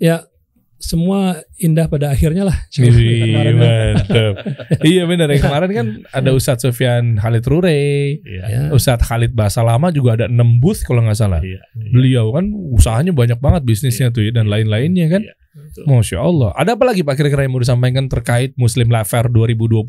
ya 0.00 0.16
semua 0.80 1.36
indah 1.56 1.86
pada 1.86 2.08
akhirnya 2.08 2.48
lah. 2.48 2.56
Iya, 2.72 2.88
kan. 2.88 3.54
mantap. 3.54 4.34
iya 4.82 5.04
benar 5.04 5.28
yang 5.28 5.44
kemarin 5.44 5.70
kan 5.70 5.86
ada 6.08 6.32
Ustadz 6.32 6.64
Sofyan 6.64 7.20
Khalid 7.20 7.44
Rure, 7.44 7.68
Iya. 8.24 8.44
Ya. 8.48 8.60
Ustadz 8.72 9.04
Khalid 9.04 9.36
Bahasa 9.36 9.60
Lama 9.60 9.92
juga 9.92 10.16
ada 10.16 10.26
6 10.26 10.40
booth 10.58 10.80
kalau 10.82 11.04
nggak 11.04 11.14
salah. 11.14 11.44
Iya. 11.44 11.60
Beliau 11.76 12.32
kan 12.32 12.48
usahanya 12.72 13.12
banyak 13.12 13.36
banget 13.38 13.62
bisnisnya 13.62 14.08
tuh 14.08 14.24
ya 14.24 14.32
dan 14.32 14.48
lain-lainnya 14.48 15.06
kan. 15.12 15.22
Iya, 15.22 15.34
betul. 15.52 15.84
Masya 15.84 16.18
Allah. 16.18 16.50
Ada 16.56 16.70
apa 16.74 16.84
lagi 16.88 17.04
Pak 17.04 17.14
kira-kira 17.14 17.44
yang 17.44 17.52
mau 17.52 17.60
disampaikan 17.60 18.08
terkait 18.08 18.56
Muslim 18.56 18.88
Life 18.88 19.12
Fair 19.12 19.28
2022 19.28 19.84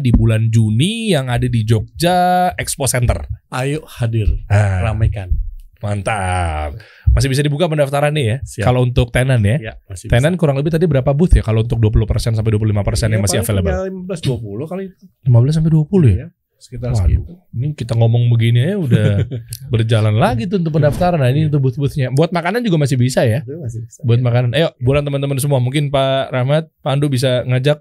di 0.00 0.10
bulan 0.10 0.48
Juni 0.48 1.12
yang 1.12 1.28
ada 1.28 1.44
di 1.44 1.60
Jogja 1.62 2.48
Expo 2.56 2.88
Center? 2.88 3.28
Ayo 3.52 3.84
hadir, 3.86 4.40
Ah, 4.48 4.80
ramaikan. 4.82 5.36
Mantap. 5.80 6.76
Masih 7.10 7.26
bisa 7.26 7.42
dibuka 7.42 7.66
pendaftaran 7.66 8.14
nih 8.14 8.24
ya. 8.24 8.36
Siap. 8.44 8.64
Kalau 8.70 8.86
untuk 8.86 9.10
tenan 9.10 9.42
ya. 9.42 9.56
Ya, 9.58 9.74
masih 9.90 10.06
Tenan 10.06 10.38
kurang 10.38 10.60
lebih 10.60 10.70
tadi 10.70 10.86
berapa 10.86 11.10
booth 11.10 11.34
ya 11.34 11.42
kalau 11.42 11.66
untuk 11.66 11.82
20% 11.82 12.38
sampai 12.38 12.52
25% 12.54 13.10
yang 13.10 13.22
masih 13.24 13.42
available? 13.42 13.74
15 14.06 14.22
20 14.22 14.70
kali 14.70 14.82
itu. 14.92 15.04
15 15.26 15.56
sampai 15.58 15.70
20 15.72 16.06
ya? 16.06 16.16
Iya. 16.20 16.28
sekitar 16.60 16.92
Waduh, 16.92 17.08
segitu. 17.08 17.32
ini 17.56 17.72
kita 17.72 17.96
ngomong 17.96 18.28
begini 18.36 18.60
ya 18.60 18.76
udah 18.76 19.24
berjalan 19.72 20.12
lagi 20.12 20.44
tuh 20.44 20.60
untuk 20.60 20.76
pendaftaran. 20.76 21.16
Nah 21.16 21.32
ini 21.32 21.48
untuk 21.48 21.64
booth-boothnya. 21.64 22.12
Buat 22.12 22.36
makanan 22.36 22.60
juga 22.60 22.76
masih 22.84 23.00
bisa 23.00 23.24
ya. 23.24 23.40
Itu 23.40 23.56
masih 23.64 23.80
bisa. 23.88 24.04
Buat 24.04 24.20
makanan. 24.20 24.52
Ayo, 24.52 24.68
buat 24.76 25.00
teman-teman 25.00 25.40
semua. 25.40 25.56
Mungkin 25.56 25.88
Pak 25.88 26.28
Rahmat, 26.28 26.68
Pak 26.84 26.90
Andu 26.92 27.08
bisa 27.08 27.48
ngajak 27.48 27.80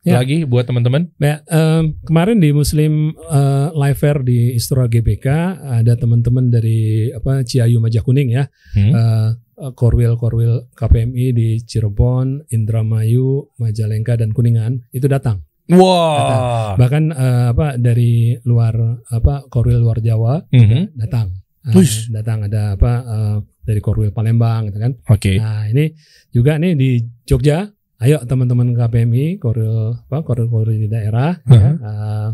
Ya. 0.00 0.14
lagi 0.16 0.42
buat 0.42 0.62
teman-teman. 0.62 1.10
Ya, 1.16 1.42
em, 1.44 1.98
kemarin 2.02 2.38
di 2.38 2.50
Muslim 2.50 3.12
eh, 3.18 3.68
Live 3.72 3.98
Fair 3.98 4.22
di 4.22 4.54
Istora 4.54 4.86
GBK 4.86 5.26
ada 5.58 5.94
teman-teman 5.94 6.48
dari 6.48 7.10
apa 7.10 7.42
Ciayu 7.42 7.76
Majah 7.76 8.00
Kuning 8.00 8.30
ya, 8.30 8.46
Hmm. 8.72 8.92
eh, 8.94 9.30
Korwil 9.74 10.14
Korwil 10.14 10.70
KPMI 10.72 11.26
di 11.32 11.48
Cirebon, 11.60 12.46
Indramayu, 12.48 13.50
Majalengka 13.56 14.14
dan 14.14 14.30
Kuningan 14.30 14.86
itu 14.90 15.04
datang. 15.04 15.42
Wah. 15.68 16.72
Bahkan 16.74 17.04
eh, 17.10 17.46
apa 17.52 17.74
dari 17.74 18.38
luar 18.40 18.74
apa 19.04 19.44
Korwil 19.46 19.78
luar 19.78 19.98
Jawa 19.98 20.40
Mhm. 20.48 20.94
datang. 20.94 21.34
Eh, 21.66 21.74
Wih. 21.74 22.08
datang 22.08 22.46
ada 22.46 22.78
apa 22.78 22.92
eh, 23.02 23.36
dari 23.60 23.80
Korwil 23.82 24.08
Palembang 24.08 24.70
gitu 24.70 24.78
kan. 24.78 24.92
Oke. 25.10 25.36
Nah, 25.36 25.66
ini 25.66 25.92
juga 26.30 26.56
nih 26.56 26.72
di 26.72 26.90
Jogja. 27.26 27.68
Ayo 27.98 28.22
teman-teman 28.22 28.70
KPMI, 28.72 29.36
koril 29.36 29.98
apa 29.98 30.22
koril-koril 30.22 30.76
di 30.76 30.86
daerah 30.86 31.34
ya. 31.42 31.74
Mhm. 31.74 31.74
eh, 31.82 32.30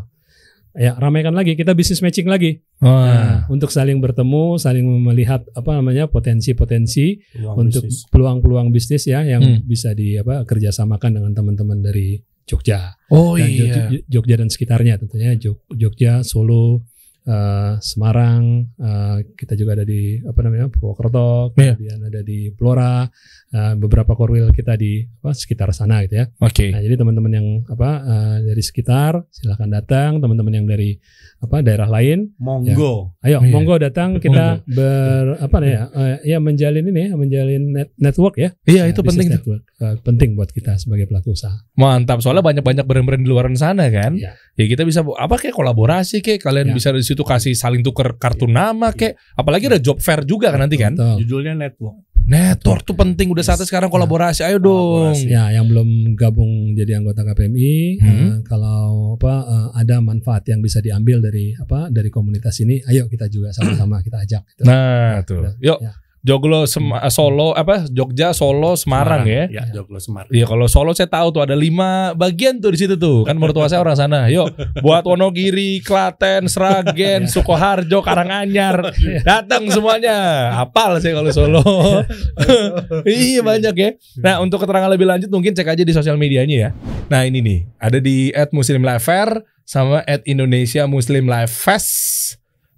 ya 0.77 0.93
ramaikan 0.95 1.33
lagi 1.33 1.55
kita 1.55 1.73
bisnis 1.73 1.99
matching 1.99 2.27
lagi. 2.27 2.61
Wah. 2.79 2.93
Nah, 3.01 3.25
untuk 3.49 3.71
saling 3.71 3.97
bertemu, 3.97 4.59
saling 4.59 4.85
melihat 5.01 5.41
apa 5.51 5.73
namanya 5.73 6.05
potensi-potensi 6.07 7.17
Peluang 7.33 7.57
untuk 7.63 7.81
bisnis. 7.83 8.05
peluang-peluang 8.07 8.69
bisnis 8.71 9.03
ya 9.05 9.25
yang 9.25 9.41
Hmm. 9.41 9.65
bisa 9.65 9.93
di 9.93 10.15
apa 10.15 10.45
kerjasamakan 10.45 11.11
dengan 11.15 11.33
teman-teman 11.33 11.81
dari 11.81 12.21
Jogja 12.45 12.93
Oh 13.09 13.33
dan 13.35 13.49
iya. 13.49 13.65
Jog- 13.89 14.05
Jogja 14.07 14.37
dan 14.37 14.49
sekitarnya 14.49 15.01
tentunya 15.01 15.33
Jog- 15.35 15.65
Jogja, 15.71 16.21
Solo, 16.21 16.85
eh, 17.25 17.73
Semarang, 17.81 18.43
eh, 18.75 19.17
kita 19.35 19.55
juga 19.55 19.75
ada 19.75 19.85
di 19.85 20.21
apa 20.21 20.41
namanya 20.41 20.69
Purwokerto, 20.69 21.53
Iya. 21.55 21.75
kemudian 21.75 22.01
ada 22.05 22.21
di 22.21 22.49
Blora, 22.51 23.09
eh, 23.51 23.75
beberapa 23.75 24.13
korwil 24.13 24.51
kita 24.51 24.75
di 24.75 25.01
apa, 25.21 25.33
sekitar 25.33 25.71
sana 25.71 26.05
gitu 26.05 26.21
ya. 26.21 26.27
Oke. 26.39 26.69
Nah, 26.69 26.81
jadi 26.81 26.95
teman-teman 26.95 27.33
yang 27.33 27.47
apa 27.67 27.91
eh, 28.01 28.37
dari 28.47 28.61
sekitar 28.61 29.25
silahkan 29.31 29.69
datang, 29.69 30.19
teman-teman 30.19 30.53
yang 30.55 30.67
dari 30.67 31.01
apa 31.41 31.61
daerah 31.61 31.87
lain, 31.87 32.33
Monggo. 32.37 33.17
ayo 33.21 33.41
Iya. 33.41 33.53
monggo 33.53 33.77
datang 33.77 34.17
kita 34.17 34.65
ber 34.67 35.37
apa 35.39 35.57
ya, 35.61 35.83
eh, 35.93 36.17
ya 36.27 36.39
menjalin 36.39 36.85
ini 36.87 37.09
ya, 37.09 37.13
menjalin 37.15 37.63
net, 37.71 37.89
network 37.97 38.37
ya. 38.37 38.53
Iya, 38.65 38.85
Ya, 38.85 38.91
itu 38.91 39.01
business 39.01 39.29
penting. 39.29 39.33
network. 39.33 39.63
Eh, 39.75 39.97
penting 40.01 40.31
buat 40.35 40.51
kita 40.51 40.77
sebagai 40.77 41.05
pelaku 41.05 41.33
usaha. 41.33 41.57
Mantap. 41.75 42.21
Soalnya 42.21 42.41
banyak-banyak 42.43 42.85
brand-brand 42.85 43.21
di 43.21 43.29
luar 43.29 43.49
sana 43.55 43.89
kan. 43.89 44.17
Iya. 44.17 44.33
Ya 44.55 44.65
kita 44.65 44.83
bisa 44.83 45.03
apa 45.03 45.35
kayak 45.35 45.51
kolaborasi 45.53 46.19
kayak 46.19 46.39
kalian 46.41 46.71
Ya. 46.71 46.75
bisa 46.75 46.89
di 46.91 47.03
situ 47.03 47.21
kasih 47.21 47.53
saling 47.53 47.83
tuker 47.83 48.15
kartu 48.15 48.47
nama 48.47 48.91
kayak 48.91 49.19
apalagi 49.35 49.67
ada 49.67 49.79
job 49.79 49.99
fair 49.99 50.23
juga 50.23 50.49
kan 50.49 50.63
nanti 50.63 50.77
kan. 50.77 50.95
Betul. 50.95 51.15
Judulnya 51.23 51.59
network. 51.59 51.99
Network 52.25 52.83
tuh 52.85 52.95
penting 52.95 53.29
udah 53.29 53.43
saatnya 53.43 53.67
sekarang 53.67 53.91
kolaborasi. 53.91 54.41
Ayo 54.43 54.57
dong. 54.57 55.13
Kolaborasi. 55.13 55.29
Ya, 55.29 55.53
yang 55.53 55.67
belum 55.67 55.89
gabung 56.15 56.73
jadi 56.73 56.97
anggota 56.97 57.21
KPMI, 57.23 57.77
Hmm. 57.99 58.09
eh, 58.09 58.35
kalau 58.43 58.81
apa 59.15 59.35
eh, 59.45 59.69
ada 59.77 60.01
manfaat 60.01 60.47
yang 60.47 60.59
bisa 60.59 60.81
diambil 60.81 61.21
dari 61.21 61.53
apa 61.53 61.91
dari 61.91 62.09
komunitas 62.09 62.57
ini, 62.61 62.81
ayo 62.87 63.07
kita 63.07 63.27
juga 63.27 63.53
sama-sama 63.53 64.01
kita 64.01 64.25
ajak. 64.25 64.43
gitu. 64.49 64.63
Nah, 64.65 65.21
tuh. 65.21 65.53
Yuk. 65.61 65.79
Ya. 65.79 65.93
Joglo 66.25 66.65
Sem- 66.65 66.89
Solo 67.13 67.53
apa 67.53 67.85
Jogja 67.93 68.33
Solo 68.33 68.81
Semarang, 68.81 69.29
ya. 69.29 69.45
Ya, 69.53 69.69
Joglo 69.69 70.01
Semarang. 70.01 70.33
Iya 70.33 70.49
kalau 70.49 70.65
Solo 70.73 70.97
saya 70.97 71.05
tahu 71.05 71.37
tuh 71.37 71.45
ada 71.45 71.53
lima 71.53 72.17
bagian 72.17 72.57
tuh 72.65 72.73
di 72.73 72.81
situ 72.81 72.97
tuh 72.97 73.29
kan 73.29 73.37
mertua 73.37 73.69
saya 73.69 73.85
orang 73.85 73.93
sana. 73.93 74.33
Yuk 74.33 74.49
buat 74.81 75.05
Wonogiri, 75.05 75.85
Klaten, 75.85 76.49
Sragen, 76.49 77.29
Sukoharjo, 77.33 78.01
Karanganyar 78.01 78.97
datang 79.21 79.69
semuanya. 79.69 80.49
Apal 80.65 80.97
sih 81.05 81.13
kalau 81.13 81.29
Solo. 81.29 81.61
iya 83.05 83.45
banyak 83.45 83.75
ya. 83.77 83.91
Nah 84.25 84.41
untuk 84.41 84.65
keterangan 84.65 84.89
lebih 84.89 85.05
lanjut 85.05 85.29
mungkin 85.29 85.53
cek 85.53 85.69
aja 85.69 85.85
di 85.85 85.93
sosial 85.93 86.17
medianya 86.17 86.57
ya. 86.57 86.71
Nah 87.13 87.29
ini 87.29 87.45
nih 87.45 87.59
ada 87.77 88.01
di 88.01 88.33
@muslimlifefair 88.49 89.45
sama 89.69 90.01
@indonesia 90.25 90.89
Muslim 90.89 91.29
Life 91.29 91.53
Fest 91.53 91.93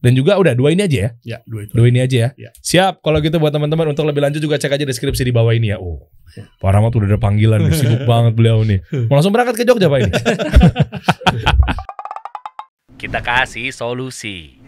dan 0.07 0.15
juga 0.15 0.39
udah 0.39 0.55
dua 0.55 0.71
ini 0.71 0.87
aja 0.87 0.99
ya. 1.03 1.11
Ya, 1.27 1.39
dua 1.43 1.67
itu. 1.67 1.75
Dua 1.75 1.91
ini 1.91 1.99
aja 1.99 2.15
ya. 2.15 2.31
Ya. 2.39 2.51
Siap. 2.63 3.03
Kalau 3.03 3.19
gitu 3.19 3.43
buat 3.43 3.51
teman-teman 3.51 3.91
untuk 3.91 4.07
lebih 4.07 4.23
lanjut 4.23 4.39
juga 4.39 4.55
cek 4.55 4.79
aja 4.79 4.87
deskripsi 4.87 5.27
di 5.27 5.35
bawah 5.35 5.51
ini 5.51 5.75
ya. 5.75 5.83
Oh. 5.83 6.07
Pak 6.63 6.71
Rahmat 6.71 6.95
udah 6.95 7.11
ada 7.11 7.19
panggilan 7.19 7.67
nih, 7.67 7.75
sibuk 7.75 8.07
banget 8.11 8.39
beliau 8.39 8.63
nih. 8.63 8.87
Mau 9.11 9.19
langsung 9.19 9.35
berangkat 9.35 9.59
ke 9.59 9.67
Jogja 9.67 9.91
Pak 9.91 9.99
ini. 9.99 10.13
Kita 13.03 13.19
kasih 13.19 13.75
solusi. 13.75 14.63